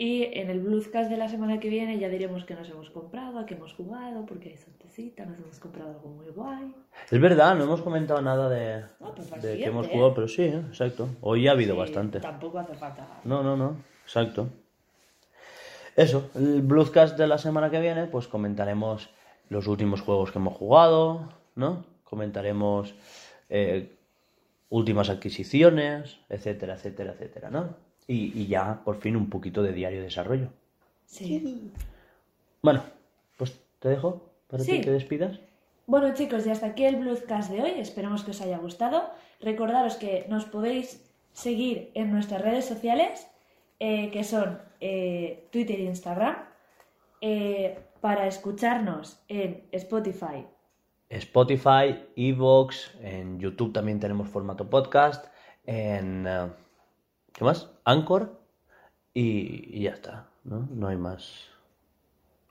Y 0.00 0.30
en 0.38 0.48
el 0.48 0.60
Bluescast 0.60 1.10
de 1.10 1.16
la 1.16 1.28
semana 1.28 1.58
que 1.58 1.68
viene 1.68 1.98
ya 1.98 2.08
diremos 2.08 2.44
que 2.44 2.54
nos 2.54 2.70
hemos 2.70 2.88
comprado, 2.90 3.40
a 3.40 3.46
qué 3.46 3.54
hemos 3.54 3.72
jugado, 3.74 4.24
porque 4.26 4.50
hay 4.50 4.56
sortecita, 4.56 5.26
nos 5.26 5.38
hemos 5.40 5.58
comprado 5.58 5.90
algo 5.90 6.08
muy 6.10 6.26
guay. 6.28 6.72
Es 7.10 7.20
verdad, 7.20 7.56
no 7.56 7.64
hemos 7.64 7.82
comentado 7.82 8.22
nada 8.22 8.48
de, 8.48 8.84
No, 9.00 9.12
pues 9.12 9.28
de 9.42 9.56
que 9.56 9.64
hemos 9.64 9.88
jugado, 9.88 10.14
pero 10.14 10.28
sí, 10.28 10.42
¿eh? 10.42 10.62
exacto. 10.68 11.08
Hoy 11.20 11.48
ha 11.48 11.50
habido 11.50 11.74
Sí, 11.74 11.80
bastante. 11.80 12.20
Tampoco 12.20 12.60
hace 12.60 12.74
falta. 12.74 13.08
No, 13.24 13.42
no, 13.42 13.56
no, 13.56 13.76
exacto. 14.04 14.48
Eso, 15.96 16.30
el 16.36 16.62
Bluescast 16.62 17.18
de 17.18 17.26
la 17.26 17.38
semana 17.38 17.68
que 17.68 17.80
viene, 17.80 18.06
pues 18.06 18.28
comentaremos 18.28 19.10
los 19.48 19.66
últimos 19.66 20.00
juegos 20.00 20.30
que 20.30 20.38
hemos 20.38 20.56
jugado, 20.56 21.28
¿no? 21.56 21.84
Comentaremos 22.04 22.94
eh, 23.48 23.97
últimas 24.70 25.08
adquisiciones, 25.10 26.18
etcétera, 26.28 26.74
etcétera, 26.74 27.12
etcétera, 27.12 27.50
¿no? 27.50 27.76
Y, 28.06 28.32
y 28.40 28.46
ya, 28.46 28.82
por 28.84 29.00
fin, 29.00 29.16
un 29.16 29.28
poquito 29.30 29.62
de 29.62 29.72
diario 29.72 29.98
de 29.98 30.04
desarrollo. 30.04 30.48
Sí. 31.06 31.70
Bueno, 32.62 32.82
pues 33.36 33.58
te 33.78 33.88
dejo 33.88 34.30
para 34.48 34.62
Sí. 34.64 34.72
que 34.78 34.84
te 34.84 34.90
despidas. 34.92 35.40
Bueno 35.86 36.12
chicos, 36.12 36.46
y 36.46 36.50
hasta 36.50 36.66
aquí 36.66 36.84
el 36.84 36.96
Bluescast 36.96 37.50
de 37.50 37.62
hoy. 37.62 37.70
Esperemos 37.78 38.22
que 38.24 38.32
os 38.32 38.40
haya 38.42 38.58
gustado. 38.58 39.10
Recordaros 39.40 39.96
que 39.96 40.26
nos 40.28 40.44
podéis 40.44 41.02
seguir 41.32 41.90
en 41.94 42.12
nuestras 42.12 42.42
redes 42.42 42.66
sociales, 42.66 43.26
eh, 43.80 44.10
que 44.10 44.24
son 44.24 44.60
eh, 44.80 45.46
Twitter 45.50 45.78
e 45.80 45.84
Instagram, 45.84 46.36
eh, 47.20 47.78
para 48.00 48.26
escucharnos 48.26 49.20
en 49.28 49.64
Spotify. 49.72 50.44
Spotify, 51.10 52.04
Evox, 52.16 52.94
en 53.00 53.38
YouTube 53.40 53.72
también 53.72 54.00
tenemos 54.00 54.28
formato 54.28 54.68
podcast, 54.68 55.26
en... 55.64 56.26
eh, 56.26 56.48
¿Qué 57.32 57.44
más? 57.44 57.70
Anchor 57.84 58.36
y, 59.14 59.78
y 59.78 59.82
ya 59.84 59.92
está, 59.92 60.26
¿no? 60.44 60.68
No 60.72 60.88
hay 60.88 60.96
más. 60.96 61.48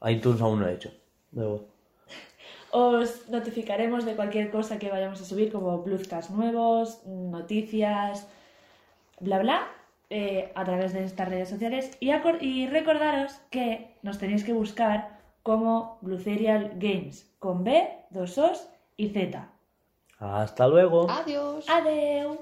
iTunes 0.06 0.40
aún 0.42 0.62
no 0.62 0.68
he 0.68 0.74
hecho. 0.74 0.92
Os 2.72 3.28
notificaremos 3.30 4.06
de 4.06 4.16
cualquier 4.16 4.50
cosa 4.50 4.80
que 4.80 4.90
vayamos 4.90 5.22
a 5.22 5.26
subir, 5.26 5.52
como 5.52 5.80
Bluescast 5.84 6.30
nuevos, 6.30 7.06
noticias, 7.06 8.30
bla 9.20 9.40
bla, 9.40 9.68
eh, 10.10 10.52
a 10.56 10.64
través 10.64 10.94
de 10.94 11.04
estas 11.04 11.28
redes 11.28 11.50
sociales. 11.50 11.98
Y 12.00 12.68
recordaros 12.68 13.34
que 13.50 13.94
nos 14.04 14.20
tenéis 14.20 14.44
que 14.44 14.54
buscar 14.54 15.17
como 15.48 15.98
Blue 16.02 16.20
Serial 16.20 16.74
Games, 16.76 17.34
con 17.40 17.64
B, 17.64 17.88
dos 18.10 18.38
Os 18.38 18.68
y 18.98 19.08
Z. 19.08 19.48
Hasta 20.20 20.68
luego. 20.68 21.10
Adiós. 21.10 21.64
Adeu. 21.70 22.38